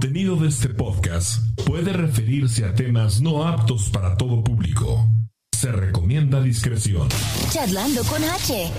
[0.00, 5.08] contenido de este podcast puede referirse a temas no aptos para todo público.
[5.50, 7.08] Se recomienda discreción.
[7.50, 8.70] Charlando con H.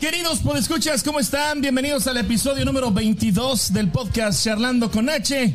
[0.00, 1.60] Queridos podescuchas, ¿cómo están?
[1.60, 5.54] Bienvenidos al episodio número 22 del podcast Charlando con H.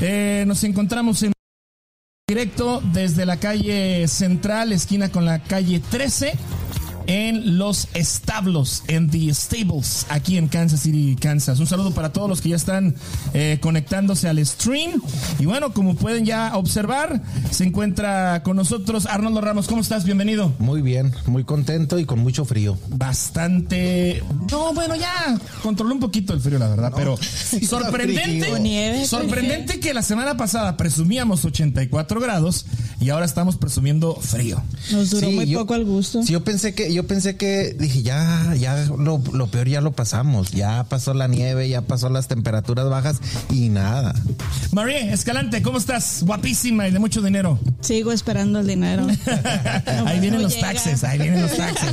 [0.00, 1.34] Eh, nos encontramos en
[2.26, 6.32] directo desde la calle Central, esquina con la calle 13
[7.08, 11.58] en los establos, en The Stables, aquí en Kansas City, Kansas.
[11.58, 12.94] Un saludo para todos los que ya están
[13.32, 15.00] eh, conectándose al stream.
[15.38, 19.66] Y bueno, como pueden ya observar, se encuentra con nosotros Arnoldo Ramos.
[19.66, 20.04] ¿Cómo estás?
[20.04, 20.52] Bienvenido.
[20.58, 22.76] Muy bien, muy contento y con mucho frío.
[22.88, 24.22] Bastante.
[24.50, 27.16] No, bueno, ya controló un poquito el frío, la verdad, pero
[27.66, 28.60] sorprendente.
[28.60, 32.66] Nieve, sorprendente que la semana pasada presumíamos 84 grados
[33.00, 34.62] y ahora estamos presumiendo frío.
[34.92, 36.22] Nos duró Sí, muy yo- poco al gusto.
[36.22, 39.92] Sí, yo pensé que, yo pensé que, dije, ya, ya lo, lo peor ya lo
[39.92, 40.50] pasamos.
[40.50, 44.16] Ya pasó la nieve, ya pasó las temperaturas bajas y nada.
[44.72, 46.24] María Escalante, ¿cómo estás?
[46.24, 47.56] Guapísima y de mucho dinero.
[47.82, 49.06] Sigo esperando el dinero.
[50.06, 50.72] ahí vienen los llega.
[50.72, 51.92] taxes, ahí vienen los taxes.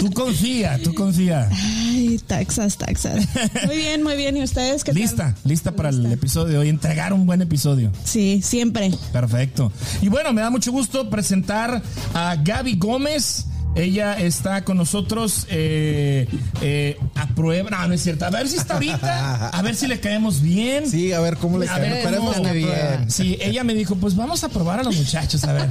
[0.00, 1.50] Tú confía, tú confía.
[1.52, 3.28] Ay, taxas, taxas.
[3.66, 4.38] Muy bien, muy bien.
[4.38, 5.02] ¿Y ustedes qué tal?
[5.02, 6.68] Lista, lista para el episodio de hoy.
[6.70, 7.92] Entregar un buen episodio.
[8.04, 8.90] Sí, siempre.
[9.12, 9.70] Perfecto.
[10.00, 11.82] Y bueno, me da mucho gusto presentar
[12.14, 13.44] a Gaby Gómez.
[13.76, 16.26] Ella está con nosotros eh,
[16.62, 17.68] eh, a prueba.
[17.70, 18.24] No, no es cierto.
[18.24, 19.48] A ver si está ahorita.
[19.50, 20.90] A ver si le caemos bien.
[20.90, 21.82] Sí, a ver cómo le A cae.
[21.82, 22.48] ver, Esperemos ¿cómo?
[22.48, 23.10] que bien.
[23.10, 25.68] Sí, ella me dijo, pues vamos a probar a los muchachos, a ver,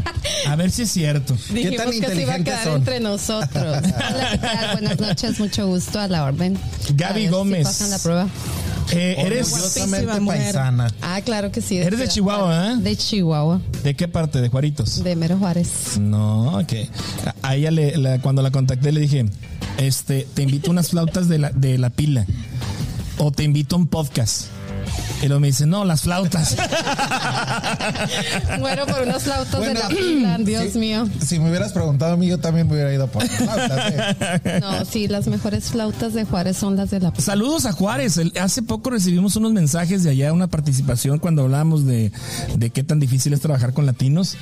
[0.47, 1.35] a ver si es cierto.
[1.47, 2.75] ¿Qué Dijimos tan que se iba a quedar son?
[2.75, 3.77] entre nosotros.
[3.83, 4.71] Hola, ¿qué tal?
[4.79, 6.57] Buenas noches, mucho gusto a la orden.
[6.93, 7.63] Gaby A ver si Gómez.
[7.63, 8.27] pasan la prueba.
[8.91, 10.87] Eh, eres, Guapísima paisana.
[11.01, 11.77] Ah, claro que sí.
[11.77, 12.75] Eres de Chihuahua, ¿eh?
[12.77, 14.41] De Chihuahua, ¿de qué parte?
[14.41, 15.03] ¿De Juaritos?
[15.03, 15.97] de Mero Juárez.
[15.99, 16.87] No, que
[17.41, 19.25] a ella le, la- cuando la contacté le dije,
[19.77, 22.25] este, te invito a unas flautas de la, de la pila
[23.17, 24.47] o te invito a un podcast.
[25.21, 26.55] Y luego me dice, no, las flautas.
[28.59, 31.07] Muero por unos flautos Bueno, de la pila, Dios mío.
[31.25, 34.59] Si me hubieras preguntado a mí, yo también me hubiera ido por las flautas, ¿eh?
[34.61, 37.23] No, sí, las mejores flautas de Juárez son las de la pila.
[37.23, 38.17] Saludos a Juárez.
[38.17, 42.11] El- hace poco recibimos unos mensajes de allá, una participación cuando hablábamos de,
[42.57, 44.35] de qué tan difícil es trabajar con latinos.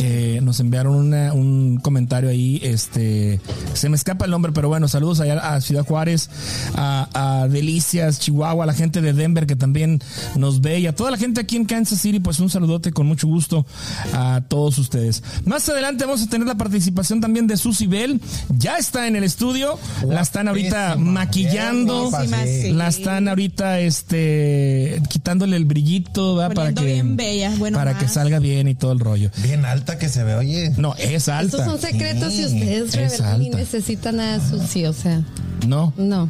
[0.00, 2.60] Eh, nos enviaron una- un comentario ahí.
[2.62, 3.40] Este,
[3.74, 6.28] se me escapa el nombre, pero bueno, saludos allá a Ciudad Juárez,
[6.74, 10.00] a, a Delicias, Chihuahua, a la gente de Denver que también
[10.34, 13.06] nos ve y a toda la gente aquí en Kansas City, pues un saludote con
[13.06, 13.66] mucho gusto
[14.12, 15.22] a todos ustedes.
[15.44, 18.20] Más adelante vamos a tener la participación también de Susy Bell.
[18.58, 19.78] Ya está en el estudio.
[20.06, 22.10] La están ahorita maquillando.
[22.10, 22.28] sí.
[22.62, 22.72] sí.
[22.72, 26.54] La están ahorita este quitándole el brillito ¿verdad?
[26.54, 28.14] para que bien bella, bueno, para que más.
[28.14, 29.30] salga bien y todo el rollo.
[29.42, 30.72] Bien alta que se ve, oye.
[30.76, 31.56] No, es alta.
[31.58, 35.22] Estos son secretos si ustedes es revelan y necesitan nada sucio, o sea,
[35.66, 35.92] No.
[35.96, 36.28] no.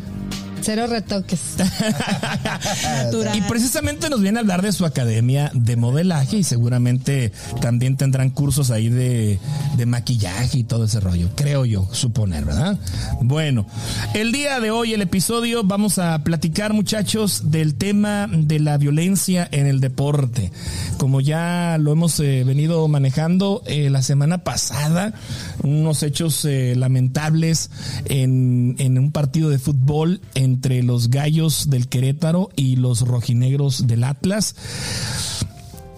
[0.66, 1.38] Cero retoques.
[3.04, 3.36] Natural.
[3.36, 8.30] Y precisamente nos viene a hablar de su academia de modelaje y seguramente también tendrán
[8.30, 9.38] cursos ahí de,
[9.76, 12.80] de maquillaje y todo ese rollo, creo yo, suponer, ¿verdad?
[13.20, 13.64] Bueno,
[14.12, 19.48] el día de hoy, el episodio, vamos a platicar muchachos del tema de la violencia
[19.52, 20.50] en el deporte.
[20.98, 25.14] Como ya lo hemos eh, venido manejando eh, la semana pasada,
[25.62, 27.70] unos hechos eh, lamentables
[28.06, 30.20] en, en un partido de fútbol
[30.56, 34.54] entre los gallos del Querétaro y los rojinegros del Atlas.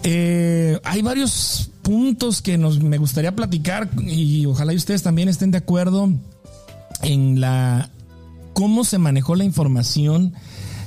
[0.03, 5.53] Eh, hay varios puntos que nos, me gustaría platicar y ojalá y ustedes también estén
[5.53, 6.13] de acuerdo
[7.03, 7.89] en la
[8.53, 10.35] cómo se manejó la información.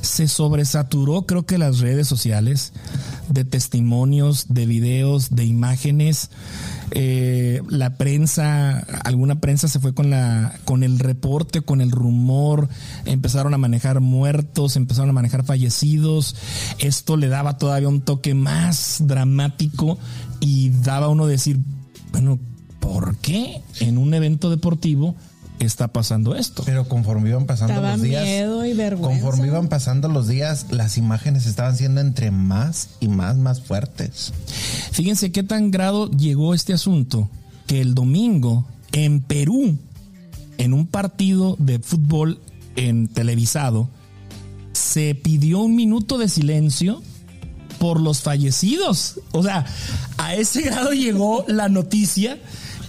[0.01, 2.73] Se sobresaturó, creo que las redes sociales,
[3.29, 6.29] de testimonios, de videos, de imágenes.
[6.93, 12.67] Eh, la prensa, alguna prensa se fue con la, con el reporte, con el rumor,
[13.05, 16.35] empezaron a manejar muertos, empezaron a manejar fallecidos.
[16.79, 19.97] Esto le daba todavía un toque más dramático
[20.39, 21.59] y daba a uno decir,
[22.11, 22.39] bueno,
[22.79, 25.15] ¿por qué en un evento deportivo
[25.65, 26.63] está pasando esto?
[26.65, 28.23] Pero conforme iban pasando Daba los días.
[28.23, 29.21] miedo y vergüenza.
[29.21, 34.33] Conforme iban pasando los días, las imágenes estaban siendo entre más y más, más fuertes.
[34.91, 37.29] Fíjense qué tan grado llegó este asunto
[37.67, 39.77] que el domingo en Perú,
[40.57, 42.39] en un partido de fútbol
[42.75, 43.89] en televisado,
[44.73, 47.01] se pidió un minuto de silencio
[47.79, 49.19] por los fallecidos.
[49.31, 49.65] O sea,
[50.17, 52.37] a ese grado llegó la noticia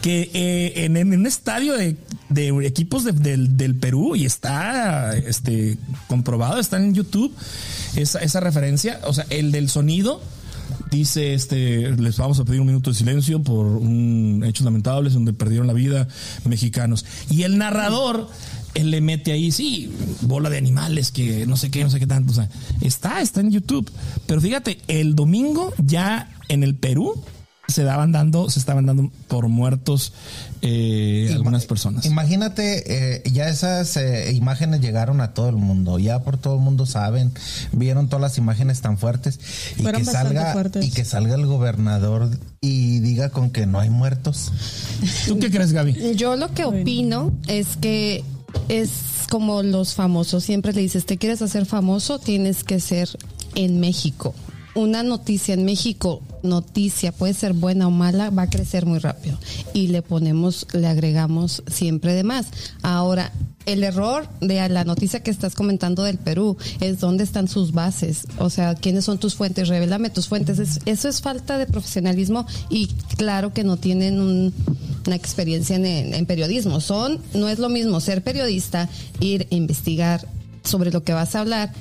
[0.02, 1.96] que eh, en, en un estadio de,
[2.28, 5.78] de equipos de- del, del Perú y está este,
[6.08, 7.32] comprobado, está en YouTube
[7.96, 10.20] esa, esa referencia, o sea, el del sonido
[10.90, 15.32] dice este les vamos a pedir un minuto de silencio por un hechos lamentables donde
[15.32, 16.06] perdieron la vida
[16.44, 18.28] mexicanos y el narrador
[18.74, 22.06] él le mete ahí, sí, bola de animales, que no sé qué, no sé qué
[22.06, 22.32] tanto.
[22.32, 22.48] O sea,
[22.80, 23.90] está, está en YouTube.
[24.26, 27.22] Pero fíjate, el domingo ya en el Perú
[27.68, 30.12] se daban dando, se estaban dando por muertos
[30.62, 32.04] eh, Ima- algunas personas.
[32.04, 36.60] Imagínate, eh, ya esas eh, imágenes llegaron a todo el mundo, ya por todo el
[36.60, 37.32] mundo saben,
[37.72, 39.38] vieron todas las imágenes tan fuertes
[39.78, 40.84] y Fueron que salga fuertes.
[40.84, 42.30] y que salga el gobernador
[42.60, 44.52] y diga con que no hay muertos.
[45.26, 46.14] ¿Tú qué crees, Gaby?
[46.16, 48.24] Yo lo que opino es que
[48.68, 48.90] es
[49.30, 50.44] como los famosos.
[50.44, 52.18] Siempre le dices, ¿te quieres hacer famoso?
[52.18, 53.08] Tienes que ser
[53.54, 54.34] en México.
[54.74, 59.38] Una noticia en México, noticia, puede ser buena o mala, va a crecer muy rápido.
[59.74, 62.46] Y le ponemos, le agregamos siempre de más.
[62.82, 63.32] Ahora,
[63.66, 68.26] el error de la noticia que estás comentando del Perú es dónde están sus bases,
[68.38, 70.58] o sea, quiénes son tus fuentes, revélame tus fuentes.
[70.58, 74.52] Es- eso es falta de profesionalismo y claro que no tienen un-
[75.06, 76.80] una experiencia en, en periodismo.
[76.80, 78.88] Son, no es lo mismo ser periodista,
[79.20, 80.26] ir a investigar
[80.64, 81.72] sobre lo que vas a hablar,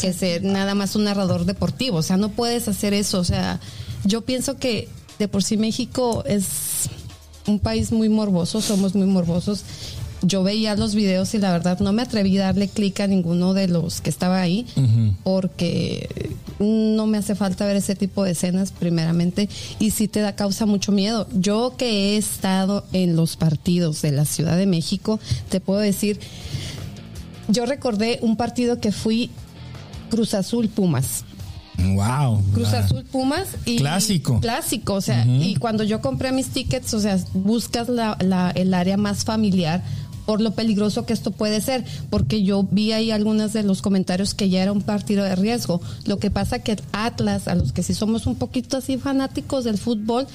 [0.00, 1.98] que ser nada más un narrador deportivo.
[1.98, 3.18] O sea, no puedes hacer eso.
[3.20, 3.60] O sea,
[4.06, 4.88] yo pienso que
[5.18, 6.88] de por sí México es
[7.46, 9.64] un país muy morboso, somos muy morbosos.
[10.22, 13.52] Yo veía los videos y la verdad no me atreví a darle clic a ninguno
[13.52, 14.66] de los que estaba ahí
[15.22, 19.48] porque no me hace falta ver ese tipo de escenas primeramente
[19.78, 21.28] y sí te da causa mucho miedo.
[21.34, 25.20] Yo que he estado en los partidos de la Ciudad de México,
[25.50, 26.18] te puedo decir,
[27.48, 29.30] yo recordé un partido que fui
[30.10, 31.24] Cruz Azul Pumas.
[31.78, 32.42] Wow.
[32.54, 34.40] Cruz Azul Pumas y Clásico.
[34.40, 38.72] clásico o sea y cuando yo compré mis tickets o sea buscas la, la- el
[38.74, 39.82] área más familiar
[40.24, 44.34] por lo peligroso que esto puede ser porque yo vi ahí algunos de los comentarios
[44.34, 47.82] que ya era un partido de riesgo lo que pasa que Atlas a los que
[47.82, 50.26] sí somos un poquito así fanáticos del fútbol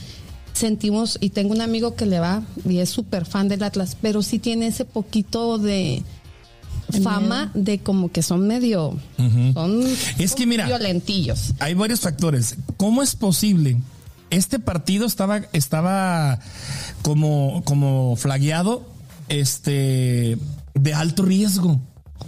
[0.54, 4.22] sentimos y tengo un amigo que le va y es súper fan del Atlas pero
[4.22, 6.04] sí tiene ese poquito de
[7.04, 8.98] fama de como que son medio
[9.54, 9.84] son
[10.18, 12.56] Es que mira, violentillos hay varios factores.
[12.78, 13.78] ¿Cómo es posible?
[14.30, 16.40] Este partido estaba, estaba
[17.02, 18.88] como, como flagueado
[19.28, 20.38] este,
[20.74, 21.80] de alto riesgo.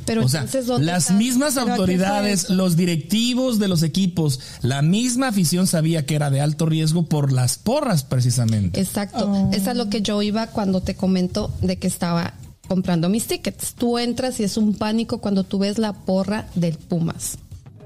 [0.06, 1.14] Pero o sea, entonces, ¿dónde las está?
[1.14, 6.16] mismas ¿Pero a qué autoridades, los directivos de los equipos, la misma afición sabía que
[6.16, 8.82] era de alto riesgo por las porras precisamente.
[8.82, 9.32] Exacto.
[9.32, 9.52] Oh.
[9.54, 12.34] Es lo que yo iba cuando te comento de que estaba
[12.68, 13.74] comprando mis tickets.
[13.74, 17.38] Tú entras y es un pánico cuando tú ves la porra del Pumas.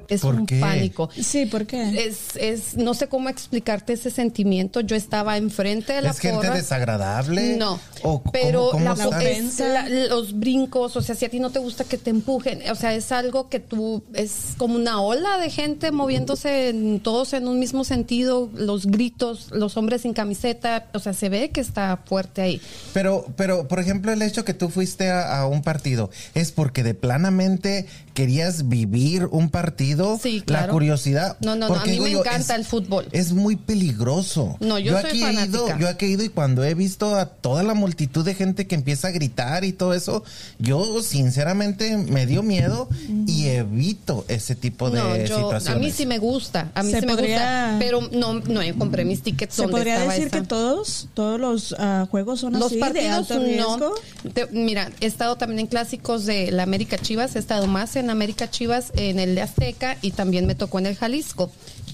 [0.10, 0.60] Es ¿Por un qué?
[0.60, 1.10] pánico.
[1.20, 2.06] Sí, ¿por qué?
[2.08, 4.80] Es, es, no sé cómo explicarte ese sentimiento.
[4.82, 7.58] Yo estaba enfrente de la ¿Es gente desagradable?
[7.58, 11.50] No, ¿O pero cómo la- es la- los brincos, o sea, si a ti no
[11.50, 15.38] te gusta que te empujen, o sea, es algo que tú, es como una ola
[15.40, 20.88] de gente moviéndose en- todos en un mismo sentido, los gritos, los hombres sin camiseta,
[20.94, 22.62] o sea, se ve que está fuerte ahí.
[22.94, 26.84] Pero, pero, por ejemplo, el hecho que tú fuiste a, a un partido es porque
[26.84, 29.97] de planamente querías vivir un partido.
[30.22, 31.38] Sí, La curiosidad.
[31.42, 33.08] No, no, no, a mí digo me yo, encanta es- el fútbol.
[33.12, 34.58] Es muy peligroso.
[34.60, 35.80] No, yo soy aquí he ido, fanática.
[35.80, 38.76] yo aquí he ido y cuando he visto a toda la multitud de gente que
[38.76, 40.24] empieza a gritar y todo eso,
[40.60, 42.90] yo sinceramente me dio miedo
[43.28, 45.68] y evito ese tipo de no, yo, situaciones.
[45.70, 48.76] a mí sí me gusta, a mí Se sí me gusta, pero no, no yo
[48.78, 50.40] compré mis tickets ¿Se donde podría decir esa.
[50.42, 53.78] que todos, todos los ah, juegos son Los así de partidos alto riesgo?
[54.24, 54.32] no.
[54.32, 58.10] Te- mira, he estado también en clásicos de la América Chivas, he estado más en
[58.10, 61.52] América Chivas, en el de Azteca y también me tocó en el Jalisco.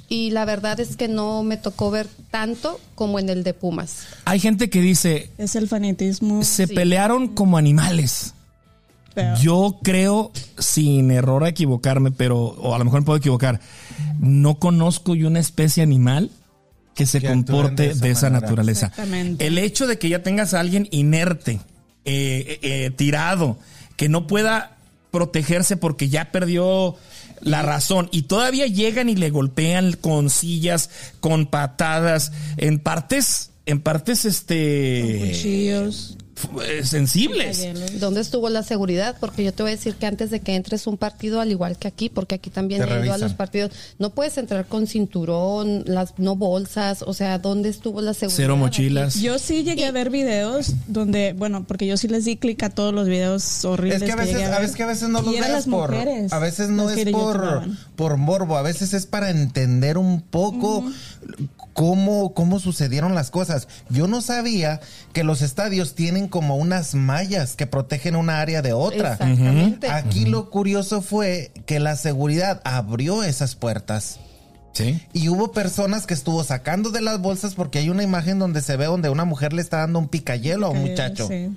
[0.10, 4.00] Y la verdad es que no me tocó ver tanto como en el de Pumas.
[4.26, 6.44] Hay gente que dice, Es el fanatismo.
[6.44, 6.74] se Sí.
[6.74, 8.34] pelearon como animales.
[9.16, 13.60] pero- Yo creo, sin error a equivocarme, pero, o a lo mejor me puedo equivocar,
[14.20, 16.32] no conozco yo una especie animal
[16.96, 18.42] que se Que comporte de de esa esa, manera.
[18.42, 18.88] naturaleza.
[18.88, 19.46] Exactamente.
[19.46, 21.60] El hecho de que ya tengas a alguien inerte,
[22.06, 23.58] eh, eh, tirado,
[23.98, 24.78] que no pueda
[25.12, 26.96] protegerse porque ya perdió
[27.44, 33.82] la razón y todavía llegan y le golpean con sillas, con patadas, en partes, en
[33.82, 36.18] partes este Cuchillos.
[36.66, 37.68] Eh, sensibles.
[38.00, 39.16] ¿Dónde estuvo la seguridad?
[39.20, 41.78] Porque yo te voy a decir que antes de que entres un partido, al igual
[41.78, 45.84] que aquí, porque aquí también he ido a los partidos, no puedes entrar con cinturón,
[45.86, 48.38] las no bolsas, o sea, ¿dónde estuvo la seguridad?
[48.38, 48.62] Cero aquí?
[48.62, 49.16] mochilas.
[49.16, 52.70] Yo sí llegué a ver videos donde, bueno, porque yo sí les di clic a
[52.70, 54.02] todos los videos horribles.
[54.02, 55.92] Es que a veces, a que a veces no Y lo eran veas las por
[55.92, 57.64] mujeres a veces no es por
[57.96, 60.84] por morbo, a veces es para entender un poco
[61.74, 63.68] cómo cómo sucedieron las cosas.
[63.90, 64.80] Yo no sabía
[65.14, 69.14] que los estadios tienen como unas mallas que protegen una área de otra.
[69.14, 69.90] Exactamente.
[69.90, 74.20] Aquí lo curioso fue que la seguridad abrió esas puertas.
[74.74, 75.02] Sí.
[75.14, 78.76] Y hubo personas que estuvo sacando de las bolsas porque hay una imagen donde se
[78.76, 81.28] ve donde una mujer le está dando un picayelo a un muchacho.
[81.28, 81.56] sí.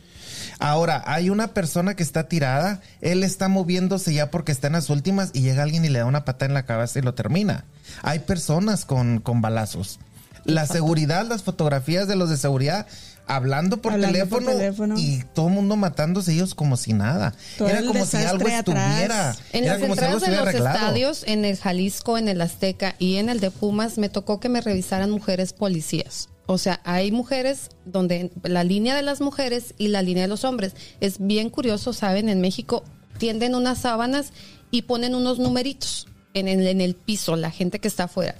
[0.59, 4.89] Ahora, hay una persona que está tirada, él está moviéndose ya porque está en las
[4.91, 7.65] últimas y llega alguien y le da una pata en la cabeza y lo termina.
[8.03, 9.99] Hay personas con, con balazos.
[10.47, 12.87] La seguridad, las fotografías de los de seguridad
[13.27, 17.35] hablando por, Hablando por teléfono, y todo el mundo matándose ellos como si nada.
[17.59, 18.59] Todo Era como si algo atrás.
[18.59, 19.37] estuviera.
[19.53, 20.77] En era las como si algo entradas de los arreglado.
[20.77, 24.49] estadios, en el Jalisco, en el Azteca y en el de Pumas, me tocó que
[24.49, 26.29] me revisaran mujeres policías.
[26.47, 30.45] O sea, hay mujeres donde la línea de las mujeres y la línea de los
[30.45, 30.75] hombres.
[31.01, 32.29] Es bien curioso, ¿saben?
[32.29, 32.85] En México
[33.19, 34.33] tienden unas sábanas
[34.71, 38.37] y ponen unos numeritos en el, en el piso, la gente que está afuera.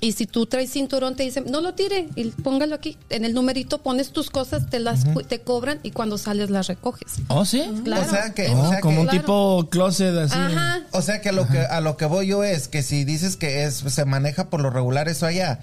[0.00, 2.98] Y si tú traes cinturón, te dicen, no lo tire y póngalo aquí.
[3.08, 7.14] En el numerito pones tus cosas, te las te cobran y cuando sales las recoges.
[7.28, 7.64] ¿Oh, sí?
[7.82, 8.06] Claro.
[8.06, 9.20] O sea que- Oh, sea como un claro.
[9.20, 10.34] tipo closet así.
[10.38, 10.82] Ajá.
[10.92, 13.36] O sea que a lo que a lo que voy yo es que si dices
[13.36, 15.60] que es se maneja por lo regular eso allá,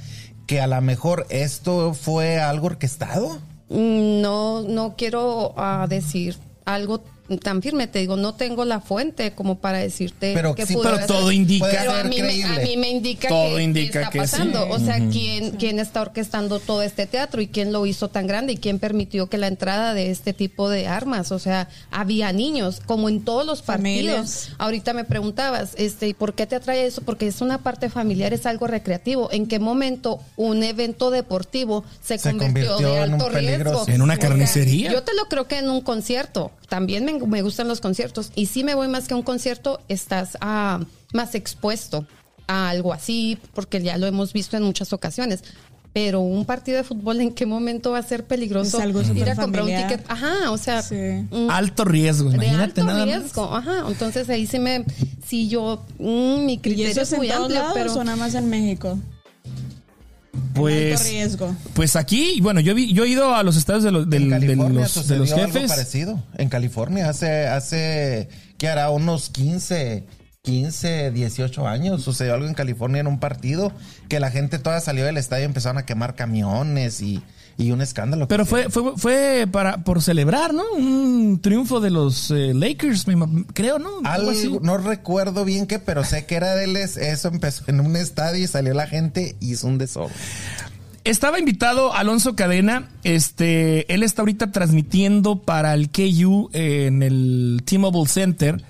[0.48, 3.40] que a lo mejor esto fue algo orquestado.
[3.70, 7.04] Mm, No, no quiero ah, decir algo
[7.42, 7.88] tan firme.
[7.88, 11.32] Te digo, no tengo la fuente como para decirte Pero que sí, pudo Pero todo
[11.32, 11.68] indica.
[11.70, 14.32] Pero a mí, me, a mí me indica Todo que, indica está que sí.
[14.32, 14.70] pasando.
[14.70, 18.54] O sea, ¿quién, quién está orquestando todo este teatro y quién lo hizo tan grande
[18.54, 22.82] y quién permitió que la entrada de este tipo de armas, o sea, había niños,
[22.86, 23.74] como en todos los partidos.
[23.74, 24.50] Familias.
[24.58, 27.02] Ahorita me preguntabas, este, ¿y por qué te atrae eso?
[27.02, 29.30] Porque es una parte familiar, es algo recreativo.
[29.32, 33.48] ¿En qué momento un evento deportivo se, Se convirtió, convirtió de en un alto riesgo?
[33.54, 33.86] peligroso.
[33.92, 34.92] En una O sea, carnicería.
[34.92, 36.52] yo te lo creo que en un concierto.
[36.74, 38.32] También me, me gustan los conciertos.
[38.34, 40.80] Y si me voy más que a un concierto, estás ah,
[41.14, 42.08] más expuesto
[42.48, 45.44] a algo así, porque ya lo hemos visto en muchas ocasiones.
[45.94, 49.36] Pero un partido de fútbol, ¿en qué momento va a ser peligroso algo ir a
[49.36, 50.04] comprar un ticket?
[50.08, 50.96] Ajá, o sea, Sí.
[51.30, 53.20] mm, Alto riesgo, de imagínate alto nada más.
[53.20, 53.56] riesgo.
[53.56, 54.84] Ajá, entonces ahí sí me,
[55.24, 58.34] si yo, mm, mi ¿Y criterio eso es muy amplio, lados pero o nada más
[58.34, 58.98] en México?
[60.34, 61.56] Alto Pues, riesgo.
[61.74, 64.82] pues aquí, bueno, yo, vi, yo he ido a los estados de en de California
[64.82, 65.70] los, de sucedió los algo jefes.
[65.72, 66.24] parecido.
[66.38, 70.04] En California hace hace que hará unos 15
[70.46, 73.72] 15, 18 años sucedió algo en California en un partido
[74.10, 77.24] que la gente toda salió del estadio y empezaron a quemar camiones y,
[77.58, 78.28] y un escándalo.
[78.28, 80.64] Pero fue, fue, fue para, por celebrar, ¿no?
[80.76, 83.06] Un triunfo de los eh, Lakers,
[83.54, 83.90] creo, ¿no?
[84.04, 84.58] Algo así.
[84.62, 88.44] No recuerdo bien qué, pero sé que era de les, eso empezó en un estadio
[88.44, 90.16] y salió la gente y hizo un desorden.
[91.04, 92.90] Estaba invitado Alonso Cadena.
[93.04, 98.64] Este, él está ahorita transmitiendo para el KU en el T-Mobile Center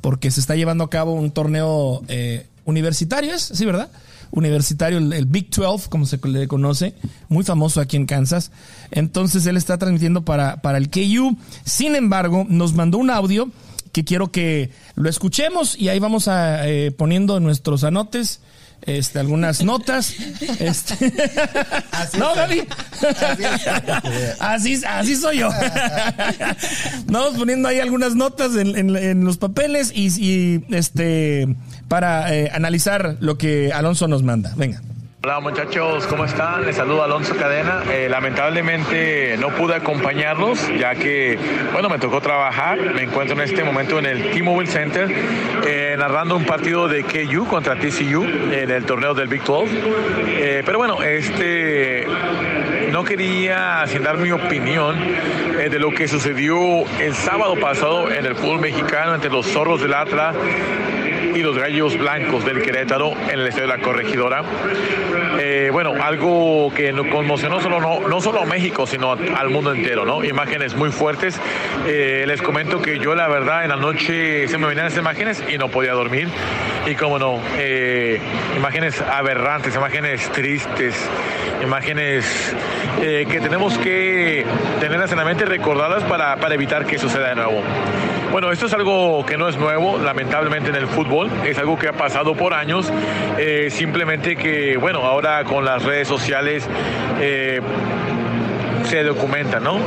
[0.00, 3.42] porque se está llevando a cabo un torneo eh, universitario, ¿es?
[3.42, 3.90] Sí, ¿verdad?
[4.30, 6.94] Universitario, el, el Big 12, como se le conoce,
[7.28, 8.50] muy famoso aquí en Kansas.
[8.90, 11.36] Entonces él está transmitiendo para, para el KU.
[11.64, 13.50] Sin embargo, nos mandó un audio
[13.92, 18.40] que quiero que lo escuchemos y ahí vamos a eh, poniendo nuestros anotes
[18.82, 20.14] este, algunas notas.
[20.60, 20.94] Este.
[21.90, 22.32] Así no.
[22.34, 22.62] Gaby.
[23.20, 23.44] Así.
[24.38, 25.50] Así, así soy yo.
[27.06, 31.48] Vamos poniendo ahí algunas notas en, en- en los papeles y, y, este
[31.88, 34.52] para eh, analizar lo que Alonso nos manda.
[34.56, 34.80] Venga.
[35.24, 36.64] Hola muchachos, ¿cómo están?
[36.64, 37.82] Les saludo Alonso Cadena.
[37.90, 41.36] Eh, lamentablemente no pude acompañarlos ya que,
[41.72, 42.78] bueno, me tocó trabajar.
[42.94, 45.12] Me encuentro en este momento en el T-Mobile Center
[45.66, 49.82] eh, narrando un partido de KU contra TCU en el torneo del Big 12.
[50.28, 52.06] Eh, pero bueno, este
[52.92, 54.96] no quería, sin dar mi opinión,
[55.58, 59.94] de lo que sucedió el sábado pasado en el fútbol mexicano entre los zorros del
[59.94, 60.36] Atlas
[61.34, 64.42] y los gallos blancos del Querétaro en el estadio de la Corregidora.
[65.38, 70.04] Eh, bueno, algo que nos conmocionó solo, no, solo a México, sino al mundo entero,
[70.04, 70.24] ¿no?
[70.24, 71.40] Imágenes muy fuertes.
[71.86, 75.42] Eh, les comento que yo, la verdad, en la noche se me venían esas imágenes
[75.48, 76.28] y no podía dormir.
[76.86, 78.20] Y cómo no, eh,
[78.56, 80.94] imágenes aberrantes, imágenes tristes,
[81.62, 82.54] imágenes
[83.00, 84.44] eh, que tenemos que
[84.80, 87.62] tenerlas en la mente recordarlas para, para evitar que suceda de nuevo.
[88.32, 91.88] Bueno, esto es algo que no es nuevo, lamentablemente en el fútbol, es algo que
[91.88, 92.92] ha pasado por años,
[93.38, 96.68] eh, simplemente que, bueno, ahora con las redes sociales
[97.20, 97.60] eh,
[98.84, 99.80] se documenta, ¿no?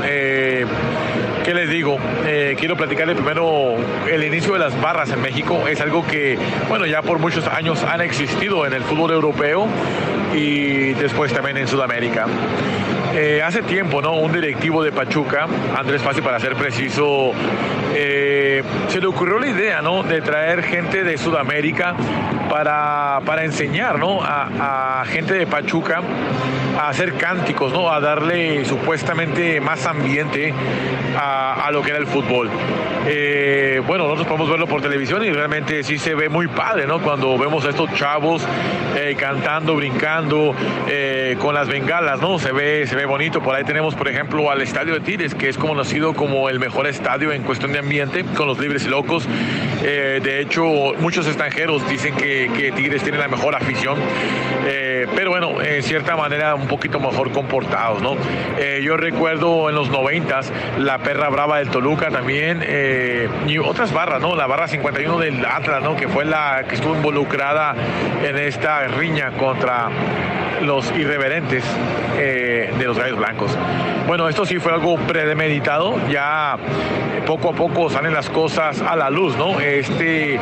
[1.44, 1.98] ¿Qué les digo?
[2.28, 3.76] Eh, quiero platicarles primero
[4.08, 5.68] el inicio de las barras en México.
[5.68, 6.38] Es algo que,
[6.70, 9.68] bueno, ya por muchos años han existido en el fútbol europeo
[10.36, 12.28] y después también en Sudamérica.
[13.16, 14.14] Eh, hace tiempo, ¿no?
[14.14, 17.32] Un directivo de Pachuca, Andrés Pasi para ser preciso,
[17.96, 20.04] eh, se le ocurrió la idea, ¿no?
[20.04, 21.96] De traer gente de Sudamérica
[22.50, 24.22] para, para enseñar, ¿no?
[24.22, 26.02] A, a gente de Pachuca
[26.80, 27.92] a hacer cánticos, ¿no?
[27.92, 30.54] A darle supuestamente más ambiente
[31.18, 32.50] a, a lo que era el fútbol.
[33.08, 37.02] Eh, bueno, nosotros podemos verlo por televisión y realmente sí se ve muy padre, ¿no?
[37.02, 38.46] Cuando vemos a estos chavos
[38.96, 40.54] eh, cantando, brincando
[40.88, 42.38] eh, con las bengalas, ¿no?
[42.38, 43.42] Se ve, se ve bonito.
[43.42, 46.86] Por ahí tenemos, por ejemplo, al Estadio de Tigres, que es conocido como el mejor
[46.88, 49.28] estadio en cuestión de ambiente, con los libres y locos.
[49.84, 50.64] Eh, de hecho,
[51.00, 53.98] muchos extranjeros dicen que, que Tigres tiene la mejor afición.
[54.68, 58.16] Eh, pero bueno, en cierta manera un poquito mejor comportados, ¿no?
[58.60, 63.94] Eh, yo recuerdo en los noventas la perra brava del Toluca también eh, y otras
[63.94, 64.36] barras, ¿no?
[64.36, 65.96] La barra 51 del Atlas, ¿no?
[65.96, 67.76] Que fue la que estuvo involucrada
[68.24, 69.90] en esta riña contra
[70.62, 71.64] los irreverentes
[72.18, 73.58] eh, de los gallos blancos.
[74.08, 76.58] Bueno, esto sí fue algo premeditado, ya
[77.26, 79.60] poco a poco salen las cosas a la luz, ¿no?
[79.60, 80.40] Este,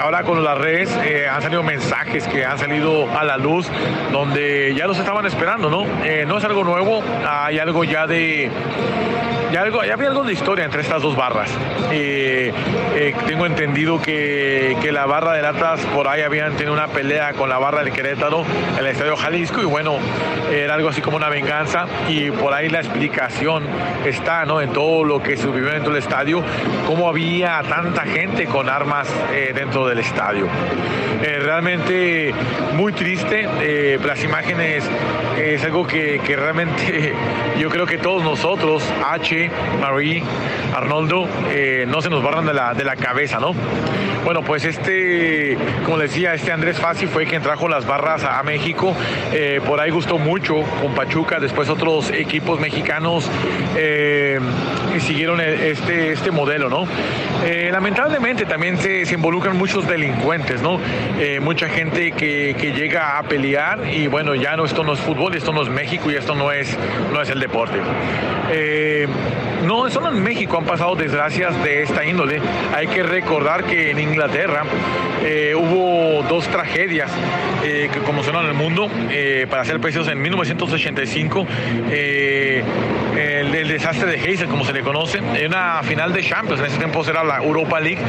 [0.00, 3.68] ahora con las redes eh, han salido mensajes que han salido a la luz
[4.10, 5.84] donde ya los estaban esperando, ¿no?
[6.26, 8.50] No es algo nuevo, hay algo ya de
[9.52, 11.50] ya, había algo de historia entre estas dos barras.
[11.90, 12.52] Eh,
[13.26, 17.48] tengo entendido que, que, la barra de latas por ahí habían tenido una pelea con
[17.48, 19.98] la barra del Querétaro en el Estadio Jalisco y bueno,
[20.50, 23.64] era algo así como una venganza y por ahí la explicación
[24.06, 24.60] está ¿no?
[24.60, 26.42] en todo lo que se vivió dentro del estadio,
[26.86, 30.46] cómo había tanta gente con armas eh, dentro del estadio.
[31.22, 32.34] Eh, realmente
[32.74, 34.84] muy triste, las imágenes
[35.38, 37.12] es algo que realmente
[37.58, 39.41] yo creo que todos nosotros, H,
[39.80, 40.22] Marie,
[40.74, 43.54] Arnoldo, eh, no se nos barran de la, de la cabeza, ¿no?
[44.24, 48.94] Bueno, pues este, como decía, este Andrés Fassi fue quien trajo las barras a, México.
[49.32, 53.28] Eh, por ahí gustó mucho con Pachuca, después otros equipos mexicanos
[53.76, 54.38] eh,
[55.00, 56.86] siguieron este, este modelo, ¿no?
[57.72, 60.78] Lamentablemente también se, se, involucran muchos delincuentes, ¿no?
[61.40, 65.34] Mucha gente que, que, llega a pelear y bueno, ya no, esto no es fútbol,
[65.34, 66.78] esto no es México y esto no es,
[67.12, 67.78] no es el deporte.
[69.66, 72.40] No, solo en México han pasado desgracias de esta índole.
[72.74, 74.64] Hay que recordar que en Inglaterra
[75.22, 77.12] eh, hubo dos tragedias
[77.64, 81.46] eh, que conmocionaron el mundo, eh, para ser precisos, en 1985,
[81.90, 82.64] el,
[83.54, 86.78] el, desastre de Hazel, como se le conoce, en una final de Champions, en ese
[86.78, 88.00] tiempo era la Europa League,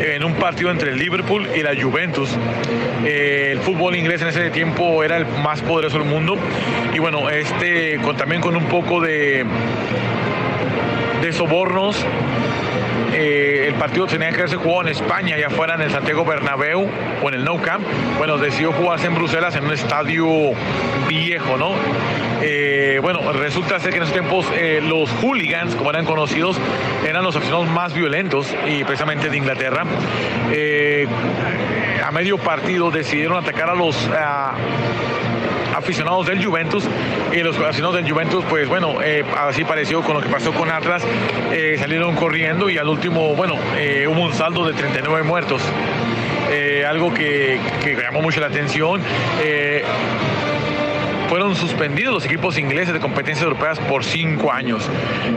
[0.00, 2.30] en un partido entre el Liverpool y la Juventus.
[3.04, 6.36] el fútbol inglés en ese tiempo era el más poderoso del mundo
[6.94, 9.44] y bueno, este con, también con un poco de
[11.22, 12.04] de sobornos.
[13.14, 16.88] Eh, el partido tenía que haberse jugado en España, ya fuera en el Santiago Bernabéu
[17.22, 17.86] o en el Nou Camp.
[18.18, 20.26] Bueno, decidió jugarse en Bruselas en un estadio
[21.08, 21.74] viejo, ¿no?
[22.40, 26.58] Eh, bueno, resulta ser que en esos tiempos eh, los hooligans, como eran conocidos,
[27.06, 29.84] eran los aficionados más violentos y precisamente de Inglaterra.
[32.04, 33.96] A medio partido decidieron atacar a los
[35.74, 36.84] aficionados del Juventus
[37.32, 40.70] y los aficionados del Juventus pues bueno eh, así pareció con lo que pasó con
[40.70, 41.02] Atlas
[41.50, 45.62] eh, salieron corriendo y al último bueno eh, hubo un saldo de 39 muertos.
[46.86, 49.00] Algo que, que, llamó mucho la atención
[51.32, 54.86] fueron suspendidos los equipos ingleses de competencias europeas por cinco años.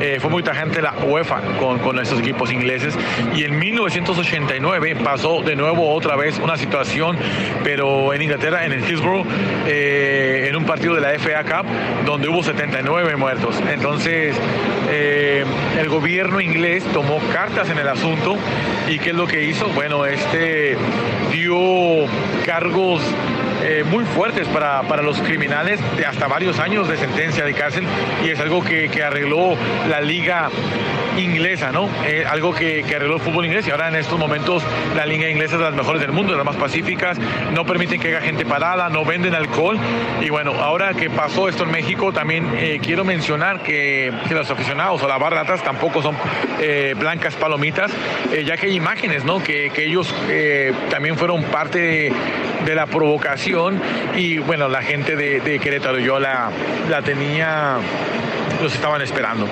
[0.01, 2.97] Eh, fue muy tajante la UEFA con, con estos equipos ingleses
[3.33, 7.17] y en 1989 pasó de nuevo otra vez una situación,
[7.63, 9.25] pero en Inglaterra, en el Hillsborough,
[9.67, 11.65] eh, en un partido de la FA Cup,
[12.05, 13.63] donde hubo 79 muertos.
[13.65, 14.35] Entonces,
[14.91, 15.45] eh,
[15.79, 18.35] el gobierno inglés tomó cartas en el asunto
[18.89, 19.69] y ¿qué es lo que hizo?
[19.69, 20.75] Bueno, este
[21.31, 22.05] dio
[22.45, 23.01] cargos
[23.67, 27.83] eh, muy fuertes para, para, los criminales de hasta varios años de sentencia de cárcel
[28.23, 29.55] y es algo que, que arregló
[29.89, 30.49] la liga
[31.17, 31.89] inglesa, ¿no?
[32.05, 34.61] Eh, algo que, que, arregló el fútbol inglés y ahora en estos momentos
[34.95, 37.17] la liga inglesa es de las mejores del mundo, de las más pacíficas,
[37.53, 39.79] no permiten que haya gente parada, no venden alcohol
[40.21, 44.51] y bueno, ahora que pasó esto en México también eh, quiero mencionar que, que, los
[44.51, 46.15] aficionados o las barratas tampoco son
[46.97, 47.91] blancas palomitas,
[48.45, 49.41] ya que hay imágenes, ¿no?
[49.41, 50.13] Que, que ellos
[50.89, 52.11] también fueron parte
[52.65, 53.54] de, la provocación
[54.17, 56.49] y bueno, la gente de, Querétaro yo la,
[56.89, 57.77] la tenía
[58.61, 59.47] los estaban esperando.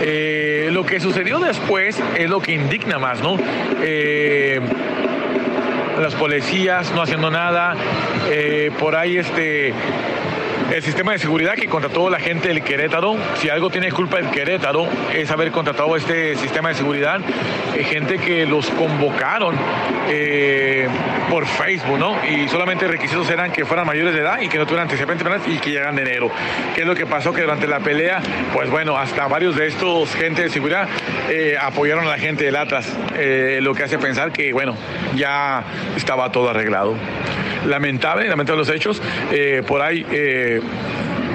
[0.00, 3.36] Eh, lo que sucedió después es lo que indigna más, ¿no?
[3.82, 4.60] Eh,
[6.00, 7.74] las policías no haciendo nada,
[8.30, 9.74] eh, por ahí este
[10.70, 13.16] el sistema de seguridad que contrató la gente del Querétaro.
[13.36, 17.20] Si algo tiene culpa el Querétaro es haber contratado este sistema de seguridad.
[17.76, 19.56] Eh, gente que los convocaron
[20.08, 20.88] eh,
[21.28, 22.16] por Facebook, ¿no?
[22.24, 25.58] Y solamente requisitos eran que fueran mayores de edad y que no tuvieran antecedentes y
[25.58, 26.30] que llegaran de enero.
[26.74, 27.32] ¿Qué es lo que pasó?
[27.32, 28.20] Que durante la pelea,
[28.52, 30.88] pues bueno, hasta varios de estos gente de seguridad
[31.28, 34.76] eh, apoyaron a la gente del Atlas, eh, lo que hace pensar que, bueno,
[35.14, 35.64] ya
[35.96, 36.96] estaba todo arreglado
[37.66, 39.00] lamentable, lamentable los hechos.
[39.32, 40.60] Eh, por ahí eh,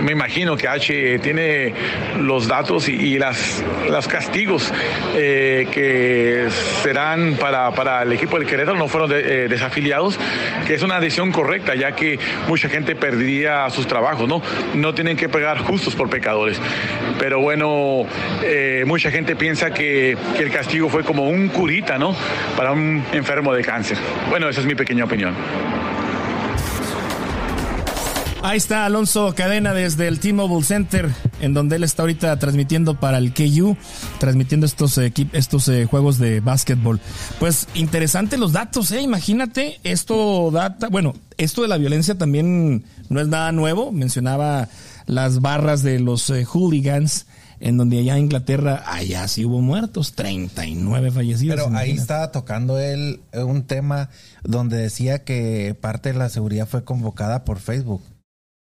[0.05, 1.73] me imagino que H tiene
[2.19, 3.63] los datos y, las,
[4.07, 4.71] castigos
[5.15, 6.47] eh, que
[6.83, 10.19] serán para, para, el equipo del Querétaro, no fueron eh, desafiliados,
[10.67, 14.41] que es una decisión correcta, ya que mucha gente perdería sus trabajos, ¿no?
[14.75, 16.61] No tienen que pagar justos por pecadores.
[17.17, 18.05] Pero bueno,
[18.43, 22.15] eh, mucha gente piensa que, que el castigo fue como un curita, ¿no?
[22.55, 23.97] Para un enfermo de cáncer.
[24.29, 25.33] Bueno, esa es mi pequeña opinión.
[28.45, 33.17] Ahí está Alonso Cadena desde el T-Mobile Center, en donde él está ahorita transmitiendo para
[33.17, 33.75] el KU,
[34.19, 36.99] transmitiendo estos, estos eh, juegos de básquetbol.
[37.39, 39.01] Pues interesante los datos, ¿eh?
[39.01, 43.91] Imagínate, esto data, bueno, esto de la violencia también no es nada nuevo.
[43.91, 44.69] Mencionaba
[45.07, 47.25] las barras de los eh, hooligans
[47.59, 51.55] en donde allá en Inglaterra, allá sí hubo muertos, 39 fallecidos.
[51.55, 54.11] Pero ahí estaba tocando él un tema
[54.43, 58.03] donde decía que parte de la seguridad fue convocada por Facebook.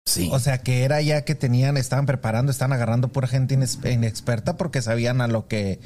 [0.05, 0.29] Sí.
[0.31, 4.81] O sea, que era ya que tenían, estaban preparando, estaban agarrando pura gente inexperta porque
[4.81, 5.79] sabían a lo que,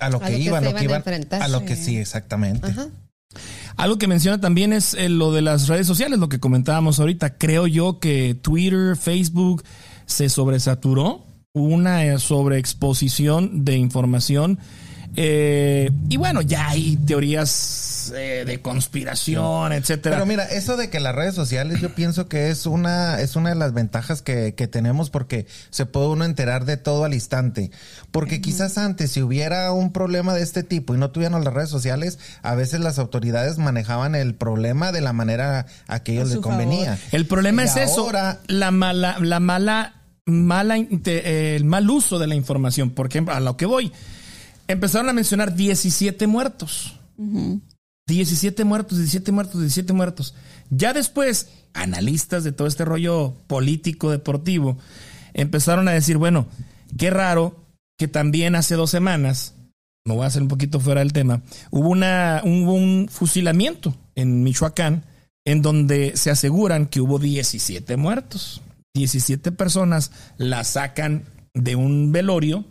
[0.00, 2.72] a lo que iban, a lo que iban, a, lo que sí, exactamente.
[3.76, 7.36] Algo que menciona también es eh, lo de las redes sociales, lo que comentábamos ahorita.
[7.36, 9.64] Creo yo que Twitter, Facebook
[10.06, 14.58] se sobresaturó, una eh, sobreexposición de información
[15.16, 17.50] eh, y bueno, ya hay teorías
[18.10, 20.16] eh, de conspiración, etcétera.
[20.16, 23.50] Pero mira, eso de que las redes sociales, yo pienso que es una, es una
[23.50, 27.70] de las ventajas que, que tenemos porque se puede uno enterar de todo al instante.
[28.10, 31.70] Porque quizás antes, si hubiera un problema de este tipo y no tuvieran las redes
[31.70, 36.38] sociales, a veces las autoridades manejaban el problema de la manera a que ellos les
[36.38, 36.98] convenía.
[37.12, 38.10] El problema es eso,
[38.46, 39.94] la mala, la mala,
[40.26, 42.90] mala, el mal uso de la información.
[42.90, 43.92] Porque a lo que voy
[44.68, 46.98] empezaron a mencionar 17 muertos.
[48.06, 50.34] 17 muertos, 17 muertos, 17 muertos.
[50.70, 54.78] Ya después, analistas de todo este rollo político, deportivo,
[55.32, 56.46] empezaron a decir, bueno,
[56.98, 57.56] qué raro
[57.98, 59.54] que también hace dos semanas,
[60.06, 64.42] me voy a hacer un poquito fuera del tema, hubo, una, hubo un fusilamiento en
[64.42, 65.04] Michoacán
[65.46, 68.62] en donde se aseguran que hubo 17 muertos.
[68.94, 72.64] 17 personas la sacan de un velorio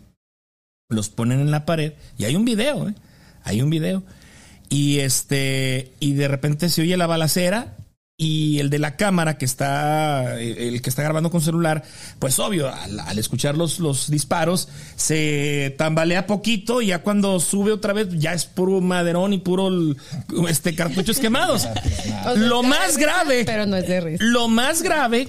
[0.90, 2.94] los ponen en la pared y hay un video, ¿eh?
[3.42, 4.02] hay un video.
[4.74, 7.76] Y este, y de repente se oye la balacera
[8.16, 11.84] y el de la cámara que está, el que está grabando con celular,
[12.18, 17.92] pues obvio, al, escuchar los, los, disparos, se tambalea poquito y ya cuando sube otra
[17.92, 19.70] vez ya es puro maderón y puro
[20.48, 21.68] este cartuchos quemados.
[22.36, 24.24] lo más grave, pero no es de risa.
[24.24, 25.28] Lo más grave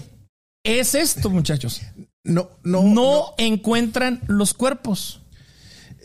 [0.63, 1.83] es esto, muchachos.
[2.23, 5.21] No, no, no, encuentran los cuerpos.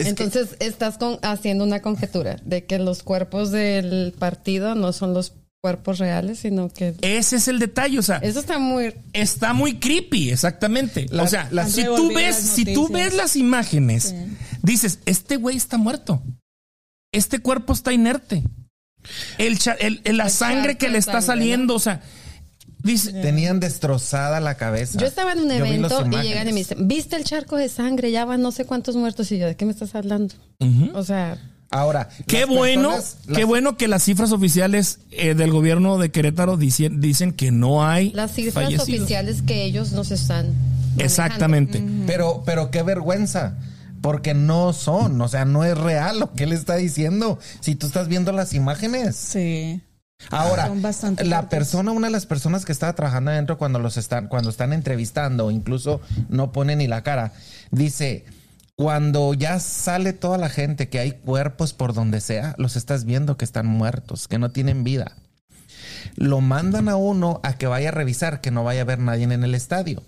[0.06, 5.98] Entonces estás haciendo una conjetura de que los cuerpos del partido no son los cuerpos
[5.98, 6.94] reales, sino que...
[7.02, 8.16] Ese es el detalle, o sea...
[8.18, 8.94] Eso está muy...
[9.12, 11.06] Está muy creepy, exactamente.
[11.12, 14.14] o sea, si, tú ves, si tú ves las imágenes,
[14.62, 16.22] dices, este güey está muerto.
[17.12, 18.42] Este cuerpo está inerte.
[19.38, 19.58] El,
[20.16, 22.02] la sangre que le está saliendo, o sea,
[22.82, 24.98] Tenían destrozada la cabeza.
[24.98, 28.10] Yo estaba en un evento y llegan y me dicen, ¿viste el charco de sangre?
[28.10, 29.30] Ya van no sé cuántos muertos.
[29.32, 30.34] Y yo, ¿de qué me estás hablando?
[30.94, 31.38] O sea...
[31.72, 32.92] Ahora, qué bueno,
[33.32, 37.86] qué bueno que las cifras oficiales eh, del gobierno de Querétaro dicen, dicen que no
[37.86, 40.52] hay las cifras oficiales que ellos nos están
[40.98, 41.80] exactamente.
[42.08, 43.56] Pero, pero qué vergüenza
[44.00, 47.38] porque no son, o sea, no es real lo que él está diciendo.
[47.60, 49.16] Si tú estás viendo las imágenes.
[49.16, 49.80] Sí.
[50.28, 50.70] Ahora,
[51.24, 54.72] la persona, una de las personas que estaba trabajando adentro cuando los están, cuando están
[54.72, 57.32] entrevistando, incluso no pone ni la cara,
[57.70, 58.26] dice,
[58.76, 63.36] cuando ya sale toda la gente que hay cuerpos por donde sea, los estás viendo
[63.36, 65.16] que están muertos, que no tienen vida.
[66.16, 69.24] Lo mandan a uno a que vaya a revisar, que no vaya a haber nadie
[69.24, 70.02] en el estadio.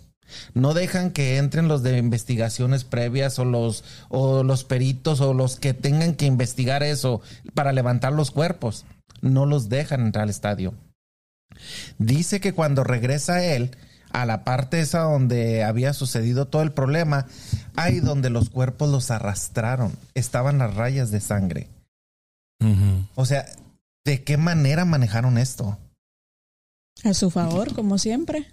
[0.55, 5.57] No dejan que entren los de investigaciones previas o los, o los peritos o los
[5.57, 7.20] que tengan que investigar eso
[7.55, 8.87] para levantar los cuerpos
[9.22, 10.74] no los dejan entrar al estadio.
[11.98, 13.76] Dice que cuando regresa él
[14.11, 17.26] a la parte esa donde había sucedido todo el problema,
[17.76, 21.68] ahí donde los cuerpos los arrastraron, estaban las rayas de sangre.
[23.16, 23.46] O sea,
[24.04, 25.78] ¿de qué manera manejaron esto?
[27.02, 28.46] A su favor, como siempre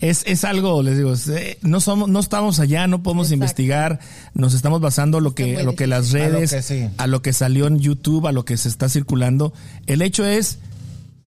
[0.00, 4.00] es, es algo, les digo, eh, no somos, no estamos allá, no podemos investigar,
[4.34, 8.26] nos estamos basando lo que, lo que las redes, a lo, que salió en YouTube,
[8.26, 9.52] a lo que se está circulando.
[9.86, 10.58] El hecho es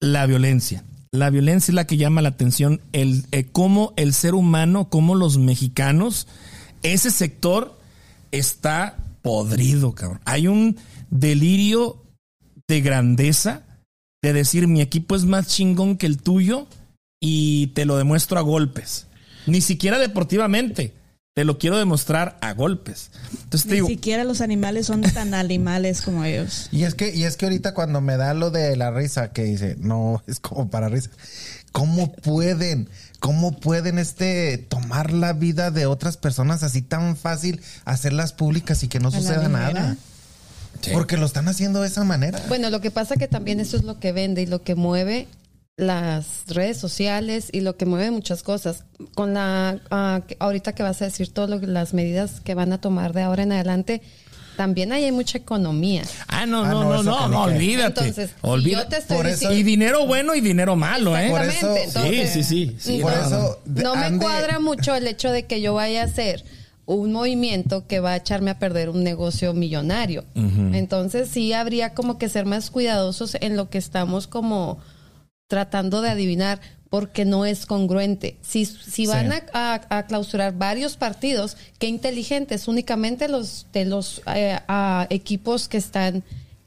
[0.01, 0.85] la violencia.
[1.11, 5.15] La violencia es la que llama la atención, el eh, cómo el ser humano, cómo
[5.15, 6.27] los mexicanos,
[6.83, 7.79] ese sector
[8.31, 10.21] está podrido, cabrón.
[10.25, 10.79] Hay un
[11.11, 12.03] delirio
[12.67, 13.65] de grandeza
[14.23, 16.67] de decir mi equipo es más chingón que el tuyo
[17.25, 19.07] y te lo demuestro a golpes.
[19.47, 20.93] Ni siquiera deportivamente.
[21.35, 23.11] Te lo quiero demostrar a golpes.
[23.45, 26.69] Entonces te Ni digo, siquiera los animales son tan animales como ellos.
[26.73, 29.45] Y es que, y es que ahorita cuando me da lo de la risa, que
[29.45, 31.11] dice, no, es como para risa.
[31.71, 32.91] ¿Cómo pueden?
[33.21, 38.89] ¿Cómo pueden este tomar la vida de otras personas así tan fácil, hacerlas públicas y
[38.89, 39.97] que no A suceda nada?
[40.81, 40.91] Sí.
[40.93, 42.43] Porque lo están haciendo de esa manera.
[42.49, 45.29] Bueno, lo que pasa que también eso es lo que vende y lo que mueve
[45.77, 48.85] las redes sociales y lo que mueve muchas cosas.
[49.15, 49.81] Con la
[50.27, 53.43] que- ahorita que vas a decir todas las medidas que van a tomar de ahora
[53.43, 54.03] en adelante,
[54.57, 56.03] también ahí hay mucha economía.
[56.29, 58.01] ah, no, Ah, no, no, no, no, olvídate.
[58.01, 58.85] Entonces, olvídate.
[58.85, 61.31] yo te estoy Por eso- diciendo Y dinero bueno y dinero malo, ¿eh?
[61.31, 62.77] Por Exactamente, eso- Sí, entonces, sí, sí.
[62.79, 66.05] sí, Por no, eso no me cuadra mucho el hecho de que yo vaya a
[66.05, 66.45] hacer
[66.85, 70.25] un movimiento que va a echarme a perder un negocio millonario.
[70.35, 74.79] Entonces sí habría como que ser más cuidadosos en lo que estamos como
[75.53, 78.39] tratando de adivinar porque no es congruente.
[78.41, 79.37] Si, si van Sí.
[79.53, 85.69] a, a- a clausurar varios partidos, qué inteligentes, únicamente los de los eh, a equipos
[85.69, 86.25] que están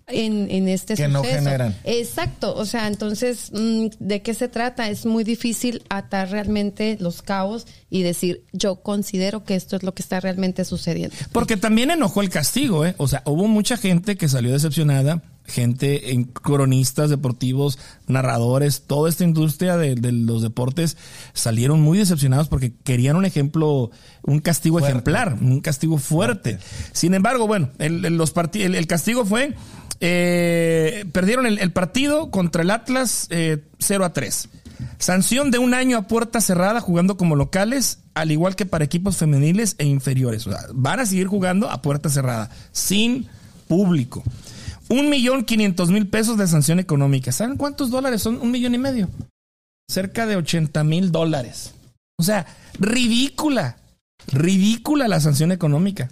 [0.08, 1.76] en, en este Que no generan.
[1.84, 4.88] Exacto, o sea, entonces, mm, ¿de qué se trata?
[4.88, 9.95] Es muy difícil atar realmente los cabos y decir, yo considero que esto es lo
[9.95, 11.15] que está realmente sucediendo.
[11.32, 12.93] Porque también enojó el castigo, ¿eh?
[12.98, 17.78] O sea, hubo mucha gente que salió decepcionada, gente en cronistas deportivos,
[18.08, 20.98] narradores, toda esta industria de, de los deportes
[21.34, 23.92] salieron muy decepcionados porque querían un ejemplo,
[24.24, 24.92] un castigo Fuerte.
[24.92, 26.58] ejemplar, un castigo fuerte.
[26.94, 29.54] Sin embargo, bueno, el, el- los parti- el, el castigo fue,
[30.00, 34.50] eh, perdieron el, el partido contra el Atlas eh, 0 a 3.
[34.98, 39.18] Sanción de un año a puerta cerrada jugando como locales, al igual que para equipos
[39.18, 40.46] femeniles e inferiores.
[40.48, 43.28] O sea, van a seguir jugando a puerta cerrada, sin
[43.68, 44.24] público.
[44.89, 47.32] Un millón quinientos mil pesos de sanción económica.
[47.32, 48.39] ¿Saben cuántos dólares son?
[48.41, 49.10] Un millón y medio.
[49.89, 51.74] Cerca de 80 mil dólares.
[52.17, 52.45] O sea,
[52.80, 53.78] ridícula.
[54.32, 56.10] Ridícula la sanción económica.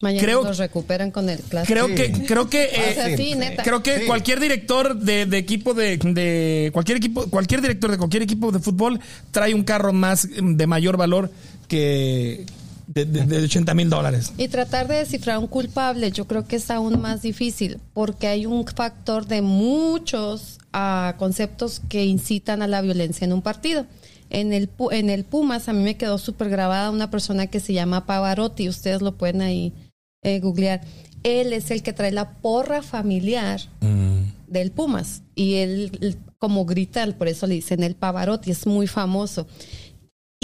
[0.00, 1.72] Mañana Creo- los recuperan con el clásico.
[1.72, 1.94] Creo Sí.
[1.94, 3.62] que, creo que, O eh, sea, sí, neta.
[3.62, 4.06] Creo que Sí.
[4.06, 8.58] cualquier director de, de equipo de, de cualquier equipo, cualquier director de cualquier equipo de
[8.58, 8.98] fútbol
[9.30, 11.30] trae un carro más mm, de mayor valor
[11.68, 12.44] que
[12.94, 14.32] de, de, de 80 mil dólares.
[14.36, 18.46] Y tratar de descifrar un culpable, yo creo que es aún más difícil, porque hay
[18.46, 23.86] un factor de muchos ah, conceptos que incitan a la violencia en un partido.
[24.30, 27.74] En el, en el Pumas a mí me quedó súper grabada una persona que se
[27.74, 29.72] llama Pavarotti, ustedes lo pueden ahí
[30.22, 30.80] eh, googlear.
[31.22, 33.60] Él es el que trae la porra familiar
[34.48, 35.22] del Pumas.
[35.34, 39.46] Y él, él como grita, por eso le dicen el Pavarotti, es muy famoso.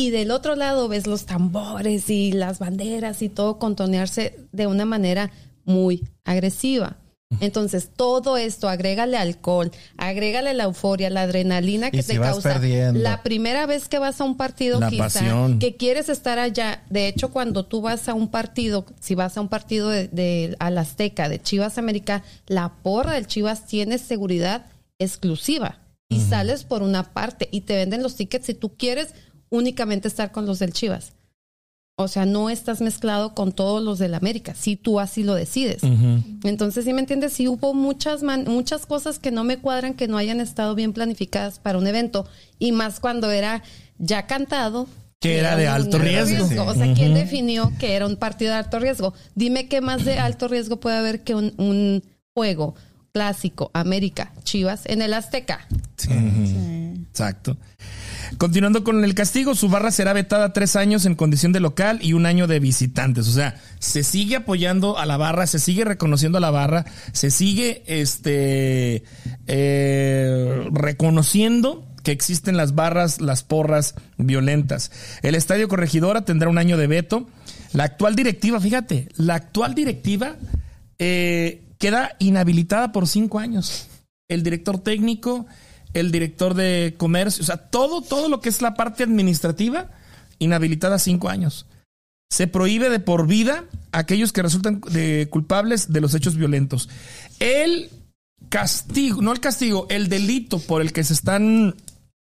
[0.01, 4.85] Y del otro lado ves los tambores y las banderas y todo contonearse de una
[4.85, 5.33] manera
[5.65, 6.99] muy agresiva.
[7.41, 12.55] Entonces, todo esto, agrégale alcohol, agrégale la euforia, la adrenalina que Y te si causa
[12.55, 13.01] perdiendo.
[13.01, 15.59] la primera vez que vas a un partido, La quizá, pasión.
[15.59, 16.85] que quieres estar allá.
[16.91, 20.55] De hecho, cuando tú vas a un partido, si vas a un partido de, de
[20.61, 24.67] al Azteca, de Chivas América, la porra del Chivas tiene seguridad
[25.01, 29.09] exclusiva y sales por una parte y te venden los tickets si tú quieres
[29.51, 31.13] únicamente estar con los del Chivas.
[32.01, 35.83] O sea, no estás mezclado con todos los del América, si tú así lo decides.
[36.45, 40.07] Entonces, si me entiendes, sí hubo muchas man- muchas cosas que no me cuadran, que
[40.07, 42.29] no hayan estado bien planificadas para un evento,
[42.61, 43.65] y más cuando era
[43.99, 44.87] ya cantado.
[45.19, 46.45] Que era de alto riesgo.
[46.69, 49.13] O sea, ¿quién definió que era un partido de alto riesgo?
[49.35, 52.77] Dime qué más de alto riesgo puede haber que un, un juego
[53.13, 55.67] clásico, América, Chivas, en el Azteca.
[57.11, 57.57] Exacto.
[58.37, 62.13] Continuando con el castigo, su barra será vetada tres años en condición de local y
[62.13, 63.27] un año de visitantes.
[63.29, 67.31] O sea, se sigue apoyando a la barra, se sigue reconociendo a la barra, se
[67.31, 69.05] sigue este
[69.47, 74.93] eh, reconociendo que existen las barras, las porras violentas.
[75.23, 77.29] El Estadio Corregidora tendrá un año de veto.
[77.73, 80.37] La actual directiva, fíjate, la actual directiva
[80.99, 83.89] eh, queda inhabilitada por cinco años.
[84.29, 85.47] El director técnico,
[85.95, 89.91] el director de comercio, o sea, todo, todo lo que es la parte administrativa,
[90.39, 91.67] inhabilitada cinco años.
[92.31, 96.89] Se prohíbe de por vida a aquellos que resultan de culpables de los hechos violentos.
[97.41, 97.91] El
[98.49, 101.75] castigo, no el castigo, el delito por el que se están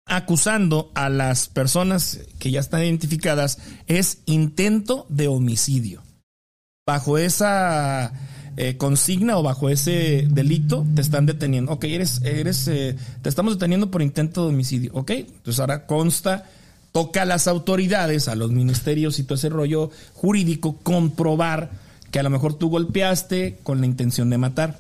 [0.06, 6.04] acusando a las personas que ya están identificadas es intento de homicidio.
[6.86, 8.14] Bajo esa
[8.58, 11.72] eh, consigna o bajo ese delito te están deteniendo.
[11.72, 14.92] Ok, eres, eres, eh, te estamos deteniendo por intento de homicidio.
[14.94, 16.46] Ok, entonces ahora consta,
[16.92, 21.72] toca a las autoridades, a los ministerios y todo ese rollo jurídico comprobar
[22.12, 24.80] que a lo mejor tú golpeaste con la intención de matar.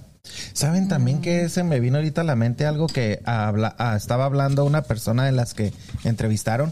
[0.53, 4.65] ¿Saben también que se me vino ahorita a la mente algo que ah, estaba hablando
[4.65, 6.71] una persona de las que entrevistaron?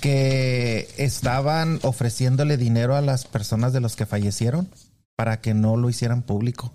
[0.00, 4.68] que estaban ofreciéndole dinero a las personas de los que fallecieron
[5.16, 6.72] para que no lo hicieran público.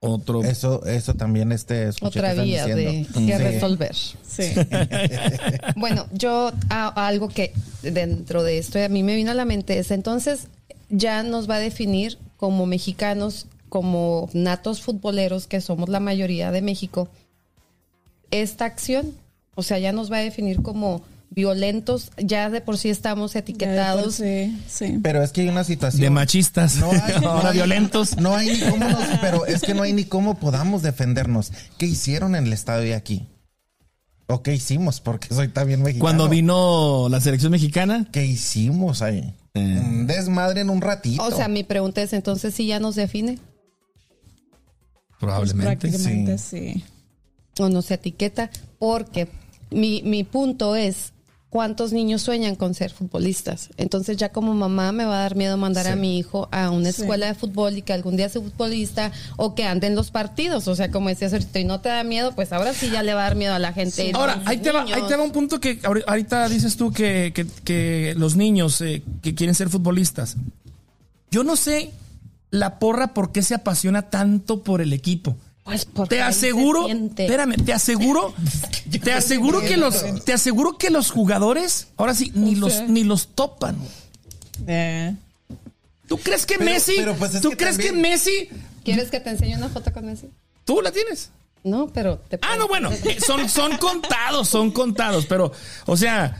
[0.00, 0.42] Otro.
[0.44, 3.32] Eso, eso también este escuché Otra que están vía de que Sí.
[3.32, 3.94] resolver.
[3.94, 4.42] Sí.
[5.76, 9.78] Bueno, yo a- algo que dentro de esto a mí me vino a la mente
[9.78, 10.48] es entonces
[10.90, 16.60] ya nos va a definir como mexicanos, como natos futboleros que somos la mayoría de
[16.60, 17.08] México,
[18.30, 19.14] esta acción,
[19.54, 21.00] o sea, ya nos va a definir como
[21.34, 24.14] violentos, ya de por sí estamos etiquetados.
[24.16, 24.98] sí, sí.
[25.02, 26.00] Pero es que hay una situación.
[26.02, 26.76] De machistas.
[26.76, 28.16] No hay, no Ahora hay- violentos.
[28.16, 31.52] No hay ni cómo nos, pero es que no hay ni cómo podamos defendernos.
[31.78, 33.26] ¿Qué hicieron en el estadio de aquí?
[34.26, 35.00] ¿O qué hicimos?
[35.00, 36.00] Porque soy también mexicano.
[36.02, 38.08] Cuando vino la selección mexicana.
[38.10, 39.34] ¿Qué hicimos ahí?
[39.54, 39.60] Eh.
[39.84, 41.22] Un desmadre en un ratito.
[41.22, 43.38] O sea, mi pregunta es entonces si ya nos define
[45.10, 45.76] Pues Probablemente.
[45.88, 46.84] prácticamente sí.
[47.58, 49.28] o nos etiqueta, porque
[49.70, 51.12] mi, mi punto es
[51.54, 53.68] cuántos niños sueñan con ser futbolistas.
[53.76, 56.90] Entonces ya como mamá me va a dar miedo mandar a mi hijo a una
[56.90, 57.02] Sí.
[57.02, 60.66] escuela de fútbol y que algún día sea futbolista o que ande en los partidos.
[60.66, 63.14] O sea, como decías ahorita, y no te da miedo, pues ahora sí ya le
[63.14, 64.10] va a dar miedo a la gente.
[64.14, 67.30] Ahora, ahí te, va, ahí te va un punto que ahori- ahorita dices tú que,
[67.32, 70.34] que- que los niños eh, que quieren ser futbolistas.
[71.30, 71.92] Yo no sé
[72.50, 75.36] la porra por qué se apasiona tanto por el equipo.
[75.64, 78.34] Pues porque Te aseguro, espérame, te aseguro,
[79.02, 83.28] te aseguro que los, te aseguro que los jugadores, ahora sí, ni los, ni los
[83.28, 83.76] topan.
[84.66, 85.14] Eh,
[86.06, 86.92] ¿Tú crees que Pero- Messi?
[86.96, 88.50] pero pues es ¿Tú que crees que Messi?
[88.84, 90.28] ¿Quieres que te enseñe una foto con Messi?
[90.66, 91.30] ¿Tú la tienes?
[91.64, 95.50] No, pero te Ah, no, bueno, eh, son, son contados, son contados, pero,
[95.86, 96.36] o sea,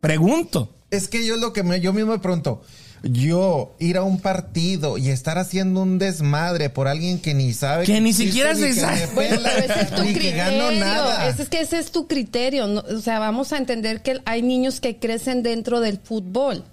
[0.00, 0.68] pregunto.
[0.90, 2.62] Es que yo lo que me, yo mismo me pregunto,
[3.02, 7.84] yo ir a un partido y estar haciendo un desmadre por alguien que ni sabe
[7.84, 9.06] Que ni siquiera se sabe.
[9.14, 10.36] Bueno, pero ese es tu criterio.
[10.36, 11.28] gano nada.
[11.28, 12.66] Ese es que ese es tu criterio.
[12.66, 12.80] ¿no?
[12.80, 16.64] O sea, vamos a entender que hay niños que crecen dentro del fútbol.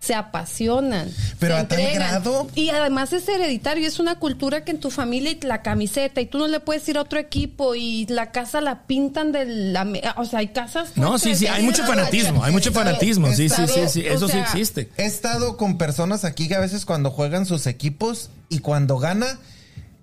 [0.00, 1.10] Se apasionan.
[1.38, 2.46] Pero se a tal grado.
[2.54, 3.86] Y además es hereditario.
[3.88, 6.88] Es una cultura que en tu familia y la camiseta y tú no le puedes
[6.88, 9.86] ir a otro equipo y la casa la pintan de la.
[10.16, 10.96] O sea, hay casas.
[10.96, 14.28] No, sí, sí, hay mucho fanatismo, hay mucho fanatismo, sí, sí, sí, sí, O eso
[14.28, 14.90] sí existe.
[14.96, 19.38] He estado con personas aquí que a veces cuando juegan sus equipos y cuando gana,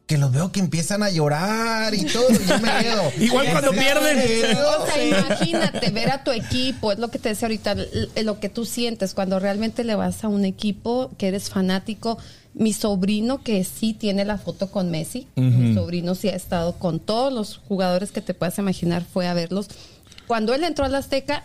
[0.05, 3.11] que los veo que empiezan a llorar y todo, yo me quedo.
[3.19, 4.17] Igual cuando ¿En pierden.
[4.57, 8.39] O sea, imagínate ver a tu equipo, es lo que te decía ahorita, l- lo
[8.39, 12.17] que tú sientes cuando realmente le vas a un equipo que eres fanático.
[12.55, 16.99] Mi sobrino, que sí tiene la foto con Messi, mi sobrino sí ha estado con
[16.99, 19.69] todos los jugadores que te puedas imaginar, fue a verlos.
[20.27, 21.43] Cuando él entró al Azteca,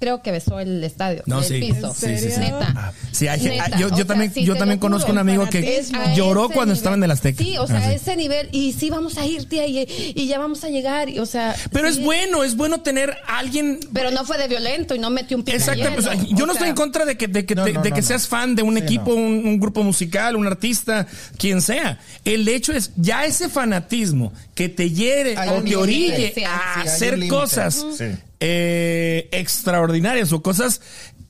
[0.00, 1.60] creo que besó el estadio, No, el sí.
[1.60, 1.88] piso.
[2.02, 2.38] ¿En serio?
[2.38, 2.92] Neta.
[3.12, 5.12] Sí, hay gente- Neta, yo, también, sí, yo también conozco juro.
[5.22, 5.82] un amigo que
[6.14, 6.76] lloró cuando nivel.
[6.76, 7.42] estaba en el Azteca.
[7.42, 8.48] Sí, o sea, Ah, a ese nivel.
[8.52, 11.08] Y sí, vamos a ir, tía, y, y ya vamos a llegar.
[11.08, 11.98] Y, o sea, Pero sí.
[11.98, 13.80] es bueno, es bueno tener a alguien.
[13.92, 16.68] Pero no fue de violento y no metió un Exacto, o sea, yo no estoy
[16.68, 18.06] en contra de que, de que, No, de- no, de no, que no.
[18.06, 19.16] seas fan de un Sí, equipo, no.
[19.16, 21.06] un, un grupo musical, un artista,
[21.38, 21.98] quien sea.
[22.24, 27.26] El hecho es ya ese fanatismo que te hiere Hay o te orille a hacer
[27.28, 28.04] cosas Sí.
[28.40, 30.80] Eh, extraordinarias o cosas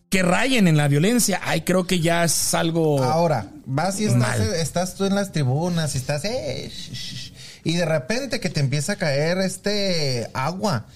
[0.08, 1.40] que rayen en la violencia.
[1.44, 3.02] Ay, creo que ya es algo.
[3.02, 7.27] Ahora, vas y estás, tú en las tribunas y estás, eh, sh- sh-
[7.68, 10.86] y de repente que te empieza a caer este agua.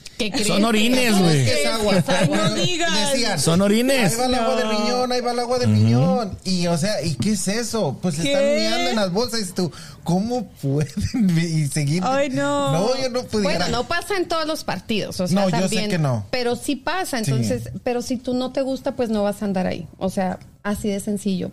[0.47, 1.45] Son orines, ¿Cómo güey.
[1.45, 1.97] que Es agua.
[1.99, 2.37] es agua?
[2.37, 3.11] No digas.
[3.13, 4.13] Decían, Son orines.
[4.13, 6.39] Ahí va el agua de riñón, ahí va el agua de riñón.
[6.45, 7.99] Y o sea, ¿y qué es eso?
[8.01, 8.33] Pues ¿Qué?
[8.33, 9.41] están meando en las bolsas.
[9.41, 9.71] Y tú,
[10.03, 10.93] ¿cómo pueden
[11.39, 12.03] y seguir?
[12.07, 12.73] Ay, no.
[12.73, 13.59] No, yo no pudiera.
[13.59, 16.25] Bueno, no pasa en todos los partidos, o sea, No, yo sé también, que no.
[16.31, 19.67] Pero sí pasa, entonces, pero si tú no te gusta, pues no vas a andar
[19.67, 19.89] ahí.
[19.99, 21.51] O sea, así de sencillo.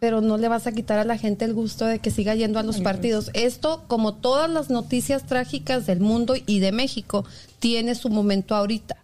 [0.00, 2.58] Pero no le vas a quitar a la gente el gusto de que siga yendo
[2.58, 3.30] a los partidos.
[3.34, 7.24] Esto, como todas las noticias trágicas del mundo y de México,
[7.58, 8.96] tiene su momento ahorita.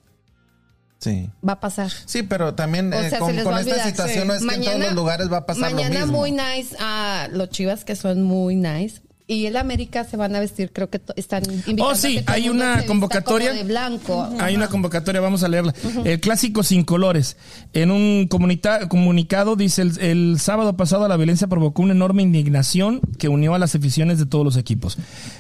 [1.00, 1.28] Sí.
[1.46, 1.90] Va a pasar.
[2.07, 4.28] Sí, pero también O eh, sea, con, se les con va a esta situación Sí.
[4.28, 6.18] no es que en todos los lugares va a pasar lo mañana mismo.
[6.18, 9.02] muy nice a los chivas que son muy nice.
[9.26, 12.24] Y el América se van a vestir, creo que están invitando Oh, a sí, que
[12.26, 13.48] hay una convocatoria.
[13.52, 14.28] como de blanco.
[14.38, 15.72] Hay una convocatoria, vamos a leerla.
[16.04, 17.38] El clásico sin colores.
[17.72, 23.28] En un comunicado dice, el, el sábado pasado la violencia provocó una enorme indignación que
[23.28, 24.98] unió a las aficiones de todos los equipos.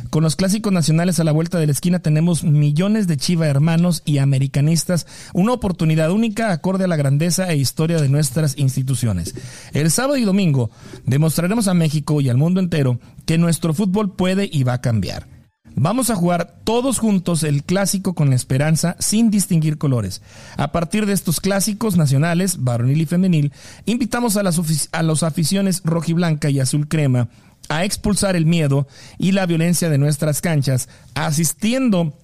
[0.08, 4.00] Con los clásicos nacionales a la vuelta de la esquina tenemos millones de chiva hermanos
[4.06, 9.34] y americanistas, una oportunidad única acorde a la grandeza e historia de nuestras instituciones.
[9.74, 10.70] El sábado y domingo
[11.04, 15.26] demostraremos a México y al mundo entero que nuestro fútbol puede y va a cambiar.
[15.76, 20.22] Vamos a jugar todos juntos el clásico con la esperanza sin distinguir colores.
[20.56, 23.52] A partir de estos clásicos nacionales, varonil y femenil,
[23.84, 24.60] invitamos a las,
[24.92, 27.28] a las aficiones rojiblanca y azul crema
[27.68, 28.86] a expulsar el miedo
[29.18, 32.14] y la violencia de nuestras canchas, asistiendo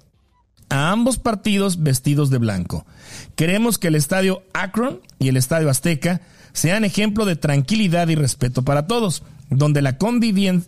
[0.69, 2.87] a ambos partidos vestidos de blanco.
[3.35, 6.21] Queremos que el estadio Akron y el estadio Azteca
[6.53, 9.23] sean ejemplo de tranquilidad y respeto para todos
[9.53, 9.99] donde la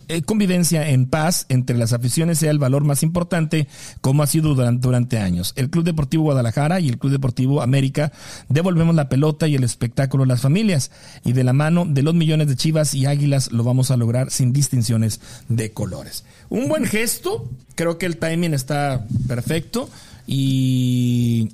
[0.09, 3.69] eh, convivencia en paz entre las aficiones sea el valor más importante,
[4.01, 5.53] como ha sido duran- durante años.
[5.55, 8.11] El Club Deportivo Guadalajara y el Club Deportivo América
[8.49, 10.91] devolvemos la pelota y el espectáculo a las familias,
[11.23, 14.31] y de la mano de los millones de chivas y águilas lo vamos a lograr
[14.31, 16.25] sin distinciones de colores.
[16.49, 19.89] Un buen gesto, creo que el timing está perfecto,
[20.27, 21.53] y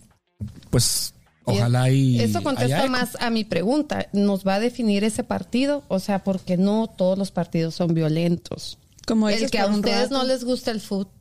[0.72, 1.14] pues
[1.50, 2.20] ojalá y...
[2.20, 4.08] Eso contesta más a mi pregunta.
[4.14, 5.84] ¿Nos va a definir ese partido?
[5.88, 8.78] O sea, porque no todos los partidos son violentos.
[9.06, 10.18] Como el que a ustedes rato.
[10.18, 11.19] no les gusta el fútbol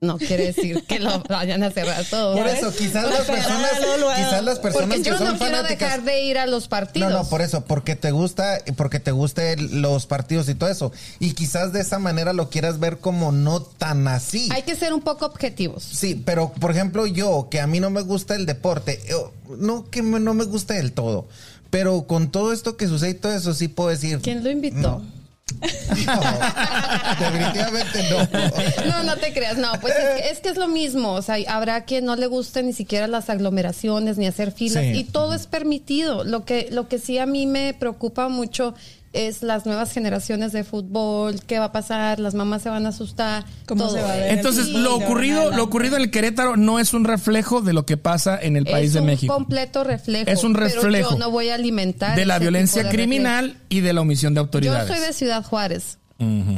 [0.00, 2.34] no quiere decir que lo vayan a cerrar todo.
[2.36, 3.70] Por Ya eso, quizás las personas,
[4.16, 5.78] quizás las personas Porque que yo son no quiero fanáticas.
[5.78, 7.10] dejar de ir a los partidos.
[7.12, 10.92] No, no, por eso, porque te gusta, porque te gusten los partidos y todo eso.
[11.18, 14.48] Y quizás de esa manera lo quieras ver como no tan así.
[14.52, 15.82] Hay que ser un poco objetivos.
[15.84, 19.90] Sí, pero por ejemplo yo, que a mí no me gusta el deporte, yo- no
[19.90, 21.26] que me- no me gusta del todo,
[21.70, 24.20] pero con todo esto que sucede y todo eso sí puedo decir...
[24.22, 24.76] ¿Quién lo invitó?
[24.78, 25.02] No,
[27.18, 28.90] definitivamente no.
[28.90, 31.36] No, no te creas, no, pues es que, es que es lo mismo, o sea,
[31.48, 34.92] habrá quien no le guste ni siquiera las aglomeraciones ni hacer filas Sí.
[35.00, 36.24] y todo es permitido.
[36.24, 38.74] Lo que lo que sí a mí me preocupa mucho
[39.12, 42.90] es las nuevas generaciones de fútbol, qué va a pasar, las mamás se van a
[42.90, 43.96] asustar, ¿Cómo todo.
[43.96, 44.32] se va a ver?
[44.38, 47.86] Entonces, Sí, lo ocurrido, lo ocurrido en el Querétaro no es un reflejo de lo
[47.86, 49.34] que pasa en el país es de un México.
[49.34, 50.30] completo reflejo.
[50.30, 53.80] Es un pero reflejo yo no voy a alimentar de la violencia de criminal y
[53.80, 54.88] de la omisión de Yo autoridades.
[54.88, 55.98] soy de Ciudad Juárez.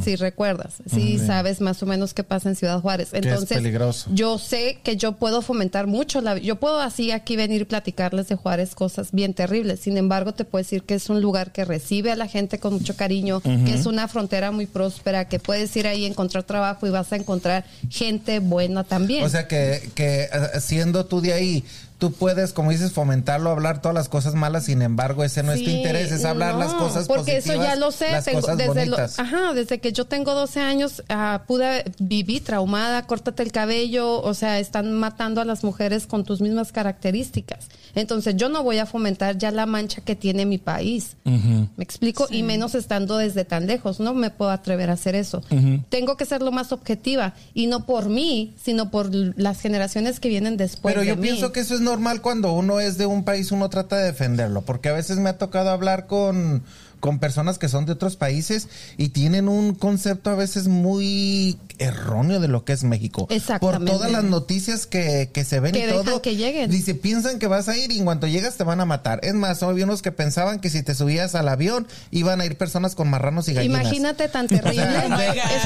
[0.03, 3.09] Si recuerdas, si sabes más o menos qué pasa en Ciudad Juárez.
[3.13, 4.09] es Entonces, peligroso.
[4.13, 8.27] yo sé que yo puedo fomentar mucho la yo puedo así aquí venir y platicarles
[8.27, 9.79] de Juárez cosas bien terribles.
[9.79, 12.73] Sin embargo, te puedo decir que es un lugar que recibe a la gente con
[12.73, 16.85] mucho cariño, que es una frontera muy próspera, que puedes ir ahí a encontrar trabajo
[16.87, 19.23] y vas a encontrar gente buena también.
[19.23, 21.63] O sea que, que eh, siendo tú de ahí,
[21.97, 25.63] tú puedes, como dices, fomentarlo, hablar todas las cosas malas, sin embargo, ese no es
[25.63, 28.41] tu interés, es hablar no, las cosas porque eso positivas, ya lo sé las tengo-
[28.41, 29.19] cosas desde lo- bonitas.
[29.19, 34.33] ajá desde que yo tengo 12 años ah, pude vivir traumada córtate el cabello o
[34.33, 37.67] sea están matando a las mujeres con tus mismas características.
[37.95, 41.15] Entonces yo no voy a fomentar ya la mancha que tiene mi país.
[41.25, 45.41] Me explico y menos estando desde tan lejos no me puedo atrever a hacer eso.
[45.89, 50.29] Tengo que ser lo más objetiva y no por mí sino por las generaciones que
[50.29, 51.21] vienen después Pero de yo mí.
[51.23, 54.63] pienso que eso es normal cuando uno es de un país, uno trata de defenderlo,
[54.63, 56.63] porque a veces me ha tocado hablar con,
[57.03, 62.39] con personas que son de otros países y tienen un concepto a veces muy erróneo
[62.39, 63.27] de lo que es México.
[63.29, 63.91] Exactamente.
[63.91, 66.21] Por todas las noticias que, que se ven Que y todo.
[66.21, 66.71] que lleguen.
[66.71, 69.19] Dice, piensan que vas a ir y en cuanto llegas te van a matar.
[69.21, 72.57] Es más, había unos que pensaban que si te subías al avión iban a ir
[72.57, 73.81] personas con marranos y gallinas.
[73.81, 75.25] Imagínate tan O sea, terrible.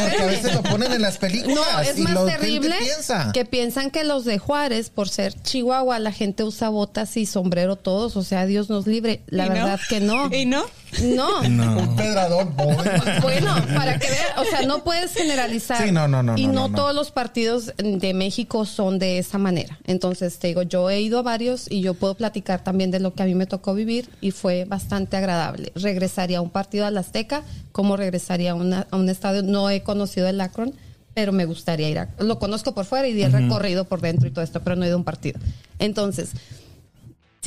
[0.09, 1.55] porque a veces lo ponen en las películas.
[1.71, 3.29] No, es y más lo- ¿qué terrible piensa?
[3.31, 7.75] que piensan que los de Juárez, por ser Chihuahua, la gente usa botas y sombrero
[7.75, 9.21] todos, o sea, Dios nos libre.
[9.27, 10.33] La verdad que no.
[10.33, 10.63] ¿Y no?
[11.03, 11.39] No.
[11.41, 12.75] Un pedrador, boy.
[13.21, 15.83] Bueno, para que vean, o sea, no puedes generalizar.
[15.85, 16.75] Sí, no, no, no, Y no, no, no, no.
[16.75, 19.77] todos los partidos de México son de esa manera.
[19.85, 23.13] Entonces, te digo, yo he ido a varios y yo puedo platicar también de lo
[23.13, 25.71] que a mí me tocó vivir y fue bastante agradable.
[25.75, 29.43] Regresaría a un partido al Azteca, como regresaría a, una- a un estadio.
[29.43, 30.73] No he conocido el Akron,
[31.13, 32.09] pero me gustaría ir a.
[32.19, 34.83] Lo conozco por fuera y di el recorrido por dentro y todo esto, pero no
[34.83, 35.39] he ido a un partido.
[35.79, 36.31] Entonces,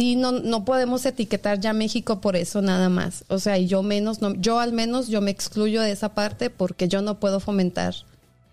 [0.01, 3.25] Sí, no, no podemos etiquetar ya México por eso nada más.
[3.29, 6.49] O sea, y yo menos, no, yo al menos yo me excluyo de esa parte
[6.49, 7.95] porque yo no puedo fomentar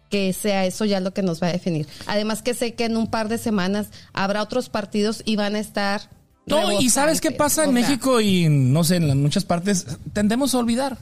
[0.09, 1.87] que sea eso ya lo que nos va a definir.
[2.05, 5.59] Además que sé que en un par de semanas habrá otros partidos y van a
[5.59, 6.09] estar.
[6.47, 9.87] No, y ¿sabes qué pasa en O sea, México y no sé, en muchas partes?
[10.11, 10.97] Tendemos a olvidar.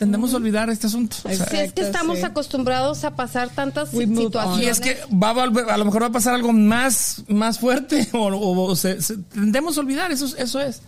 [0.00, 1.16] Tendemos a olvidar este asunto.
[1.24, 2.24] O sea, Si es que estamos sí.
[2.24, 4.64] acostumbrados a pasar tantas We situaciones.
[4.64, 7.58] y es que va a, volver- a lo mejor va a pasar algo más, más
[7.60, 10.80] fuerte o, o- o se- se- tendemos a olvidar, eso, es- eso es.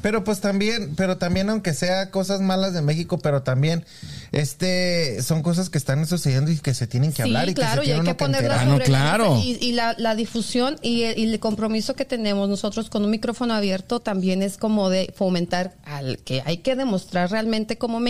[0.00, 3.84] Pero pues también, pero también aunque sea cosas malas de México, pero también
[4.32, 7.82] este son cosas que están sucediendo y que se tienen que Sí, hablar y claro,
[7.82, 9.36] que y se hay tiene que uno que ponerla Ah, no, sobre la claro.
[9.42, 13.10] Y, y la, la difusión y el, y el compromiso que tenemos nosotros con un
[13.10, 18.00] micrófono abierto también es como de fomentar al que hay que demostrar realmente como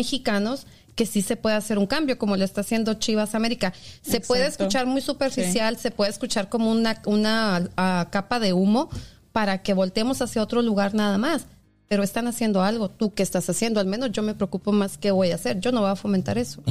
[0.50, 3.72] mexicanos que sí se puede hacer un cambio, como lo está haciendo Chivas América.
[4.02, 7.70] Se puede escuchar muy superficial, se puede escuchar como una, una
[8.10, 8.90] capa de humo
[9.30, 11.46] para que volteemos hacia otro lugar nada más.
[11.86, 12.90] Pero están haciendo algo.
[12.90, 13.78] ¿Tú qué estás haciendo?
[13.78, 15.60] Al menos yo me preocupo más qué voy a hacer.
[15.60, 16.62] Yo no voy a fomentar eso.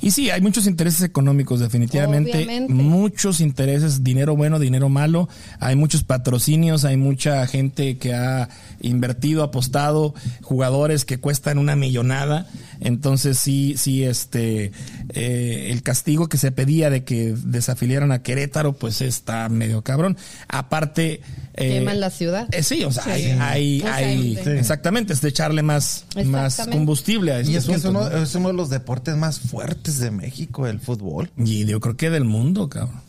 [0.00, 2.32] Y sí, hay muchos intereses económicos, definitivamente.
[2.32, 2.72] Obviamente.
[2.72, 5.28] Muchos intereses, dinero bueno, dinero malo.
[5.60, 8.48] Hay muchos patrocinios, hay mucha gente que ha
[8.80, 12.48] invertido, apostado, jugadores que cuestan una millonada.
[12.80, 14.72] Entonces sí, sí, este,
[15.10, 20.16] eh, el castigo que se pedía de que desafiliaran a Querétaro, pues está medio cabrón.
[20.48, 21.20] Aparte...
[21.54, 22.48] eh, Queman la ciudad.
[22.50, 24.50] eh, sí, o sea, hay, hay, sí.
[24.50, 28.10] exactamente, es de echarle más, más combustible a este Y es que es asunto, uno,
[28.10, 28.22] ¿no?
[28.22, 31.30] es uno de los deportes más fuertes de México, el fútbol.
[31.36, 33.02] Y yo creo que del mundo, cabrón.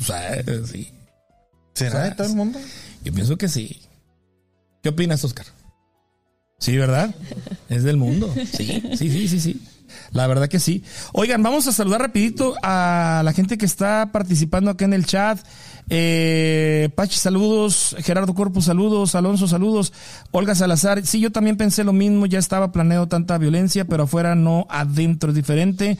[0.00, 0.92] O sea, eh, sí.
[1.74, 2.58] ¿Será O sea, de todo el mundo?
[3.04, 3.82] Yo pienso que sí.
[4.82, 5.46] ¿Qué opinas, Oscar?
[6.58, 7.14] Sí, ¿verdad?
[7.68, 8.32] Es del mundo.
[8.34, 9.60] Sí, sí, sí, sí, sí.
[10.12, 10.82] La verdad que sí.
[11.12, 15.38] Oigan, vamos a saludar rapidito a la gente que está participando acá en el chat.
[15.88, 17.96] Eh, Pachi, saludos.
[18.00, 19.14] Gerardo Corpus, saludos.
[19.14, 19.92] Alonso, saludos.
[20.30, 22.26] Olga Salazar, sí, yo también pensé lo mismo.
[22.26, 25.98] Ya estaba planeado tanta violencia, pero afuera no, adentro es diferente.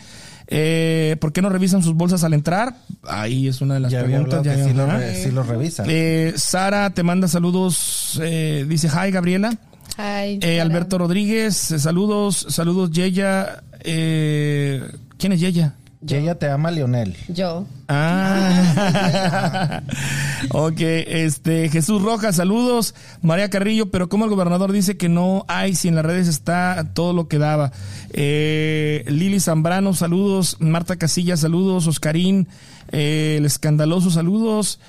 [0.48, 2.74] Eh, ¿Por qué no revisan sus bolsas al entrar?
[3.08, 4.40] Ahí es una de las Ya preguntas.
[4.40, 5.86] hablado que ya sí lo, re- sí lo revisan.
[5.88, 9.56] Eh, Sara te manda saludos, eh, dice hi Gabriela.
[9.96, 13.62] Ay, Eh, Alberto Rodríguez, eh, saludos, saludos Yeya.
[13.84, 14.82] Eh,
[15.18, 15.74] ¿Quién es Yeya?
[16.06, 17.16] Y ella te ama, Lionel.
[17.28, 17.64] Yo.
[17.86, 19.82] Ah,
[20.50, 22.96] ok, este, Jesús Rojas, saludos.
[23.20, 26.90] María Carrillo, pero como el gobernador dice que no hay, si en las redes está
[26.92, 27.70] todo lo que daba.
[28.12, 30.56] Eh, Lili Zambrano, saludos.
[30.58, 31.86] Marta Casillas, saludos.
[31.86, 32.48] Oscarín,
[32.90, 34.80] eh, el escandaloso, saludos.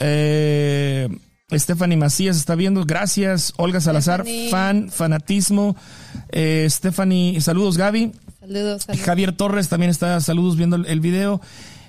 [0.00, 1.08] Eh,
[1.52, 3.52] Stephanie Macías está viendo, gracias.
[3.56, 4.50] Olga Salazar, Stephanie.
[4.50, 5.76] fan, fanatismo.
[6.30, 8.10] Eh, Stephanie, saludos Gaby.
[8.46, 9.04] Saludos, saludos.
[9.04, 11.40] Javier Torres también está, saludos viendo el, el video.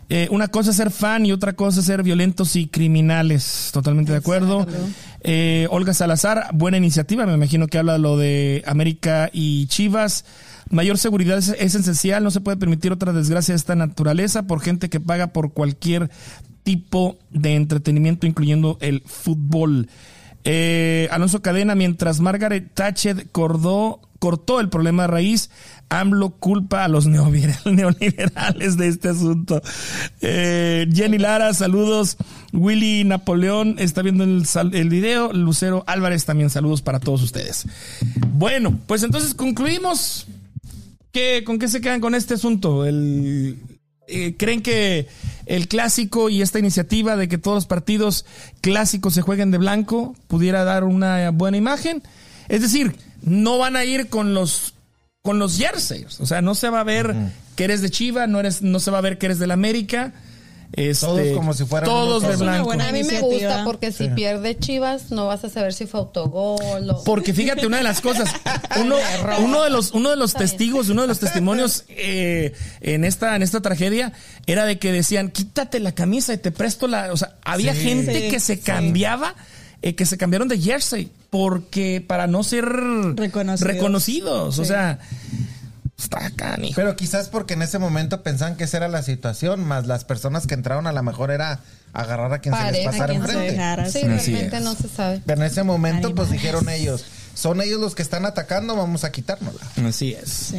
[0.09, 3.69] Eh, una cosa es ser fan y otra cosa es ser violentos y criminales.
[3.73, 4.65] Totalmente de acuerdo.
[5.21, 7.25] Eh, Olga Salazar, buena iniciativa.
[7.25, 10.23] Me imagino que habla lo de América y Chivas.
[10.69, 12.23] Mayor seguridad es, es esencial.
[12.23, 16.09] No se puede permitir otra desgracia de esta naturaleza por gente que paga por cualquier
[16.63, 19.89] tipo de entretenimiento, incluyendo el fútbol.
[20.49, 25.49] Eh, Alonso Cadena, mientras Margaret Thatcher cordó, cortó el problema de raíz,
[25.89, 29.61] AMLO culpa a los neoliberal- neoliberales de este asunto.
[30.21, 32.17] Eh, Jenny Lara, saludos.
[32.53, 35.31] Willy Napoleón está viendo el, el video.
[35.33, 37.65] Lucero Álvarez también saludos para todos ustedes.
[38.33, 40.27] Bueno, pues entonces concluimos.
[41.11, 42.85] ¿Qué, ¿Con qué se quedan con este asunto?
[42.85, 43.57] El,
[44.07, 45.07] eh, ¿Creen que
[45.45, 48.25] el clásico y esta iniciativa de que todos los partidos
[48.61, 52.03] clásicos se jueguen de blanco pudiera dar una buena imagen?
[52.49, 54.73] Es decir, no van a ir con los
[55.21, 57.15] con los jerseys, o sea, no se va a ver
[57.55, 60.13] que eres de Chiva, no eres no se va a ver que eres del América.
[60.73, 62.65] Este, Todos como si fueran todos de blanco.
[62.65, 66.01] buena A mí me gusta porque si pierde Chivas no vas a saber si fue
[66.01, 67.03] autogol o...
[67.05, 68.29] Porque fíjate, una de las cosas,
[68.81, 68.97] uno,
[69.39, 72.51] uno de los, uno de los testigos, uno de los testimonios eh,
[72.81, 74.11] en esta, en esta tragedia
[74.45, 77.13] era de que decían, quítate la camisa y te presto la.
[77.13, 77.79] O sea, había Sí.
[77.83, 78.61] gente Sí, que se sí.
[78.61, 79.35] cambiaba,
[79.81, 83.61] eh, que se cambiaron de jersey, porque para no ser Reconocidos.
[83.61, 84.59] reconocidos.
[84.59, 84.67] O Sí.
[84.69, 84.99] sea,
[85.97, 86.73] está canijo.
[86.75, 90.47] Pero quizás porque en ese momento pensaban que esa era la situación, más las personas
[90.47, 91.59] que entraron a lo mejor era
[91.93, 93.51] agarrar a quien se les pasara se enfrente.
[93.55, 94.63] Sí, Así realmente es.
[94.63, 95.21] no se sabe.
[95.25, 97.05] Pero en ese momento, pues dijeron ellos,
[97.37, 99.61] son ellos los que están atacando, vamos a quitárnosla.
[99.87, 100.27] Así es.
[100.27, 100.57] Sí.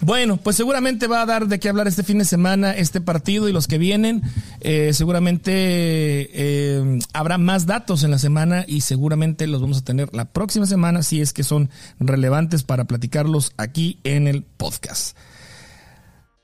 [0.00, 3.46] Bueno, pues seguramente va a dar de qué hablar este fin de semana, este partido
[3.46, 4.22] y los que vienen.
[4.60, 10.14] Eh, seguramente eh, habrá más datos en la semana y seguramente los vamos a tener
[10.14, 11.68] la próxima semana si es que son
[12.00, 15.18] relevantes para platicarlos aquí en el podcast.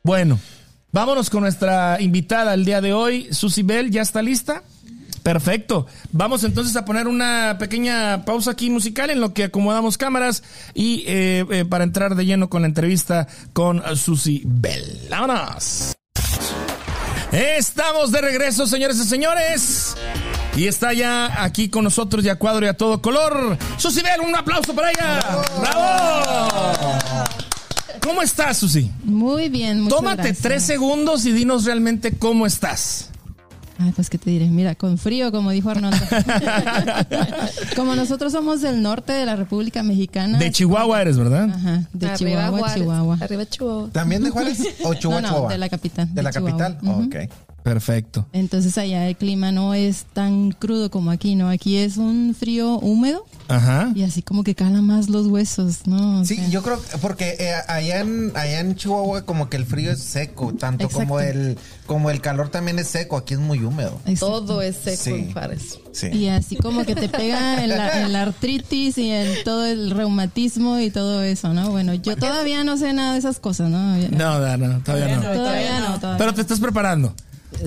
[0.03, 0.39] Bueno,
[0.93, 3.28] vámonos con nuestra invitada el día de hoy.
[3.33, 4.62] Susy Bell, ¿ya está lista?
[5.23, 5.87] Perfecto.
[6.12, 10.43] Vamos entonces a poner una pequeña pausa aquí musical en lo que acomodamos cámaras
[10.75, 15.07] y eh, eh, para entrar de lleno con la entrevista con Susy Bell.
[15.11, 15.97] ¡Vámonos!
[17.33, 19.95] Estamos de regreso, señores y señores.
[20.57, 23.57] Y está ya aquí con nosotros y a cuadro y a todo color.
[23.77, 25.21] Susy Bell, un aplauso para ella.
[25.61, 26.99] ¡Bravo!
[28.03, 28.91] ¿Cómo estás, Susy?
[29.05, 30.39] Muy bien, muchas Tómate gracias.
[30.43, 33.10] tres segundos y dinos realmente cómo estás.
[33.83, 35.97] Ay, pues qué te diré, mira, con frío, como dijo Arnoldo.
[37.76, 40.39] como nosotros somos del norte de la República Mexicana.
[40.39, 41.49] De Chihuahua eres, ¿verdad?
[41.51, 43.18] Ajá, de Arriba Chihuahua, Juárez, Chihuahua.
[43.20, 43.89] Arriba Chihuahua.
[43.91, 44.59] ¿También de Juárez?
[44.85, 45.22] ¿O Chihuahua?
[45.22, 46.59] No, no, de la capital, De de la Chihuahua.
[46.59, 47.05] capital, Ujú.
[47.07, 47.16] ok.
[47.63, 48.27] Perfecto.
[48.33, 51.49] Entonces allá el clima no es tan crudo como aquí, ¿no?
[51.49, 53.93] Aquí es un frío húmedo Ajá.
[53.95, 56.21] y así como que cala más los huesos, ¿no?
[56.21, 59.57] O Sí, sea, yo creo que porque eh, allá en allá en Chihuahua como que
[59.57, 63.41] el frío es seco, tanto como el como el calor también es seco, aquí es
[63.41, 64.01] muy húmedo.
[64.07, 64.41] exacto.
[64.43, 65.11] Todo es seco Sí.
[65.11, 65.81] en.
[65.93, 66.07] Sí.
[66.13, 69.91] Y así como que te pega en la, en la artritis y en todo el
[69.91, 71.71] reumatismo y todo eso, ¿no?
[71.71, 73.97] Bueno, yo todavía no sé nada de esas cosas, ¿no?
[73.97, 75.23] No, no, no, todavía no.
[75.23, 76.19] Todavía no, todavía.
[76.19, 77.13] Pero te estás preparando.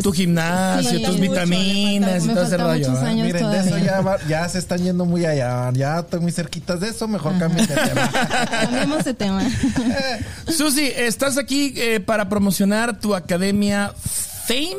[0.01, 2.91] Tu gimnasio, Sí, tus mucho, vitaminas y todo ese rollo.
[3.15, 6.79] Miren, de eso ya, va- ya se están yendo muy allá, ya estoy muy cerquitas
[6.79, 8.11] de eso, mejor cambien de tema.
[8.61, 9.43] Cambiemos de tema.
[10.47, 13.93] Susi, estás aquí eh, para promocionar tu academia
[14.45, 14.75] Fame.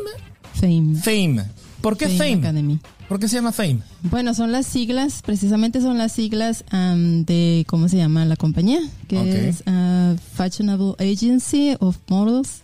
[0.55, 0.97] Fame.
[1.01, 1.45] Fame.
[1.81, 2.39] ¿Por qué Fame Fame?
[2.39, 2.79] Academy.
[3.09, 3.81] ¿Por qué se llama Fame?
[4.03, 8.81] Bueno, son las siglas, precisamente son las siglas de, ¿cómo se llama la compañía?
[9.09, 9.27] Que Ok.
[9.27, 12.63] es ah, Fashionable Agency of Models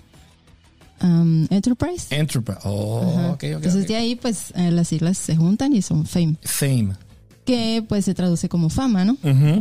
[1.01, 2.07] am, Enterprise.
[2.15, 2.61] Enterprise.
[2.65, 3.27] Oh, Ajá.
[3.33, 3.43] ok, ok.
[3.43, 6.95] Entonces de ahí pues eh, las siglas se juntan y son Fame, Fame.
[7.45, 9.17] que pues se traduce como fama, ¿no?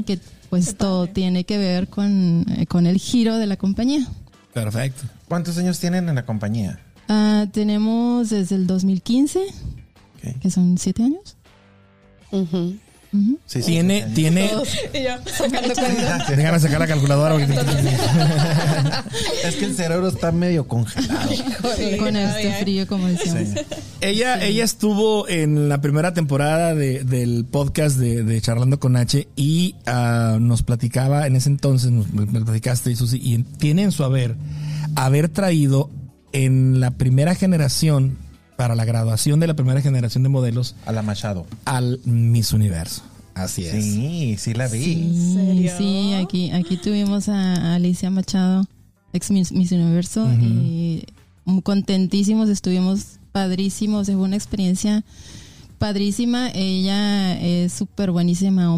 [0.05, 0.19] Que
[0.49, 4.07] pues todo tiene que ver con, eh, con el giro de la compañía.
[4.53, 5.03] Perfecto.
[5.27, 6.79] ¿Cuántos años tienen en la compañía?
[7.07, 10.39] Ah, tenemos desde el 2015, Ok.
[10.41, 11.35] que son siete años.
[13.11, 14.13] Sí, sí, Tiene, sí.
[14.13, 14.51] tiene.
[14.93, 15.23] Dejan
[16.53, 17.35] de sacar la calculadora.
[19.43, 21.29] Es que el cerebro está medio congelado.
[21.97, 23.49] Con este frío, como decíamos.
[23.49, 23.55] Sí.
[24.01, 29.27] Ella, ella estuvo en la primera temporada de- del podcast de, de Charlando con H
[29.35, 34.03] y ah, nos platicaba en ese entonces, nos me platicaste, Susi, y tiene en su
[34.03, 34.35] haber
[34.95, 35.89] haber traído
[36.31, 38.17] en la primera generación,
[38.59, 41.47] para la graduación de la primera generación de modelos, A la Machado.
[41.63, 43.03] al Miss Universo.
[43.33, 43.71] Así es.
[43.71, 44.83] Sí, sí la vi.
[44.83, 45.71] Sí, serio?
[45.77, 48.65] sí, aquí, aquí tuvimos a, Alicia Machado,
[49.13, 51.05] ex Miss, Miss Universo, y
[51.45, 55.05] muy contentísimos, estuvimos padrísimos, fue una experiencia
[55.77, 56.49] padrísima.
[56.53, 58.75] Ella es súper buenísima,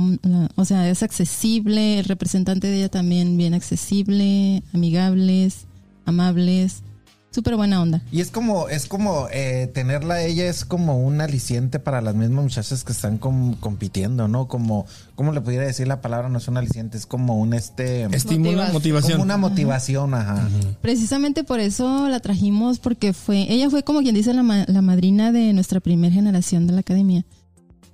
[0.57, 5.65] o sea, es accesible, el representante de ella también bien accesible, amigables,
[6.05, 6.84] amables,
[7.32, 8.01] súper buena onda.
[8.11, 12.43] Y es como, es como eh, tenerla ella es como un aliciente para las mismas
[12.43, 14.47] muchachas que están com- compitiendo, ¿no?
[14.47, 16.29] Como, ¿cómo le pudiera decir la palabra?
[16.29, 18.73] No es un aliciente, es como un este Estímulo, Motivación.
[18.73, 19.11] motivación.
[19.13, 20.49] como una motivación, ajá.
[20.82, 24.82] Precisamente por eso la trajimos, porque fue, ella fue como quien dice la, ma- la
[24.82, 27.25] madrina de nuestra primera generación de la academia.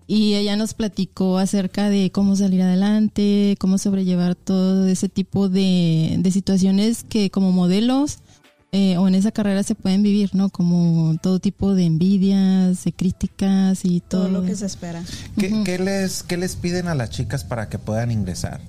[0.10, 6.16] Y ella nos platicó acerca de cómo salir adelante, cómo sobrellevar todo ese tipo de,
[6.20, 8.20] de situaciones que como modelos
[8.72, 10.50] eh, o en esa carrera se pueden vivir, ¿no?
[10.50, 15.04] Como todo tipo de envidias, de críticas y todo, Todo lo que se espera.
[15.38, 18.60] ¿Qué, qué les, ¿Qué les piden a las chicas para que puedan ingresar?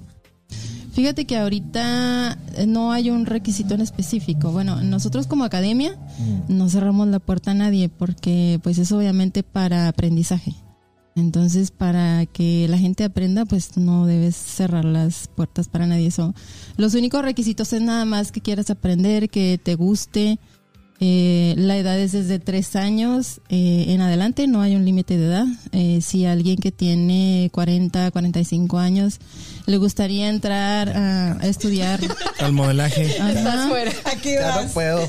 [0.98, 4.50] Fíjate que ahorita eh, no hay un requisito en específico.
[4.50, 5.96] Bueno, nosotros como academia
[6.48, 10.54] no cerramos la puerta a nadie porque pues es obviamente para aprendizaje.
[11.18, 16.06] Entonces, para que la gente aprenda, pues no debes cerrar las puertas para nadie.
[16.06, 16.34] Eso.
[16.76, 20.38] Los únicos requisitos es nada más que quieras aprender, que te guste.
[21.00, 25.26] Eh, la edad es desde tres años eh, en adelante, no hay un límite de
[25.26, 25.46] edad.
[25.70, 29.20] Eh, si alguien que tiene 40, 45 años
[29.66, 32.00] le gustaría entrar a, a estudiar.
[32.40, 33.16] Al modelaje.
[33.20, 33.68] Ajá.
[34.06, 34.66] Aquí Ya vas.
[34.66, 35.08] no puedo.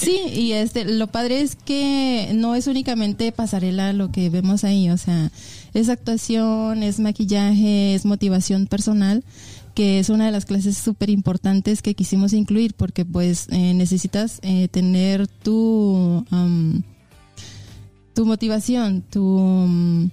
[0.00, 4.90] Sí, y este, lo padre es que no es únicamente pasarela lo que vemos ahí,
[4.90, 5.32] o sea,
[5.74, 9.24] es actuación, es maquillaje, es motivación personal,
[9.74, 14.38] que es una de las clases súper importantes que quisimos incluir, porque pues eh, necesitas
[14.42, 16.84] eh, tener tu, am,
[18.14, 20.10] tu motivación, tu um,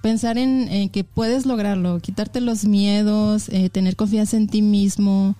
[0.00, 5.36] pensar en, en que puedes lograrlo, quitarte los miedos, eh, tener confianza en ti mismo.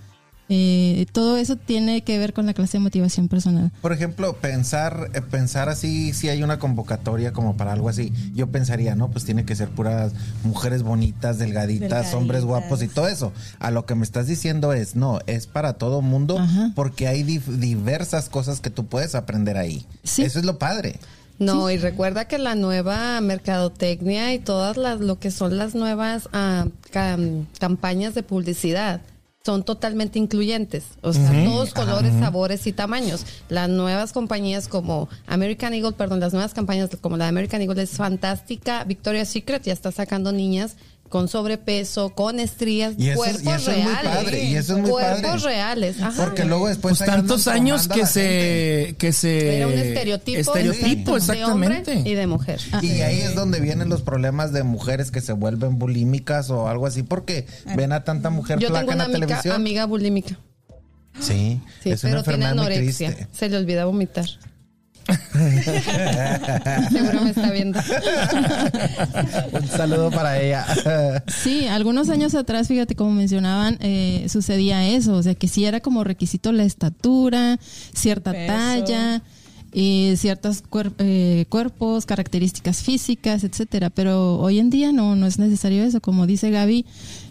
[0.49, 3.71] Eh, todo eso tiene que ver con la clase de motivación personal.
[3.81, 8.49] Por ejemplo, pensar, eh, pensar así, si hay una convocatoria como para algo así, yo
[8.49, 9.11] pensaría, ¿no?
[9.11, 10.13] Pues tiene que ser puras
[10.45, 12.15] mujeres bonitas, delgaditas, Delgaditas.
[12.15, 13.33] hombres guapos y todo eso.
[13.61, 16.73] A lo que me estás diciendo es, no, es para todo mundo Ajá.
[16.75, 19.87] porque hay diversas cosas que tú puedes aprender ahí.
[20.05, 20.23] Sí.
[20.23, 20.99] Eso es lo padre.
[21.39, 26.29] No, y recuerda que la nueva mercadotecnia y todas las lo que son las nuevas
[26.33, 29.01] ah, cam- campañas de publicidad
[29.45, 33.27] son totalmente incluyentes, o sea, todos colores, sabores y tamaños.
[33.49, 37.83] Las nuevas compañías como American Eagle, perdón, las nuevas campañas como la de American Eagle
[37.83, 38.85] es fantástica.
[38.85, 40.77] Victoria's Secret ya está sacando niñas
[41.13, 44.13] con sobrepeso, con estrías, Y eso es- cuerpos y eso es muy reales.
[44.17, 45.45] padre, y eso es muy cuerpos padre.
[45.45, 46.01] reales.
[46.01, 46.25] Ajá.
[46.25, 46.97] Porque luego después...
[46.99, 49.59] Pues tantos años que se, que se.
[49.59, 52.11] Era un estereotipo, Estereotipo, exacto, de hombre exactamente.
[52.11, 52.61] y de mujer.
[52.81, 56.87] Y ahí es donde vienen los problemas de mujeres que se vuelven bulímicas o algo
[56.87, 57.47] así, porque
[57.77, 59.55] ven a tanta mujer Yo tengo en una la amiga, televisión.
[59.55, 60.39] amiga bulímica.
[61.21, 63.15] Sí, Sí, es una pero tiene anorexia.
[63.15, 63.29] triste.
[63.37, 64.25] Se le olvida vomitar.
[66.91, 67.79] Seguro me está viendo.
[69.53, 70.67] Un saludo para ella.
[71.43, 75.81] Sí, algunos años atrás, fíjate, como mencionaban, eh, sucedía eso, o sea, que sí era
[75.81, 77.59] como requisito la estatura,
[77.95, 78.47] cierta Peso.
[78.53, 79.23] talla,
[79.73, 83.91] eh, ciertos cuer- eh, cuerpos, características físicas, etcétera.
[83.91, 86.01] Pero hoy en día no, no es necesario eso.
[86.01, 86.85] Como dice Gaby,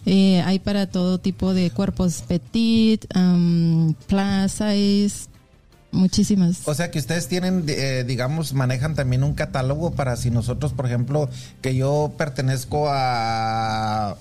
[0.06, 5.28] eh, hay para todo tipo de cuerpos petit, um, plus size,
[5.92, 6.60] muchísimas.
[6.64, 10.86] O sea que ustedes tienen, eh, digamos, manejan también un catálogo para si nosotros, por
[10.86, 11.28] ejemplo,
[11.60, 14.16] que yo pertenezco a,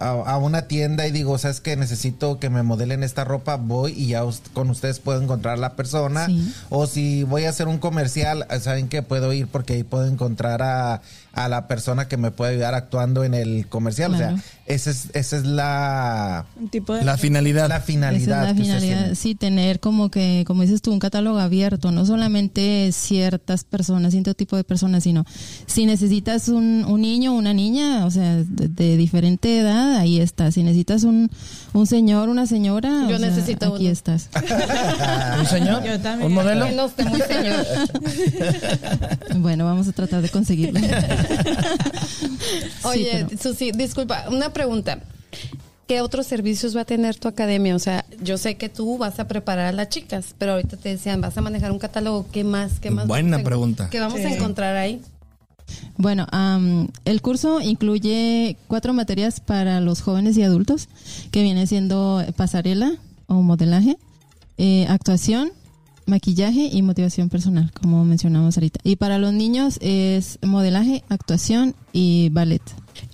[0.00, 4.08] a, una tienda y digo, sabes que necesito que me modelen esta ropa, voy y
[4.08, 6.26] ya con ustedes puedo encontrar la persona.
[6.26, 6.54] Sí.
[6.70, 10.62] O si voy a hacer un comercial, saben que puedo ir porque ahí puedo encontrar
[10.62, 11.02] a,
[11.32, 14.14] a la persona que me puede ayudar actuando en el comercial.
[14.14, 17.04] O sea, esa es, esa es la, Un tipo de...
[17.04, 17.68] La finalidad.
[17.68, 18.22] la finalidad.
[18.22, 19.16] Esa es la que ustedes finalidad, tienen.
[19.16, 24.34] sí, tener como que, como dices tú, un catálogo abierto, no solamente ciertas personas, cierto
[24.34, 25.24] tipo de personas, sino
[25.66, 30.20] si necesitas un, un niño o una niña, o sea, de, de diferente edad, ahí
[30.20, 30.50] está.
[30.50, 31.30] Si necesitas un,
[31.72, 33.92] un señor, una señora, Yo o sea, necesito aquí uno.
[33.92, 34.28] estás.
[35.38, 35.82] ¿Un señor?
[35.84, 36.26] Yo también.
[36.26, 36.70] ¿Un modelo?
[36.70, 37.66] No muy señor.
[39.36, 40.80] bueno, vamos a tratar de conseguirlo.
[42.84, 45.00] Oye, pero- Susi, disculpa, una pregunta.
[45.86, 47.74] ¿Qué otros servicios va a tener tu academia?
[47.74, 50.90] O sea, yo sé que tú vas a preparar a las chicas, pero ahorita te
[50.90, 52.26] decían, vas a manejar un catálogo.
[52.30, 52.78] ¿Qué más?
[52.78, 53.08] ¿Qué más?
[53.08, 53.90] Buena vamos a- pregunta.
[53.90, 55.00] ¿Qué vamos a encontrar ahí?
[55.96, 60.88] Bueno, am, el curso incluye cuatro materias para los jóvenes y adultos,
[61.32, 62.92] que viene siendo pasarela
[63.26, 63.96] o modelaje,
[64.58, 65.52] eh, actuación,
[66.10, 68.80] maquillaje y motivación personal, como mencionamos ahorita.
[68.84, 72.62] Y para los niños es modelaje, actuación y ballet.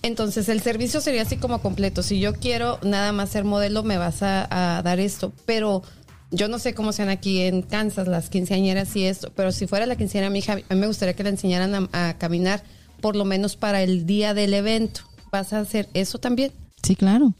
[0.02, 2.02] Entonces, el servicio sería así como completo.
[2.02, 5.32] Si yo quiero nada más ser modelo, me vas a, a dar esto.
[5.44, 5.82] Pero
[6.30, 9.30] yo no sé cómo sean aquí en Kansas las quinceañeras y esto.
[9.36, 12.08] Pero si fuera la quinceañera mi hija, a mí me gustaría que la enseñaran a,
[12.08, 12.64] a caminar,
[13.00, 15.02] por lo menos para el día del evento.
[15.30, 16.52] ¿Vas a hacer eso también?
[16.82, 17.34] Sí, claro.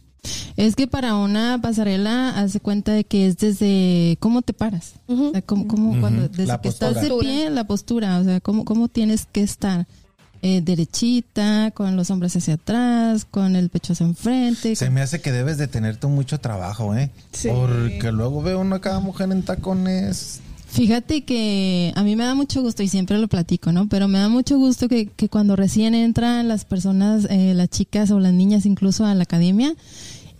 [0.57, 5.29] Es que para una pasarela hace cuenta de que es desde cómo te paras, Ujú.
[5.29, 8.41] O sea, cómo, cómo cuando desde La que estás de pie, la postura, o sea,
[8.41, 9.87] cómo, cómo tienes que estar
[10.43, 14.77] eh, derechita, con los hombros hacia atrás, con el pecho hacia enfrente.
[14.77, 17.11] Se me hace que debes de tener tú mucho trabajo, ¿eh?
[17.33, 17.49] Sí.
[17.49, 20.41] Porque luego veo una cada mujer en tacones.
[20.69, 23.89] Fíjate que a mí me da mucho gusto y siempre lo platico, ¿no?
[23.89, 28.11] Pero me da mucho gusto que, que cuando recién entran las personas, eh, las chicas
[28.11, 29.75] o las niñas incluso a la academia,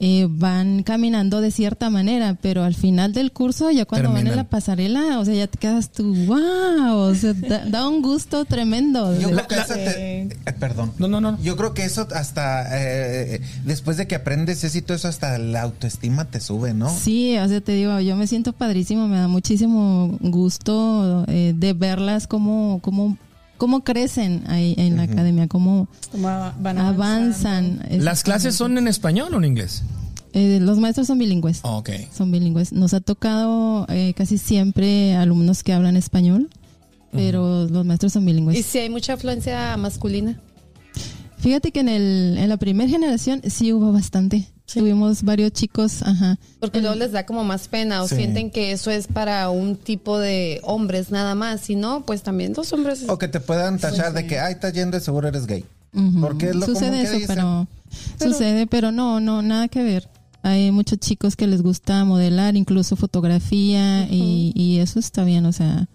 [0.01, 4.37] eh, van caminando de cierta manera, pero al final del curso, ya cuando van en
[4.37, 8.45] la pasarela, o sea, ya te quedas tú, wow, o sea, da, da un gusto
[8.45, 9.19] tremendo.
[9.19, 10.29] Yo creo que eso te- eh,
[10.59, 10.93] perdón.
[10.99, 11.41] No, no, no.
[11.43, 15.39] Yo creo que eso hasta eh, después de que aprendes eso y todo eso hasta
[15.39, 16.91] la autoestima te sube, ¿no?
[16.91, 21.73] Sí, o sea, te digo, yo me siento padrísimo, me da muchísimo gusto eh, de
[21.73, 23.17] verlas como, como,
[23.57, 27.81] cómo crecen ahí en la academia, cómo van avanzan.
[27.91, 29.83] ¿Las clases son en español o en inglés?
[30.33, 31.61] Eh, los maestros son bilingües.
[31.63, 31.91] Ok.
[32.15, 32.73] Son bilingües.
[32.73, 36.51] Nos ha tocado eh, casi siempre alumnos que hablan español,
[37.11, 38.59] pero los maestros son bilingües.
[38.59, 40.39] Y si hay mucha afluencia masculina.
[41.39, 44.49] Fíjate que en, el, en la primera generación sí hubo bastante.
[44.73, 46.39] Tuvimos varios chicos, ajá.
[46.61, 48.17] Porque luego les da como más pena o Sí.
[48.17, 51.61] sienten que eso es para un tipo de hombres nada más.
[51.61, 53.05] Si no, pues también los hombres.
[53.09, 55.65] O que te puedan tachar de que, ay, estás yendo, seguro eres gay.
[55.95, 56.21] Ujú.
[56.21, 57.37] Porque es lo común sucede que eso, dicen.
[57.37, 57.69] pero,
[58.21, 60.09] sucede, pero no, no, nada que ver.
[60.43, 65.53] Hay muchos chicos que les gusta modelar, incluso fotografía y, y eso está bien, o
[65.53, 65.89] sea,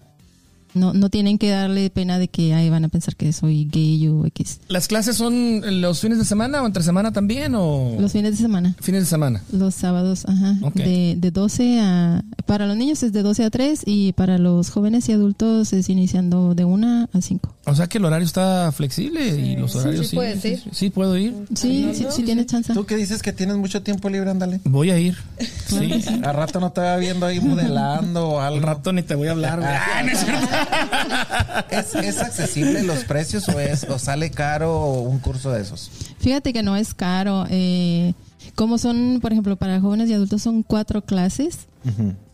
[0.73, 4.07] no, no tienen que darle pena de que ahí van a pensar que soy gay
[4.07, 4.59] o X.
[4.67, 8.37] ¿Las clases son los fines de semana o entre semana también o Los fines de
[8.37, 9.41] semana, fines de semana?
[9.51, 10.75] los sábados, ajá, Ok.
[10.75, 14.69] de, de 12 a, para los niños es de 12 a 3 y para los
[14.69, 17.55] jóvenes y adultos es iniciando de 1 a 5.
[17.65, 20.63] O sea que el horario está flexible y los horarios sí puedes ir.
[20.71, 21.33] sí, puedo ir.
[21.55, 22.73] Sí, sí, sí tienes chance.
[22.73, 24.59] Tú que dices que tienes mucho tiempo libre, ándale.
[24.63, 25.17] Voy a ir.
[25.71, 25.89] Sí.
[26.25, 29.31] A rato no te va viendo ahí modelando o Al rato ni te voy a
[29.31, 29.61] hablar.
[29.63, 30.47] Ah, no es cierto.
[31.69, 35.89] ¿Es, es accesible los precios o es o sale caro un curso de esos?
[36.19, 37.45] Fíjate que no es caro.
[37.49, 38.13] Eh,
[38.55, 41.67] como son, por ejemplo, para jóvenes y adultos son cuatro clases,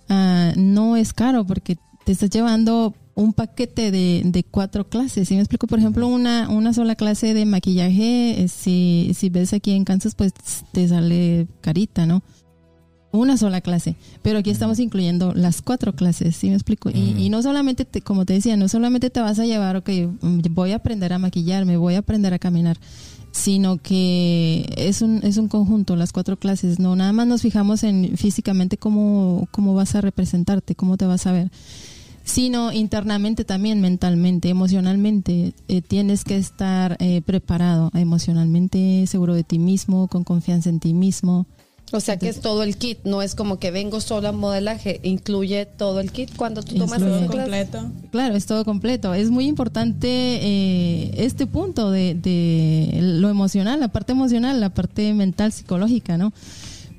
[0.09, 5.28] ah, no es caro porque te estás llevando un paquete de, de cuatro clases.
[5.28, 9.53] Si me explico, por ejemplo, una, una sola clase de maquillaje, eh, si, si ves
[9.53, 10.34] aquí en Kansas, pues
[10.71, 12.21] te sale carita, ¿no?
[13.11, 16.89] Una sola clase, pero aquí estamos incluyendo las cuatro clases, ¿sí me explico?
[16.89, 19.89] Y, y no solamente, te- como te decía, no solamente te vas a llevar, ok,
[20.21, 22.77] mm, voy a aprender a maquillarme, voy a aprender a caminar,
[23.31, 27.83] sino que es un, es un conjunto, las cuatro clases, no nada más nos fijamos
[27.83, 31.49] en físicamente cómo, cómo vas a representarte, cómo te vas a ver,
[32.23, 35.53] sino internamente también, mentalmente, emocionalmente.
[35.69, 40.93] Eh, tienes que estar eh, preparado emocionalmente, seguro de ti mismo, con confianza en ti
[40.93, 41.45] mismo.
[41.93, 44.99] O sea que es todo el kit, no es como que vengo solo a modelaje,
[45.03, 47.27] incluye todo el kit cuando tú tomas clase.
[47.27, 47.91] completo.
[48.11, 49.13] Claro, es todo completo.
[49.13, 55.13] Es muy importante eh, este punto de, de lo emocional, la parte emocional, la parte
[55.13, 56.33] mental, psicológica, ¿no?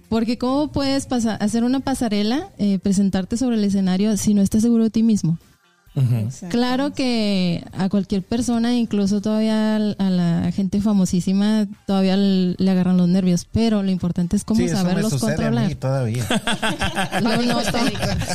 [0.09, 4.62] Porque ¿cómo puedes pasar, hacer una pasarela, eh, presentarte sobre el escenario si no estás
[4.62, 5.39] seguro de ti mismo?
[6.49, 13.09] Claro que a cualquier persona, incluso todavía a la gente famosísima, todavía le agarran los
[13.09, 15.68] nervios, pero lo importante es cómo Sí, eso me saberlos sucede a controlar.
[15.68, 16.24] mí todavía.
[17.22, 17.68] Lo noto.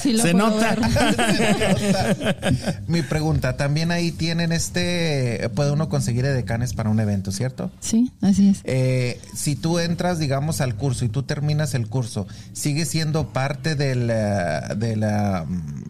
[0.02, 0.76] Sí lo Se puedo nota.
[0.76, 2.84] ver.
[2.88, 7.72] Mi pregunta, también ahí tienen este, puede uno conseguir edecanes para un evento, ¿cierto?
[7.80, 8.62] Sí, así es.
[8.64, 13.76] Eh, si tú entras, digamos, al curso y tú terminas el curso, ¿sigue siendo parte
[13.76, 15.84] del, eh, de la, mm,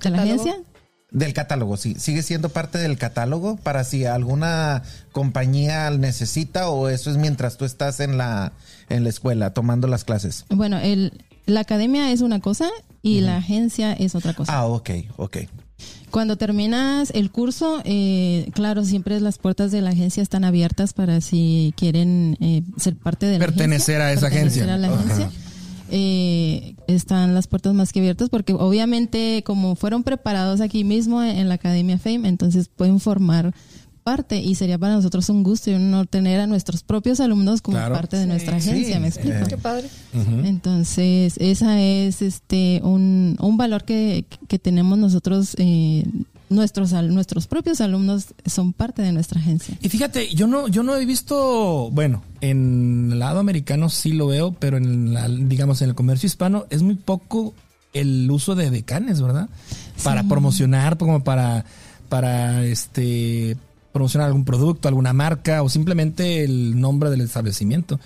[0.00, 0.56] ¿De la agencia?
[1.10, 1.76] del catálogo?
[1.76, 4.82] Sí, ¿sigue siendo parte del catálogo para si alguna
[5.12, 8.52] compañía necesita o eso es mientras tú estás en la,
[8.88, 10.44] en la escuela tomando las clases?
[10.50, 12.68] Bueno, el, la academia es una cosa
[13.00, 14.52] y la agencia es otra cosa.
[14.52, 15.38] Ah, ok, ok.
[16.10, 21.20] Cuando terminas el curso, eh, claro, siempre las puertas de la agencia están abiertas para
[21.20, 24.74] si quieren eh, ser parte de la Pertenecer a esa pertenecer agencia.
[24.74, 25.30] a la agencia.
[25.90, 31.48] Eh, están las puertas más que abiertas porque obviamente como fueron preparados aquí mismo en,
[31.48, 33.54] la Academia Fame, entonces pueden formar
[34.04, 37.60] parte y sería para nosotros un gusto y un honor tener a nuestros propios alumnos
[37.60, 37.94] como Claro.
[37.94, 39.36] parte de nuestra agencia, Sí, ¿me explico?
[39.36, 39.88] eh, Qué padre.
[40.44, 46.04] Entonces, esa es este un, un valor que, que tenemos nosotros, eh,
[46.50, 49.76] nuestros, nuestros propios alumnos son parte de nuestra agencia.
[49.80, 54.28] Y fíjate, yo no, yo no he visto, bueno, en el lado americano sí lo
[54.28, 57.54] veo, pero en la, digamos, en el comercio hispano es muy poco
[57.92, 59.48] el uso de decanes, ¿verdad?
[60.02, 61.64] Para promocionar, como para,
[62.08, 63.56] para este
[63.92, 67.98] promocionar algún producto, alguna marca o simplemente el nombre del establecimiento.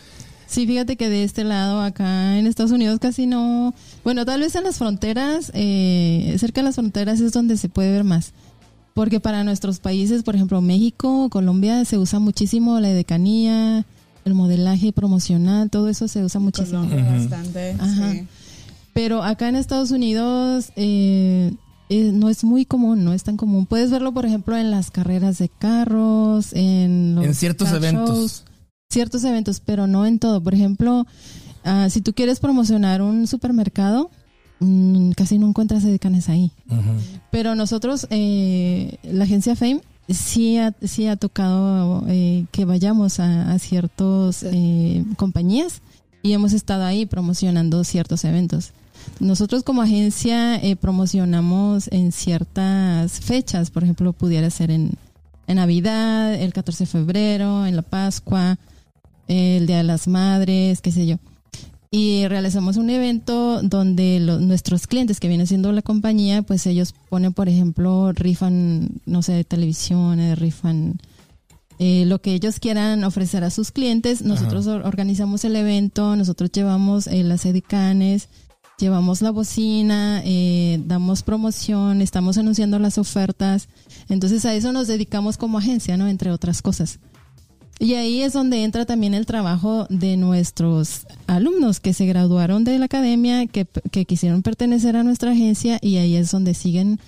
[0.52, 3.72] Sí, fíjate que de este lado, acá en Estados Unidos casi no,
[4.04, 7.90] bueno, tal vez en las fronteras, eh, cerca de las fronteras es donde se puede
[7.90, 8.34] ver más.
[8.92, 13.86] Porque para nuestros países, por ejemplo, México, Colombia, se usa muchísimo la decanía,
[14.26, 16.86] el modelaje promocional, todo eso se usa muchísimo.
[16.86, 17.76] Colombia bastante.
[17.78, 18.12] Ajá.
[18.12, 18.26] sí.
[18.92, 21.54] Pero acá en Estados Unidos eh,
[21.88, 23.64] eh, no es muy común, no es tan común.
[23.64, 28.18] Puedes verlo, por ejemplo, en las carreras de carros, en, los En ciertos car eventos.
[28.18, 28.44] shows,
[28.92, 30.40] ciertos eventos, pero no en todo.
[30.42, 31.06] Por ejemplo,
[31.64, 34.10] ah, si tú quieres promocionar un supermercado,
[34.60, 36.52] mm, casi no encuentras decanes ahí.
[37.30, 43.52] Pero nosotros, eh, la agencia Fame, sí ha, sí ha tocado eh, que vayamos a,
[43.52, 45.80] a ciertos eh, compañías
[46.22, 48.72] y hemos estado ahí promocionando ciertos eventos.
[49.20, 54.92] Nosotros como agencia eh, promocionamos en ciertas fechas, por ejemplo, pudiera ser en,
[55.46, 58.58] en Navidad, el 14 de febrero, en la Pascua,
[59.28, 61.16] el Día de las Madres, qué sé yo.
[61.90, 66.94] Y realizamos un evento donde lo- nuestros clientes que viene siendo la compañía, pues ellos
[67.10, 70.98] ponen, por ejemplo, rifan, no sé, televisiones, rifan
[71.78, 74.22] eh, lo que ellos quieran ofrecer a sus clientes.
[74.22, 78.28] Nosotros or- organizamos el evento, nosotros llevamos eh, las edicanes,
[78.78, 83.68] llevamos la bocina, eh, damos promoción, estamos anunciando las ofertas.
[84.08, 86.08] Entonces a eso nos dedicamos como agencia, ¿no?
[86.08, 87.00] Entre otras cosas.
[87.82, 92.78] Y ahí es donde entra también el trabajo de nuestros alumnos que se graduaron de
[92.78, 97.00] la academia, que, que quisieron pertenecer a nuestra agencia y ahí es donde siguen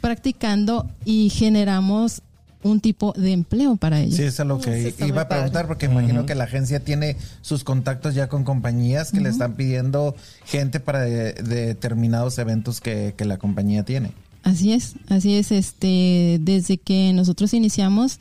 [0.00, 2.22] practicando y generamos
[2.62, 4.16] un tipo de empleo para ellos.
[4.16, 5.68] Sí, eso es lo que iba a preguntar, padre.
[5.68, 10.16] porque imagino que la agencia tiene sus contactos ya con compañías que le están pidiendo
[10.44, 14.10] gente para de- determinados eventos que, que la compañía tiene.
[14.42, 15.52] Así es, así es.
[15.52, 18.18] Este, desde que nosotros iniciamos,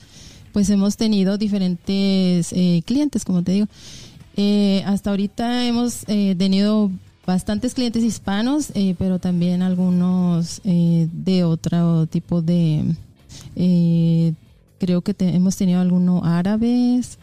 [0.55, 3.67] pues hemos tenido diferentes eh, clientes, como te digo.
[4.37, 6.89] Eh, hasta ahorita hemos eh, tenido
[7.27, 12.85] bastantes clientes hispanos, eh, pero también algunos eh, de otro tipo de,
[13.57, 14.31] eh,
[14.79, 17.17] creo que te- hemos tenido algunos árabes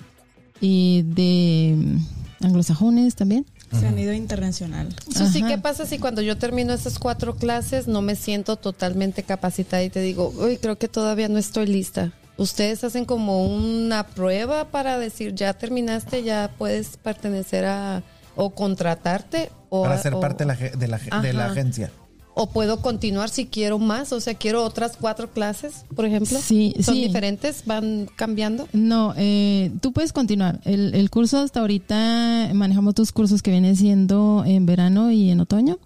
[0.61, 3.47] y de mm, anglosajones también.
[3.81, 4.95] Se han ido internacional.
[5.09, 5.49] Susi, Ajá.
[5.49, 9.89] ¿qué pasa si cuando yo termino esas cuatro clases no me siento totalmente capacitada y
[9.89, 12.13] te digo, uy, creo que todavía no estoy lista?
[12.43, 18.03] ¿Ustedes hacen como una prueba para decir, ya terminaste, ya puedes pertenecer a
[18.37, 19.51] o contratarte?
[19.71, 21.91] O, para ser o- parte de la, de la, de agencia.
[22.35, 26.39] O puedo continuar si quiero más, o sea, quiero otras cuatro clases, por ejemplo.
[26.41, 27.07] Sí, ¿Son sí.
[27.07, 27.65] diferentes?
[27.67, 28.67] ¿Van cambiando?
[28.73, 30.59] No, eh, tú puedes continuar.
[30.65, 35.41] El, el curso hasta ahorita manejamos tus cursos que vienen siendo en verano y en
[35.41, 35.79] otoño,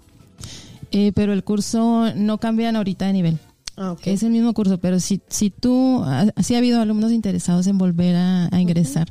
[0.92, 3.38] Eh, pero el curso no cambian ahorita de nivel.
[3.76, 3.94] Ah.
[4.04, 7.76] Es el mismo curso, pero si, si tú, ah, sí ha habido alumnos interesados en
[7.78, 9.08] volver a, a ingresar,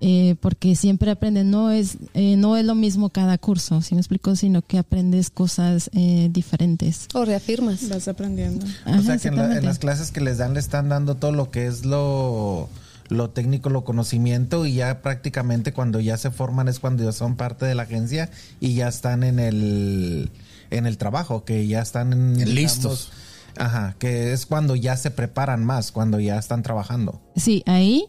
[0.00, 4.00] eh, porque siempre aprendes, no es, eh, no es lo mismo cada curso, si me
[4.00, 7.06] explico, sino que aprendes cosas eh, diferentes.
[7.14, 7.88] O reafirmas.
[7.88, 8.66] Vas aprendiendo.
[8.84, 9.66] Ajá, o sea que en, la- en exactamente.
[9.66, 12.68] las clases que les dan le están dando todo lo que es lo,
[13.08, 17.36] lo técnico, lo conocimiento y ya prácticamente cuando ya se forman es cuando ya son
[17.36, 20.30] parte de la agencia y ya están en el
[20.70, 23.10] en el trabajo, que ya están en, Listos.
[23.56, 27.20] Ajá, que es cuando ya se preparan más, cuando ya están trabajando.
[27.36, 28.06] Sí, ahí,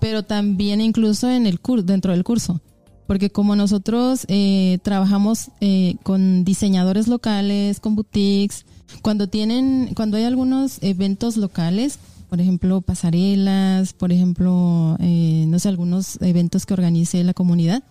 [0.00, 2.60] pero también incluso en el curso, dentro del curso.
[3.06, 8.66] Porque como nosotros eh, trabajamos eh, con diseñadores locales, con boutiques,
[9.02, 15.68] cuando tienen, cuando hay algunos eventos locales, por ejemplo pasarelas, por ejemplo, eh, no sé,
[15.68, 17.84] algunos eventos que organice la comunidad,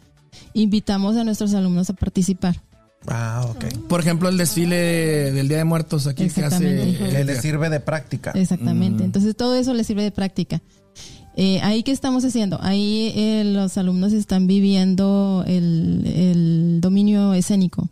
[0.54, 2.62] invitamos a nuestros alumnos a participar.
[3.08, 3.88] Ah, ok.
[3.88, 6.98] Por ejemplo, el desfile del Día de Muertos aquí que hace.
[6.98, 8.32] Que les sirve de práctica.
[8.32, 9.04] Exactamente.
[9.04, 10.62] Entonces todo eso les sirve de práctica.
[11.38, 12.58] Eh, ahí qué estamos haciendo?
[12.62, 17.90] Ahí eh, los alumnos están viviendo el, el dominio escénico.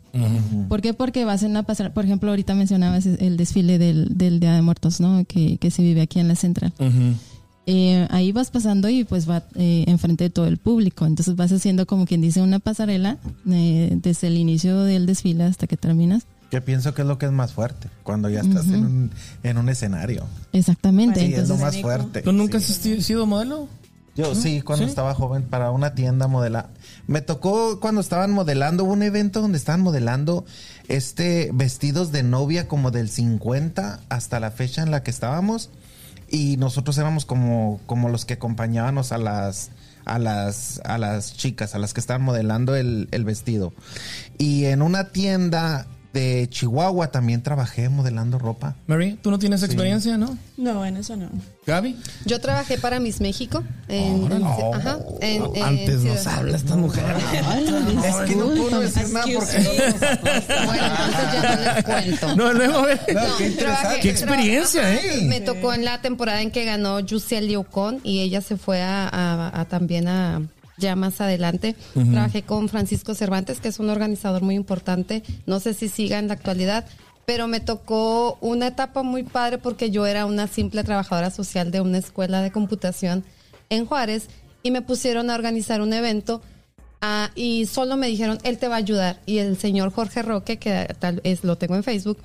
[0.68, 0.94] ¿Por qué?
[0.94, 1.92] Porque vas en una pasarela.
[1.92, 5.26] Por ejemplo, ahorita mencionabas el desfile del, del Día de Muertos, ¿no?
[5.26, 6.72] Que, que se vive aquí en la central.
[6.78, 7.16] Ujú.
[7.66, 11.06] Eh, ahí vas pasando y pues va eh, enfrente de todo el público.
[11.06, 13.18] Entonces vas haciendo como quien dice una pasarela
[13.50, 16.24] eh, desde el inicio del desfile hasta que terminas.
[16.50, 19.10] Que pienso que es lo que es más fuerte, cuando ya estás en, un,
[19.42, 20.24] en un escenario.
[20.52, 21.20] Exactamente.
[21.26, 22.22] Sí, es lo más fuerte.
[22.22, 22.92] ¿Tú nunca Sí.
[22.98, 23.66] has sido modelo?
[24.14, 24.90] Yo sí, cuando ¿Sí?
[24.90, 26.68] estaba joven para una tienda modela.
[27.08, 30.44] Me tocó cuando estaban modelando, hubo un evento donde estaban modelando
[30.86, 35.70] este vestidos de novia como del 50 hasta la fecha en la que estábamos
[36.34, 39.70] y nosotros éramos como como los que acompañábamos a las
[40.04, 43.72] a las a las chicas, a las que estaban modelando el, el vestido.
[44.36, 48.76] Y en una tienda de Chihuahua también trabajé modelando ropa.
[48.86, 50.38] Mary, ¿tú no tienes experiencia, no?
[50.56, 51.28] No, en eso no.
[51.66, 51.96] Gaby.
[52.24, 53.62] Yo trabajé para Miss México.
[53.88, 57.04] En, en- ajá, en- en Antes nos habla esta mujer.
[58.04, 60.66] Es que no puedo decir nada porque no.
[60.66, 62.36] Bueno, entonces ya no les cuento.
[62.36, 63.00] No, luego, ve.
[63.12, 63.58] No, qué interesante.
[63.64, 65.22] trabajé- Qué experiencia, ¿eh?
[65.24, 69.08] Me tocó en la temporada en que ganó Yusiel Ocon y ella se fue a,
[69.08, 70.42] a- a también a
[70.78, 71.76] ya más adelante.
[71.92, 75.22] Trabajé con Francisco Cervantes, que es un organizador muy importante.
[75.46, 76.86] No sé si siga en la actualidad,
[77.26, 81.80] pero me tocó una etapa muy padre porque yo era una simple trabajadora social de
[81.80, 83.24] una escuela de computación
[83.70, 84.28] en Juárez
[84.62, 86.40] y me pusieron a organizar un evento
[87.06, 89.20] Ah, y solo me dijeron, él te va a ayudar.
[89.26, 92.16] Y el señor Jorge Roque, que tal vez lo tengo en Facebook,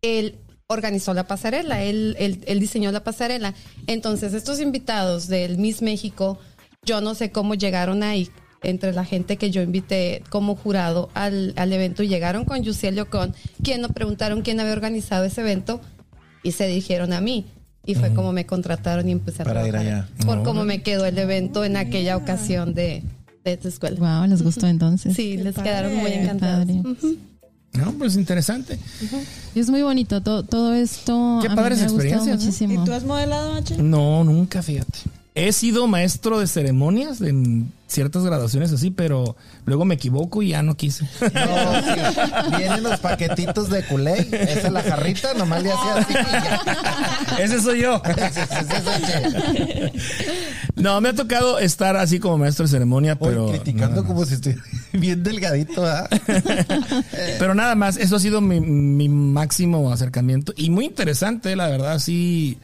[0.00, 0.36] él
[0.68, 3.52] organizó la pasarela, él, él, él diseñó la pasarela.
[3.86, 6.38] Entonces, estos invitados del Miss México,
[6.84, 8.30] yo no sé cómo llegaron ahí,
[8.62, 13.34] entre la gente que yo invité como jurado al, al evento, llegaron con Yusiel Ocon,
[13.62, 15.80] quien nos preguntaron quién había organizado ese evento,
[16.42, 17.46] y se dirigieron a mí.
[17.84, 20.04] Y fue como me contrataron y empecé a Para ir trabajar.
[20.04, 20.26] allá.
[20.26, 23.02] Por cómo me quedó el evento en aquella ocasión de,
[23.42, 23.96] de esta escuela.
[24.20, 25.16] Wow, les gustó entonces.
[25.16, 25.70] Sí, les padre.
[25.70, 26.66] quedaron muy Qué encantados.
[27.72, 28.78] No, pues interesante.
[29.54, 31.38] Y es muy bonito todo, todo esto.
[31.40, 32.44] Qué a mí padres experiencias, ¿no?
[32.44, 32.82] muchísimo.
[32.82, 33.76] ¿Y tú has modelado, H?
[33.82, 34.98] No, nunca, fíjate.
[35.48, 40.62] He sido maestro de ceremonias en ciertas graduaciones así, pero luego me equivoco y ya
[40.62, 41.04] no quise.
[41.20, 41.30] No,
[41.82, 42.56] sí.
[42.58, 44.18] Vienen los paquetitos de culé.
[44.30, 47.38] Esa es la jarrita, nomás le hacía así y ya.
[47.42, 48.02] Ese soy yo.
[48.04, 49.92] Ese- ese- ese- ese.
[50.76, 53.48] No, me ha tocado estar así como maestro de ceremonia, Hoy pero.
[53.50, 54.62] criticando como si estuviera
[54.92, 56.08] bien delgadito, ¿verdad?
[57.38, 60.52] Pero nada más, eso ha sido mi, mi máximo acercamiento.
[60.56, 62.58] Y muy interesante, la verdad, sí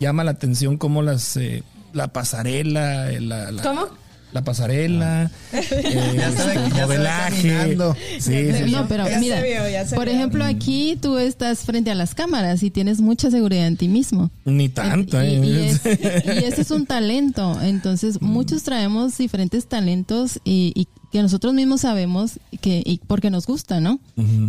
[0.00, 1.62] llama la atención cómo las eh,
[1.92, 3.86] la pasarela, eh, la, la- ¿Cómo?
[4.32, 7.48] La pasarela, eh, Ya se ya se modelaje.
[7.48, 7.96] caminando.
[8.20, 8.70] Sí, sí, sí.
[8.70, 10.14] No, pero Ya se mira, vio, ya se por vio.
[10.14, 14.30] ejemplo, aquí tú estás frente a las cámaras y tienes mucha seguridad en ti mismo.
[14.44, 15.40] Ni tanto, Y, eh.
[15.44, 15.80] y es-
[16.42, 17.60] y ese es un talento.
[17.60, 23.48] Entonces, muchos traemos diferentes talentos y, y que nosotros mismos sabemos que y porque nos
[23.48, 23.98] gusta, ¿no?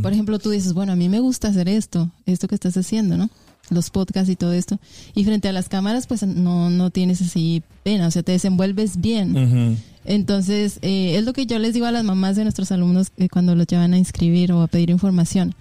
[0.04, 3.18] Por ejemplo, tú dices, bueno, a mí me gusta hacer esto, esto que estás haciendo,
[3.18, 3.32] ¿no?
[3.72, 4.80] Los podcasts y todo esto.
[5.15, 9.01] Y frente a las cámaras, pues no, no tienes así pena, o sea, te desenvuelves
[9.01, 9.80] bien.
[10.05, 13.30] Entonces, eh, es lo que yo les digo a las mamás de nuestros alumnos eh,
[13.30, 15.55] cuando los llevan a inscribir o a pedir información.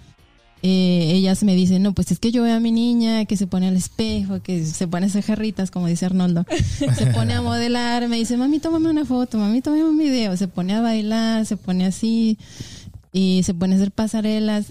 [0.63, 3.47] Eh, ellas me dicen, no, pues es que yo veo a mi niña que se
[3.47, 6.45] pone al espejo, que se pone a hacer jarritas, como dice Arnoldo.
[6.97, 10.37] Se pone a modelar, me dice, mami, tómame una foto, mami, tómame un video.
[10.37, 12.37] Se pone a bailar, se pone así.
[13.11, 14.67] y se pueden hacer pasarelas.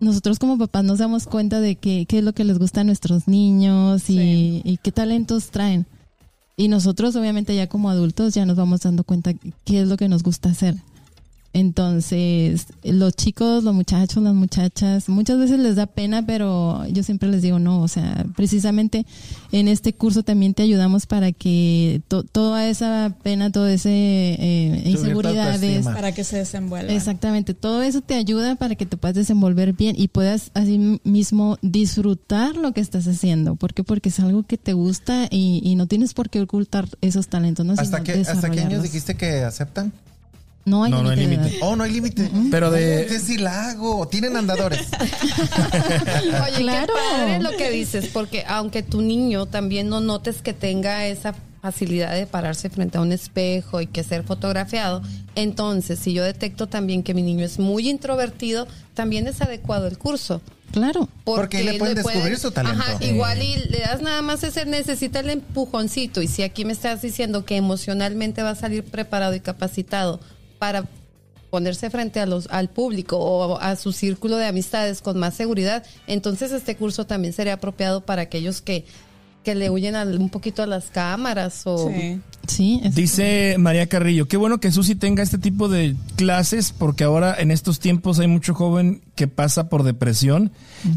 [0.00, 2.84] Nosotros como papás nos damos cuenta de que, qué es lo que les gusta a
[2.84, 4.62] nuestros niños y, Sí.
[4.64, 5.86] y qué talentos traen.
[6.56, 9.32] Y nosotros obviamente ya como adultos ya nos vamos dando cuenta
[9.64, 10.74] qué es lo que nos gusta hacer.
[11.52, 17.28] Entonces, los chicos, los muchachos, las muchachas, muchas veces les da pena, pero yo siempre
[17.28, 19.04] les digo no, o sea, precisamente
[19.50, 24.82] en este curso también te ayudamos para que to- toda esa pena, toda esa eh,
[24.84, 25.84] inseguridades.
[25.86, 26.92] Para que se desenvuelva.
[26.92, 31.58] Exactamente, todo eso te ayuda para que te puedas desenvolver bien y puedas así mismo
[31.62, 33.56] disfrutar lo que estás haciendo.
[33.56, 33.82] ¿Por qué?
[33.84, 37.66] Porque es algo que te gusta y, y no tienes por qué ocultar esos talentos.
[37.66, 37.72] ¿no?
[37.72, 39.92] ¿Hasta Sino qué, ¿Hasta qué años dijiste que aceptan?
[40.66, 41.58] No hay No, no hay límite.
[41.62, 42.30] Oh, no hay límite.
[42.50, 44.06] Pero de- ¿Qué si la hago?
[44.08, 44.88] Tienen andadores.
[46.46, 46.86] Oye, Claro.
[46.94, 51.34] qué padre lo que dices, porque aunque tu niño también no notes que tenga esa
[51.62, 55.02] facilidad de pararse frente a un espejo y que ser fotografiado,
[55.34, 59.98] entonces si yo detecto también que mi niño es muy introvertido, también es adecuado el
[59.98, 60.40] curso.
[60.72, 61.08] Claro.
[61.24, 62.80] Porque le pueden descubrir su talento.
[62.80, 66.22] Ajá, igual y le das nada más ese, necesita el empujoncito.
[66.22, 70.20] Y si aquí me estás diciendo que emocionalmente va a salir preparado y capacitado
[70.60, 70.84] para
[71.50, 75.82] ponerse frente a los, al público o a su círculo de amistades con más seguridad,
[76.06, 78.84] entonces este curso también sería apropiado para aquellos que,
[79.42, 81.88] que le huyen al- un poquito a las cámaras o...
[81.90, 82.20] Sí.
[82.46, 87.04] Sí, es- Dice María Carrillo, qué bueno que Susi tenga este tipo de clases porque
[87.04, 90.52] ahora en estos tiempos hay mucho joven que pasa por depresión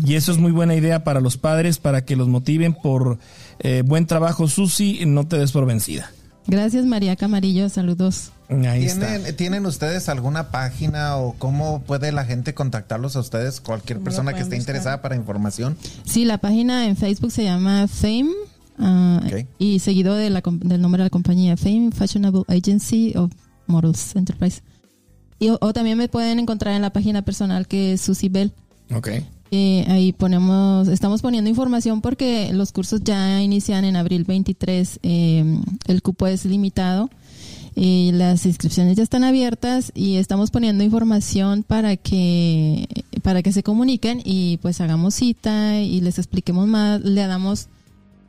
[0.06, 3.18] y eso es muy buena idea para los padres para que los motiven por
[3.60, 6.12] eh, buen trabajo Susi, no te des por vencida.
[6.48, 8.33] Gracias María Camarillo, saludos.
[8.50, 9.08] Ahí está.
[9.08, 13.62] ¿Tienen, ¿Tienen ustedes alguna página o cómo puede la gente contactarlos a ustedes?
[13.62, 14.60] Cualquier ¿Cómo lo persona que esté buscar?
[14.76, 15.78] interesada para información.
[16.06, 18.30] Sí, la página en Facebook se llama Fame
[18.80, 19.46] ah, Ok.
[19.60, 23.32] y seguido de la del nombre de la compañía Fame Fashionable Agency of
[23.68, 24.62] Models Enterprise.
[25.40, 28.52] Y, o, o también me pueden encontrar en la página personal que es Susie Bell.
[28.94, 29.10] Ok.
[29.56, 35.00] Eh, ahí ponemos, estamos poniendo información porque los cursos ya inician en abril 23.
[35.04, 37.10] eh, el cupo es limitado.
[37.76, 42.88] Y las inscripciones ya están abiertas y estamos poniendo información para que
[43.24, 47.68] para que se comuniquen y pues hagamos cita y les expliquemos más, le damos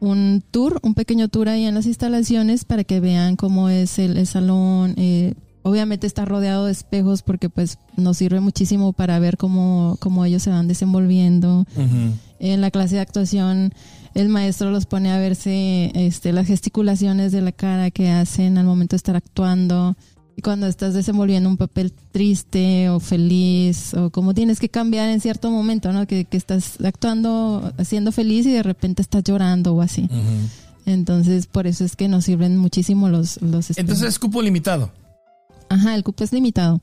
[0.01, 4.17] un tour, un pequeño tour ahí en las instalaciones para que vean cómo es el,
[4.17, 4.95] el salón.
[4.97, 5.35] eh,
[5.65, 10.43] obviamente está rodeado de espejos porque pues nos sirve muchísimo para ver cómo, cómo ellos
[10.45, 11.67] se van desenvolviendo.
[12.39, 13.73] En la clase de actuación
[14.15, 18.65] el maestro los pone a verse este, las gesticulaciones de la cara que hacen al
[18.67, 19.97] momento de estar actuando.
[20.37, 25.21] Y cuando estás desenvolviendo un papel triste o feliz, o como tienes que cambiar en
[25.21, 26.07] cierto momento, ¿no?
[26.09, 30.09] Que, que estás actuando, siendo feliz y de repente estás llorando o así.
[30.87, 33.41] Entonces, por eso es que nos sirven muchísimo los...
[33.43, 34.93] los este- Entonces es cupo limitado.
[35.69, 36.81] Ajá, el cupo es limitado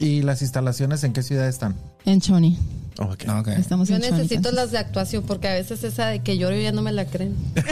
[0.00, 1.74] ¿Y las instalaciones en qué ciudad están?
[2.04, 2.56] en Choni.
[3.00, 3.24] Ok.
[3.38, 3.48] Ok.
[3.48, 6.56] Estamos Yo en Choni, necesito las de actuación porque a veces esa de que lloro
[6.58, 7.34] ya no me la creen.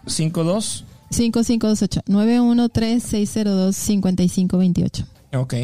[0.06, 0.84] 52.
[1.10, 2.02] 5528.
[2.06, 5.04] 913-602-5528.
[5.34, 5.54] Ok.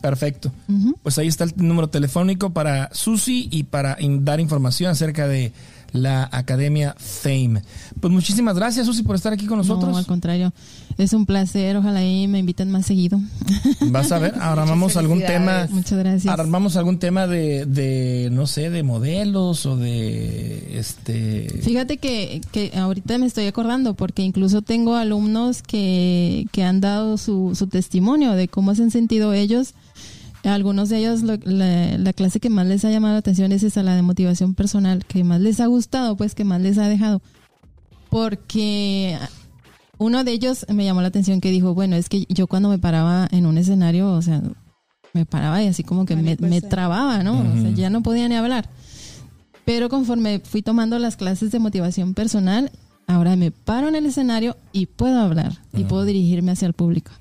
[0.00, 0.52] Perfecto.
[0.68, 0.94] Ujú.
[1.02, 5.52] Pues ahí está el número telefónico para Susi y para dar información acerca de
[5.92, 7.62] la Academia Fame.
[8.00, 10.06] Pues muchísimas gracias, Susi, por estar aquí con No, al nosotros.
[10.06, 10.52] contrario.
[10.98, 11.76] Es un placer.
[11.76, 13.18] Ojalá y me inviten más seguido.
[13.90, 15.66] Vas a ver, armamos algún tema.
[15.70, 16.32] Muchas gracias.
[16.38, 21.60] Armamos algún tema de, de, no sé, de modelos o de este.
[21.62, 27.16] Fíjate que, que ahorita me estoy acordando porque incluso tengo alumnos que, que han dado
[27.16, 29.74] su, su testimonio de cómo se han sentido ellos.
[30.44, 33.62] Algunos de ellos, lo- la, la clase que más les ha llamado la atención es
[33.62, 36.88] esa, la de motivación personal, que más les ha gustado, pues que más les ha
[36.88, 37.22] dejado.
[38.10, 39.16] Porque
[39.98, 42.78] uno de ellos me llamó la atención que dijo, bueno, es que yo cuando me
[42.78, 44.42] paraba en un escenario, o sea,
[45.14, 46.48] me paraba y así como que me, Mariposa.
[46.48, 47.38] me trababa, ¿no?
[47.40, 48.68] O sea, ya no podía ni hablar.
[49.64, 52.70] Pero conforme fui tomando las clases de motivación personal,
[53.06, 57.12] ahora me paro en el escenario y puedo hablar y puedo dirigirme hacia el público.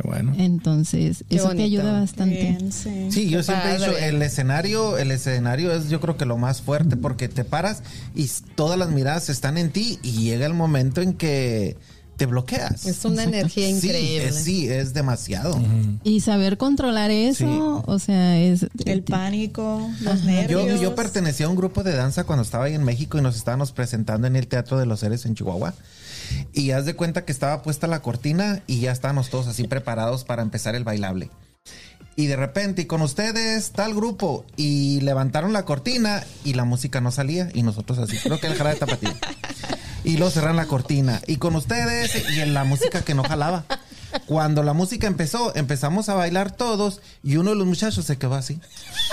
[0.00, 0.32] Qué bueno.
[0.38, 2.34] Entonces, Qué eso te ayuda bastante.
[2.42, 3.08] Bien, sí.
[3.10, 4.08] Sí, yo siempre he dicho, Padre.
[4.08, 7.82] el escenario, el escenario es yo creo que lo más fuerte porque te paras
[8.14, 11.76] y todas las miradas están en ti y llega el momento en que
[12.16, 12.84] te bloqueas.
[12.84, 14.28] Es una energía Sí, increíble.
[14.28, 15.58] es, sí, es demasiado.
[16.04, 17.82] Y saber controlar eso, Sí.
[17.86, 18.66] o sea, es...
[18.84, 20.24] El pánico, los Ajá.
[20.26, 20.66] nervios.
[20.66, 23.36] Yo, yo pertenecía a un grupo de danza cuando estaba ahí en México y nos
[23.36, 25.72] estábamos presentando en el Teatro de los Seres en Chihuahua.
[26.52, 30.24] Y haz de cuenta que estaba puesta la cortina y ya estábamos todos así preparados
[30.24, 31.30] para empezar el bailable.
[32.16, 34.44] Y de repente, y con ustedes, tal grupo.
[34.56, 37.48] Y levantaron la cortina y la música no salía.
[37.54, 39.16] Y nosotros así, creo que el jarabe de tapatía.
[40.02, 41.20] Y luego cerran la cortina.
[41.26, 43.64] Y con ustedes, y en la música que no jalaba.
[44.26, 47.00] Cuando la música empezó, empezamos a bailar todos.
[47.22, 48.58] Y uno de los muchachos se quedó así.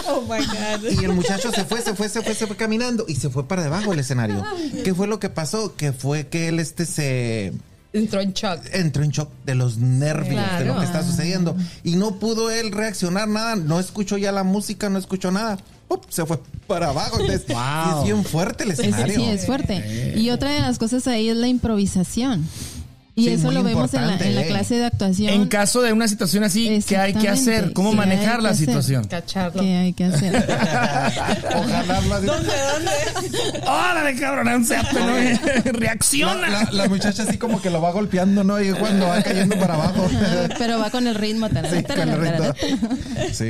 [0.08, 1.02] Oh my God.
[1.02, 3.48] Y el muchacho se fue, se fue, se fue, se fue caminando y se fue
[3.48, 4.44] para debajo del escenario.
[4.84, 5.76] ¿Qué fue lo que pasó?
[5.76, 7.54] Que fue que él este se
[7.94, 8.60] Entró en shock.
[8.74, 10.30] entró en shock de los nervios
[10.60, 10.80] de lo Claro.
[10.80, 15.00] que está sucediendo y no pudo él reaccionar nada, no escuchó ya la música, no
[15.00, 15.58] escuchó nada.
[15.90, 16.02] ¡Up!
[16.10, 16.38] se fue
[16.68, 17.18] para abajo.
[17.22, 19.16] Entonces, sí es bien fuerte el Es- escenario.
[19.16, 20.14] sí, es fuerte.
[20.18, 22.46] Y otra de las cosas ahí es la improvisación.
[23.18, 25.34] Y Sí, eso lo vemos en la, en la clase de actuación.
[25.34, 27.74] En caso de una situación así, ¿qué hay que hacer?
[27.74, 28.68] ¿Cómo ¿Qué manejar la hacer?
[28.68, 29.06] situación?
[29.06, 29.60] Cacharlo.
[29.64, 30.36] ¿Qué hay que hacer?
[31.56, 32.26] Ojalá así.
[32.28, 33.62] ¿Dónde, dónde?
[33.68, 34.68] ¡Órale, cabrón!
[34.68, 35.64] ¿no?
[35.74, 36.48] ¡Reacciona!
[36.48, 38.62] La, la muchacha así como que lo va golpeando, ¿no?
[38.62, 40.08] Y cuando va cayendo para abajo.
[40.60, 41.50] Pero va con el ritmo.
[41.50, 42.54] tarara, Sí, con el ritmo.
[42.54, 42.56] tarara.
[43.34, 43.50] Sí.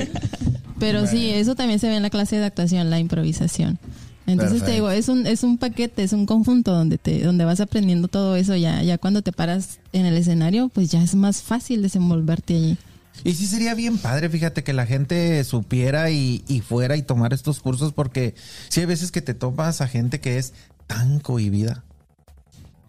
[0.79, 3.79] Pero sí, eso también se ve en la clase de actuación, la improvisación.
[4.27, 7.61] Entonces te digo, es un, es un paquete, es un conjunto donde te, donde vas
[7.61, 8.55] aprendiendo todo eso.
[8.55, 12.77] Ya, ya cuando te paras en el escenario, pues ya es más fácil desenvolverte allí.
[13.23, 17.33] Y sí sería bien padre, fíjate, que la gente supiera y, y fuera y tomar
[17.33, 18.35] estos cursos, porque
[18.69, 20.53] sí hay veces que te topas a gente que es
[20.85, 21.83] tan cohibida,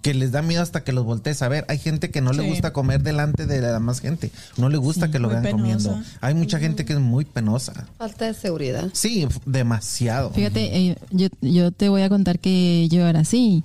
[0.03, 1.65] que les da miedo hasta que los voltees a ver.
[1.69, 5.11] Hay gente que no le gusta comer delante de la más gente, no le gusta
[5.11, 5.59] que lo vean penosa.
[5.59, 6.03] comiendo.
[6.21, 7.87] Hay mucha gente que es muy penosa.
[7.99, 8.89] Falta de seguridad.
[8.93, 10.31] Sí, demasiado.
[10.31, 13.65] Fíjate, eh, yo, yo te voy a contar que yo era así.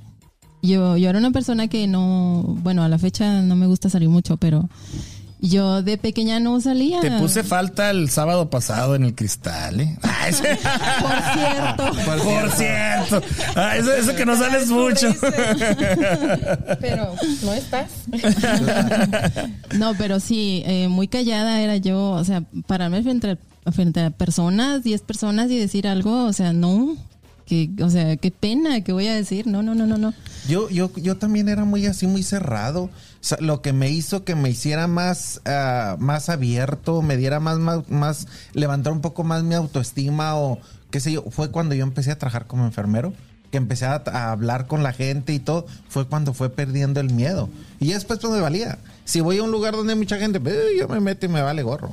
[0.61, 4.07] Yo, yo era una persona que no, bueno, a la fecha no me gusta salir
[4.07, 4.69] mucho, pero
[5.49, 7.01] yo de pequeña no salía.
[7.01, 9.97] Te puse falta el sábado pasado en el cristal, ¿eh?
[10.01, 12.23] Por cierto.
[12.23, 13.21] Por cierto.
[13.75, 15.13] Eso, eso que no sales mucho.
[16.79, 17.91] Pero no estás.
[19.77, 24.11] No, pero sí, eh, muy callada era yo, o sea, pararme frente a, frente a
[24.11, 26.95] personas, 10 personas y decir algo, o sea, no,
[27.45, 29.47] que, o sea, qué pena, ¿qué voy a decir?
[29.47, 30.13] No, no, no, no, no.
[30.47, 32.83] Yo, yo, yo también era muy así, muy cerrado.
[32.83, 32.89] O
[33.21, 37.59] sea, lo que me hizo que me hiciera más, ah, más abierto, me diera más,
[37.59, 40.59] más, más, levantar un poco más mi autoestima o
[40.91, 43.13] qué sé yo, fue cuando yo empecé a trabajar como enfermero,
[43.51, 47.13] que empecé a, a hablar con la gente y todo, fue cuando fue perdiendo el
[47.13, 47.49] miedo.
[47.79, 48.77] Y ya después pues me valía.
[49.05, 51.41] Si voy a un lugar donde hay mucha gente, pues, yo me meto y me
[51.41, 51.91] vale gorro.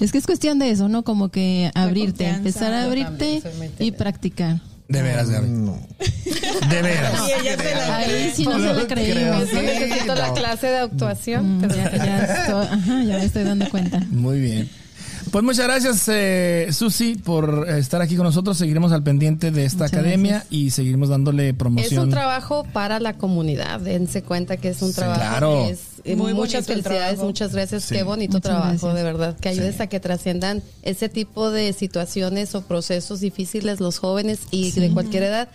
[0.00, 1.04] Es que es cuestión de eso, ¿no?
[1.04, 4.60] Como que abrirte, empezar a abrirte también y practicar.
[4.88, 5.48] De veras, Gaby.
[5.48, 5.78] No.
[6.70, 7.20] De veras.
[7.26, 9.50] Se la Ahí sí no se No la lo creímos.
[9.50, 10.34] Yo necesito la no.
[10.34, 11.58] clase de actuación.
[11.58, 14.00] Mm, Ya, ya estoy, ajá, ya me estoy dando cuenta.
[14.10, 14.70] Muy bien.
[15.32, 18.56] Pues muchas gracias, eh, Susi, por estar aquí con nosotros.
[18.56, 20.52] Seguiremos al pendiente de esta Muchas academia gracias.
[20.52, 22.04] y seguiremos dándole Es promoción.
[22.04, 23.80] un trabajo para la comunidad.
[23.80, 25.66] Dense cuenta que es un Sí, trabajo claro.
[25.66, 27.82] es Muy muchas felicidades, muchas gracias.
[27.84, 27.96] Sí.
[27.96, 28.94] Qué bonito Muchas trabajo, gracias.
[28.94, 29.36] de verdad.
[29.38, 34.70] Que ayudes a que trasciendan ese tipo de situaciones o procesos difíciles los jóvenes y
[34.70, 35.48] de cualquier edad.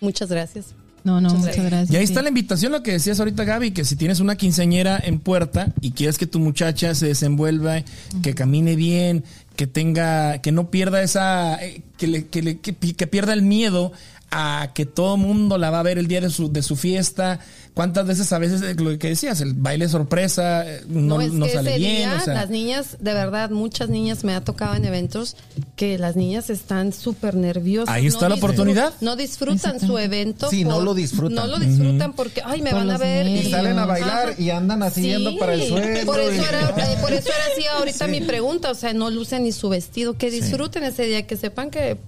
[0.00, 0.66] Muchas gracias.
[1.06, 1.70] No, no, Muchas muchas gracias.
[1.70, 1.90] gracias.
[1.92, 2.12] Y ahí sí.
[2.12, 5.72] está la invitación, lo que decías ahorita, Gaby, que si tienes una quinceañera en puerta
[5.80, 7.82] y quieres que tu muchacha se desenvuelva,
[8.22, 9.22] que camine bien,
[9.54, 13.42] que tenga, que no pierda esa, eh, que, le, que, le- que que pierda el
[13.42, 13.92] miedo
[14.30, 17.38] a que todo mundo la va a ver el día de su, de su fiesta.
[17.74, 21.52] ¿Cuántas veces a veces lo que decías, el baile sorpresa eh, no, es no que
[21.52, 21.96] sale ese bien?
[21.96, 25.36] día, o sea, las niñas, de verdad, muchas niñas me ha tocado en eventos
[25.76, 27.94] que las niñas están súper nerviosas.
[27.94, 28.94] Ahí está la oportunidad.
[29.02, 30.48] No disfrutan su evento.
[30.48, 31.34] Sí, no lo disfrutan.
[31.36, 33.26] No lo disfrutan porque, ay, me Por van a ver.
[33.26, 34.40] Y salen a bailar Ajá.
[34.40, 36.06] y andan así yendo para el suelo.
[36.06, 36.60] Por eso, y- era,
[36.92, 38.70] eh, por eso era así ahorita mi pregunta.
[38.70, 40.14] O sea, no lucen ni su vestido.
[40.16, 41.98] Que disfruten ese día, que sepan que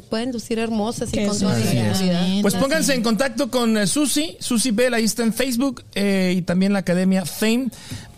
[0.00, 1.68] pueden lucir hermosas y con toda sí.
[1.68, 2.26] seguridad.
[2.42, 6.42] Pues pónganse en contacto con eh, Susi, Susi Bell, ahí está en Facebook eh, y
[6.42, 7.68] también la Academia Fame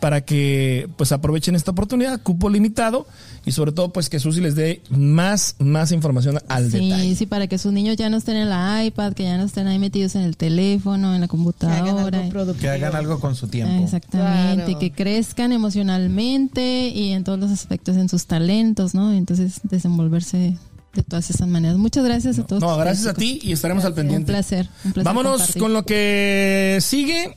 [0.00, 3.06] para que pues aprovechen esta oportunidad, cupo limitado
[3.46, 7.14] y sobre todo pues que Susi les dé más, más información al Sí, detalle.
[7.16, 9.66] sí, para que sus niños ya no estén en la iPad, que ya no estén
[9.68, 12.20] ahí metidos en el teléfono, en la Que hagan computadora.
[12.20, 12.54] algo.
[12.54, 13.84] Que hagan algo con su tiempo.
[13.84, 14.78] Exactamente, Claro.
[14.78, 19.12] que crezcan emocionalmente y en todos los aspectos, en sus talentos, ¿no?
[19.12, 20.56] Entonces, desenvolverse
[20.97, 21.77] de todas esas maneras.
[21.78, 22.62] Muchas gracias a todos.
[22.62, 24.32] No, gracias a ti y estaremos al pendiente.
[24.32, 25.62] Un placer, un placer Vámonos compartir.
[25.62, 27.36] con lo que sigue.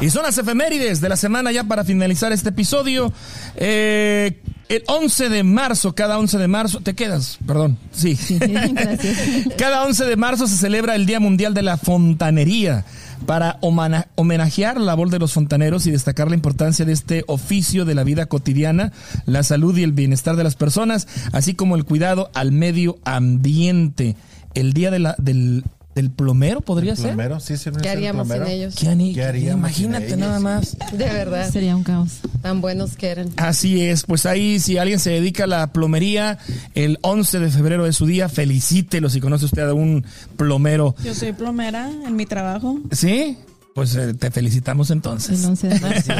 [0.00, 3.12] Y son las efemérides de la semana ya para finalizar este episodio.
[3.56, 8.18] Eh, El 11 de marzo, cada 11 de marzo, te quedas, perdón, sí.
[8.38, 9.18] Gracias.
[9.58, 12.84] Cada 11 de marzo se celebra el Día Mundial de la Fontanería
[13.26, 17.94] para homenajear la labor de los fontaneros y destacar la importancia de este oficio de
[17.94, 18.92] la vida cotidiana,
[19.26, 24.16] la salud y el bienestar de las personas, así como el cuidado al medio ambiente.
[24.54, 25.64] El Día de la, del,
[25.94, 27.06] del plomero podría ser.
[27.08, 28.74] Plomero, sí, sí, ¿Qué haríamos sin ellos?
[28.74, 30.26] ¿Qué ani- ¿Qué haríamos Imagínate sin ellos?
[30.28, 30.76] nada más.
[30.92, 31.50] De verdad.
[31.50, 32.18] Sería un caos.
[32.42, 33.30] Tan buenos que eran.
[33.36, 36.38] Así es, pues ahí si alguien se dedica a la plomería,
[36.74, 40.04] el 11 de febrero de su día, felicítelo si conoce usted a un
[40.36, 40.94] plomero.
[41.04, 42.78] Yo soy plomera en mi trabajo.
[42.90, 43.38] ¿Sí?
[43.74, 45.40] Pues eh, te felicitamos entonces.
[45.40, 46.12] El 11 de marzo.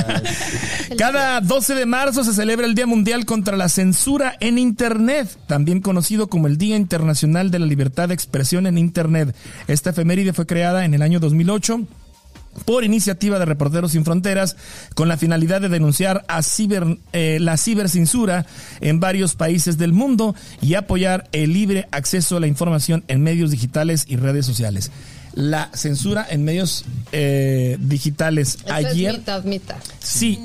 [0.98, 5.80] Cada 12 de marzo se celebra el Día Mundial contra la Censura en Internet, también
[5.80, 9.36] conocido como el Día Internacional de la Libertad de Expresión en Internet.
[9.68, 11.86] Esta efeméride fue creada en el año 2008
[12.64, 14.56] por iniciativa de Reporteros Sin Fronteras
[14.94, 18.46] con la finalidad de denunciar a ciber, eh, la cibercensura
[18.80, 23.50] en varios países del mundo y apoyar el libre acceso a la información en medios
[23.50, 24.90] digitales y redes sociales.
[25.34, 28.58] La censura en medios eh, digitales.
[28.70, 29.76] Ayer, es mitad, mitad.
[29.98, 30.38] sí,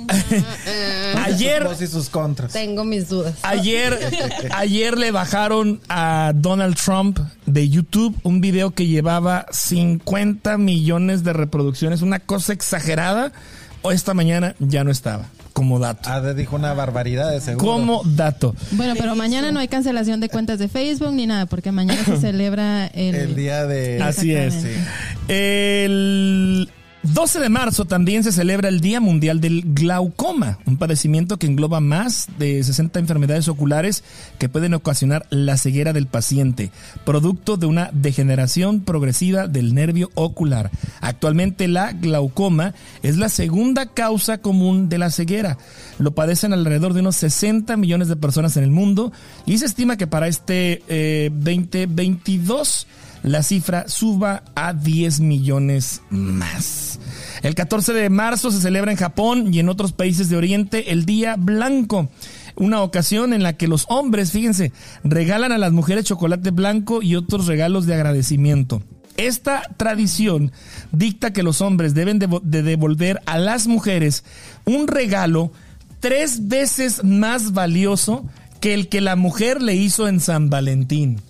[1.24, 2.54] ayer, Sus pros y sus contras.
[2.54, 3.36] Tengo mis dudas.
[3.44, 4.00] Ayer,
[4.52, 11.34] ayer le bajaron a Donald Trump de YouTube un video que llevaba 50 millones de
[11.34, 13.32] reproducciones, una cosa exagerada.
[13.82, 16.10] O esta mañana ya no estaba, como dato.
[16.10, 17.66] Ah, dijo una barbaridad de seguro.
[17.66, 18.56] Como dato.
[18.72, 22.18] Bueno, pero mañana no hay cancelación de cuentas de Facebook ni nada, porque mañana se
[22.22, 24.02] celebra el, El día de...
[24.02, 24.66] Así es.
[25.28, 26.70] El
[27.04, 31.80] 12 de marzo también se celebra el Día Mundial del Glaucoma, un padecimiento que engloba
[31.80, 34.04] más de 60 enfermedades oculares
[34.38, 36.72] que pueden ocasionar la ceguera del paciente,
[37.06, 40.72] producto de una degeneración progresiva del nervio ocular.
[41.00, 45.58] Actualmente la glaucoma es la segunda causa común de la ceguera.
[46.00, 49.14] Lo padecen alrededor de unos 60 millones de personas en el mundo
[49.46, 52.88] y se estima que para este eh, 2022
[53.24, 57.00] la cifra suba a 10 millones más.
[57.42, 61.06] El 14 de marzo se celebra en Japón y en otros países de Oriente el
[61.06, 62.10] Día Blanco,
[62.56, 64.72] una ocasión en la que los hombres, fíjense,
[65.04, 68.82] regalan a las mujeres chocolate blanco y otros regalos de agradecimiento.
[69.18, 70.52] Esta tradición
[70.92, 74.24] dicta que los hombres deben de, de devolver a las mujeres
[74.66, 75.52] un regalo
[76.00, 78.26] tres veces más valioso
[78.62, 81.22] que el que la mujer le hizo en San Valentín.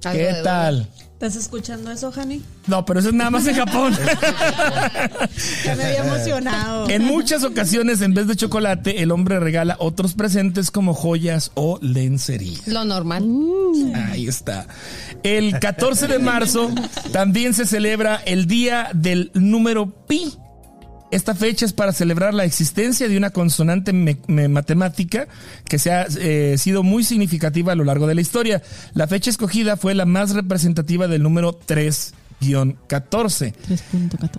[0.00, 0.88] ¿Qué tal?
[1.16, 2.42] ¿Estás escuchando eso, Hani?
[2.66, 3.96] No, pero eso es nada más en Japón.
[5.64, 6.90] Ya me había emocionado.
[6.90, 11.78] en muchas ocasiones, en vez de chocolate, el hombre regala otros presentes como joyas o
[11.80, 12.58] lencería.
[12.66, 13.24] Lo normal.
[14.10, 14.66] Ahí está.
[15.22, 16.70] El 14 de marzo
[17.12, 20.34] también se celebra el Día del Número Pi.
[21.16, 25.26] Esta fecha es para celebrar la existencia de una consonante me- me- matemática
[25.66, 28.62] que se ha eh, sido muy significativa a lo largo de la historia.
[28.92, 32.12] La fecha escogida fue la más representativa del número 3-14.
[32.38, 33.54] 3.14.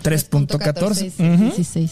[0.04, 0.48] 3.14.
[0.60, 1.44] 3.14, Ujú.
[1.56, 1.92] 16.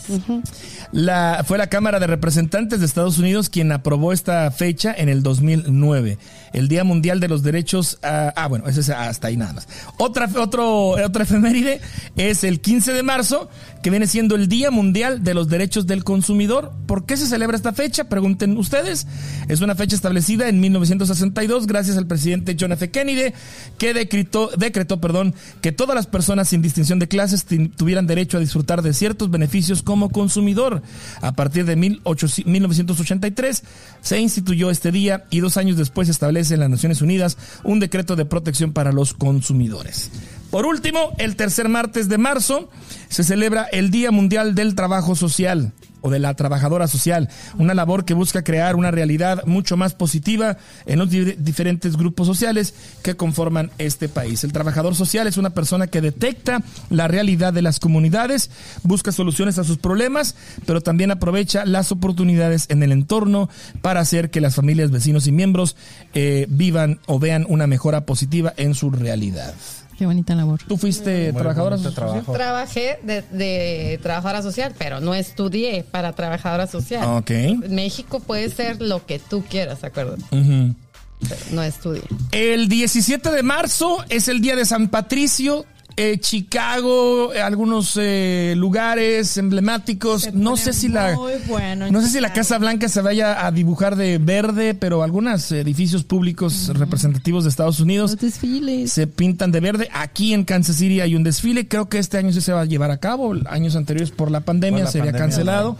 [0.92, 5.24] La, fue la Cámara de Representantes de Estados Unidos quien aprobó esta fecha en el
[5.24, 6.20] 2009.
[6.54, 7.98] El Día Mundial de los Derechos.
[8.04, 9.68] ah, ah, bueno, ese es hasta ahí nada más.
[9.98, 11.82] Otra, otro, otra efeméride
[12.16, 13.50] es el 15 de marzo,
[13.86, 16.72] que viene siendo el Día Mundial de los Derechos del Consumidor.
[16.88, 18.06] ¿Por qué se celebra esta fecha?
[18.06, 19.06] Pregunten ustedes.
[19.48, 22.90] Es una fecha establecida en 1962 gracias al presidente John F.
[22.90, 23.32] Kennedy,
[23.78, 28.40] que decretó, decretó perdón, que todas las personas sin distinción de clases tuvieran derecho a
[28.40, 30.82] disfrutar de ciertos beneficios como consumidor.
[31.22, 33.64] A partir de 1800 1983
[34.02, 37.80] se instituyó este día y dos años después se establece en las Naciones Unidas un
[37.80, 40.10] decreto de protección para los consumidores.
[40.50, 42.70] Por último, el tercer martes de marzo
[43.10, 48.06] se celebra el Día Mundial del Trabajo Social o de la trabajadora social, una labor
[48.06, 50.56] que busca crear una realidad mucho más positiva
[50.86, 54.44] en los di- diferentes grupos sociales que conforman este país.
[54.44, 56.62] El trabajador social es una persona que detecta
[56.92, 58.52] la realidad de las comunidades,
[58.84, 60.36] busca soluciones a sus problemas,
[60.68, 63.50] pero también aprovecha las oportunidades en el entorno
[63.82, 65.76] para hacer que las familias, vecinos y miembros
[66.14, 69.56] eh, vivan o vean una mejora positiva en su realidad.
[69.98, 70.60] Qué bonita labor.
[70.68, 71.94] ¿Tú fuiste Muy trabajadora social?
[71.94, 72.34] trabajo.
[72.34, 77.06] Trabajé de, de trabajadora social, pero no estudié para trabajadora social.
[77.18, 77.32] Ok.
[77.70, 80.24] México puede ser lo que tú quieras, acuérdate.
[80.32, 80.76] Ujú.
[81.22, 82.04] Pero no estudié.
[82.32, 85.66] El 17 de marzo es el día de San Patricio.
[85.98, 90.34] Eh, Chicago, eh, algunos eh, lugares emblemáticos.
[90.34, 91.16] No sé si la
[91.48, 92.36] bueno no sé si la.
[92.36, 97.80] Casa Blanca se vaya a dibujar de verde, pero algunos edificios públicos representativos de Estados
[97.80, 98.92] Unidos Los desfiles.
[98.92, 99.90] se pintan de verde.
[99.94, 101.70] Aquí en Kansas City hay un desfile.
[101.70, 103.34] Creo que este año sí se va a llevar a cabo.
[103.46, 105.78] Años anteriores por la pandemia Por la se había cancelado.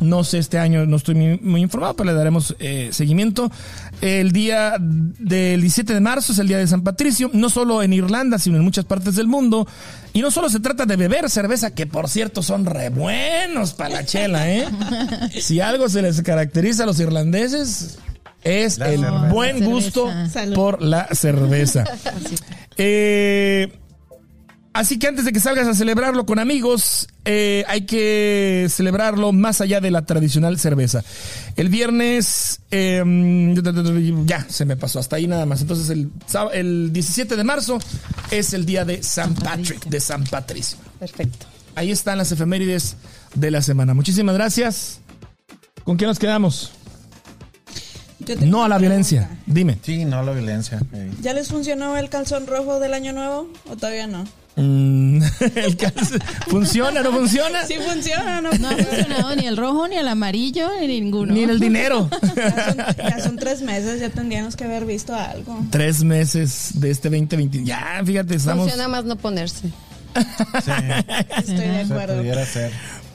[0.00, 3.50] No sé, este año no estoy muy, muy informado, pero le daremos eh, seguimiento.
[4.04, 7.94] El día del 17 de marzo es el día de San Patricio, no solo en
[7.94, 9.66] Irlanda, sino en muchas partes del mundo.
[10.12, 13.88] Y no solo se trata de beber cerveza, que por cierto son re buenos para
[13.94, 14.68] la chela, ¿eh?
[15.40, 17.96] Si algo se les caracteriza a los irlandeses
[18.42, 19.28] es La el cerveza.
[19.32, 20.12] buen gusto
[20.54, 21.84] por la cerveza.
[22.76, 23.72] Eh,
[24.74, 29.62] así que antes de que salgas a celebrarlo con amigos, eh, hay que celebrarlo más
[29.62, 31.02] allá de la tradicional cerveza.
[31.56, 33.02] El viernes, eh,
[34.26, 35.62] ya se me pasó hasta ahí nada más.
[35.62, 36.10] Entonces el,
[36.52, 37.78] el 17 de marzo
[38.30, 40.76] es el día de San Patrick, de San Patricio.
[40.98, 41.46] Perfecto.
[41.74, 42.96] Ahí están las efemérides
[43.34, 43.94] de la semana.
[43.94, 45.00] Muchísimas gracias.
[45.84, 46.72] ¿Con qué nos quedamos?
[48.40, 49.20] No a la violencia.
[49.28, 49.44] pregunta.
[49.46, 49.78] Dime.
[49.82, 50.80] Sí, no la violencia.
[51.20, 54.24] ¿Ya les funcionó el calzón rojo del año nuevo o todavía no?
[54.56, 55.20] Mm,
[55.56, 55.76] el
[56.46, 57.64] ¿Funciona o no funciona?
[57.66, 58.52] Sí funciona, ¿no?
[58.52, 61.32] No ha funcionado ni el rojo, ni el amarillo, ni ninguno.
[61.34, 62.08] Ni en el dinero.
[62.36, 65.58] Ya son, ya son tres meses, ya tendríamos que haber visto algo.
[65.70, 67.64] Tres meses de este 2020.
[67.64, 68.64] Ya, fíjate, estamos.
[68.66, 69.70] Funciona más no ponerse.
[70.14, 72.18] Estoy de Se acuerdo.
[72.18, 72.70] pudiera ser.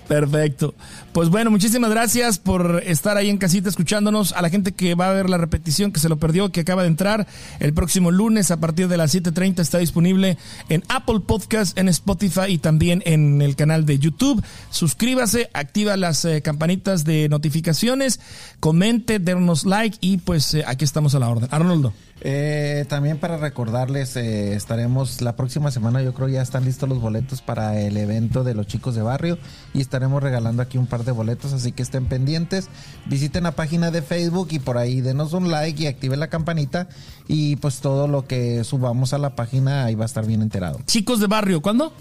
[0.09, 0.73] Perfecto.
[1.14, 4.31] Pues bueno, muchísimas gracias por estar ahí en casita escuchándonos.
[4.34, 6.84] A la gente que va a ver la repetición, que se lo perdió, que acaba
[6.84, 7.26] de entrar,
[7.60, 10.38] el próximo lunes a partir de las 7.30 está disponible
[10.69, 14.44] en Apple Podcast, en Spotify y también en el canal de YouTube.
[14.69, 18.19] Suscríbase, activa las eh, campanitas de notificaciones,
[18.60, 21.49] comente, denos like y pues eh, aquí estamos a la orden.
[21.52, 21.91] Arnoldo.
[22.22, 26.99] Eh, también para recordarles, eh, estaremos la próxima semana, yo creo ya están listos los
[26.99, 29.38] boletos para el evento de los chicos de barrio
[29.73, 32.67] y estaremos regalando aquí un par de boletos, así que estén pendientes.
[33.05, 36.88] Visiten la página de Facebook y por ahí denos un like y activen la campanita
[37.27, 40.80] y pues todo lo que subamos a la página ahí va a estar bien enterado.
[40.85, 41.93] Chicos de barrio, ¿cuándo?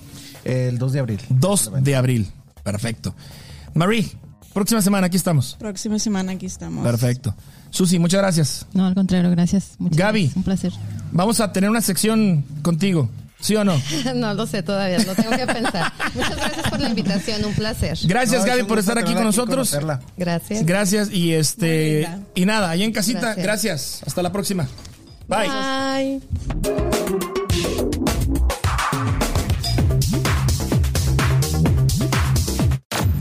[0.44, 1.20] El 2 de abril.
[1.28, 2.28] 2 de abril.
[2.62, 3.14] Perfecto.
[3.74, 4.10] Marie,
[4.52, 5.56] próxima semana aquí estamos.
[5.58, 6.84] Próxima semana aquí estamos.
[6.84, 7.34] Perfecto.
[7.70, 8.66] Susi, muchas gracias.
[8.72, 9.72] No, al contrario, gracias.
[9.78, 10.20] Muchas Gaby.
[10.22, 10.72] gracias, Un placer.
[11.12, 13.08] Vamos a tener una sección contigo,
[13.40, 13.80] ¿sí o no?
[14.14, 15.92] No lo sé todavía, lo tengo que pensar.
[16.14, 17.98] Muchas gracias por la invitación, un placer.
[18.04, 19.50] Gracias No, Gaby por estar aquí con nosotros.
[19.70, 20.00] conocerla.
[20.16, 20.64] Gracias.
[20.64, 23.44] Gracias y este y nada, allá en casita, gracias.
[23.44, 24.00] Gracias.
[24.06, 24.68] Hasta la próxima.
[25.28, 25.48] Bye.
[25.48, 26.20] Bye.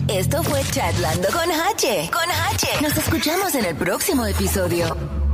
[0.10, 2.10] Esto fue Chatlando con H.
[2.12, 2.68] Con H.
[2.82, 5.27] Nos escuchamos en el próximo episodio.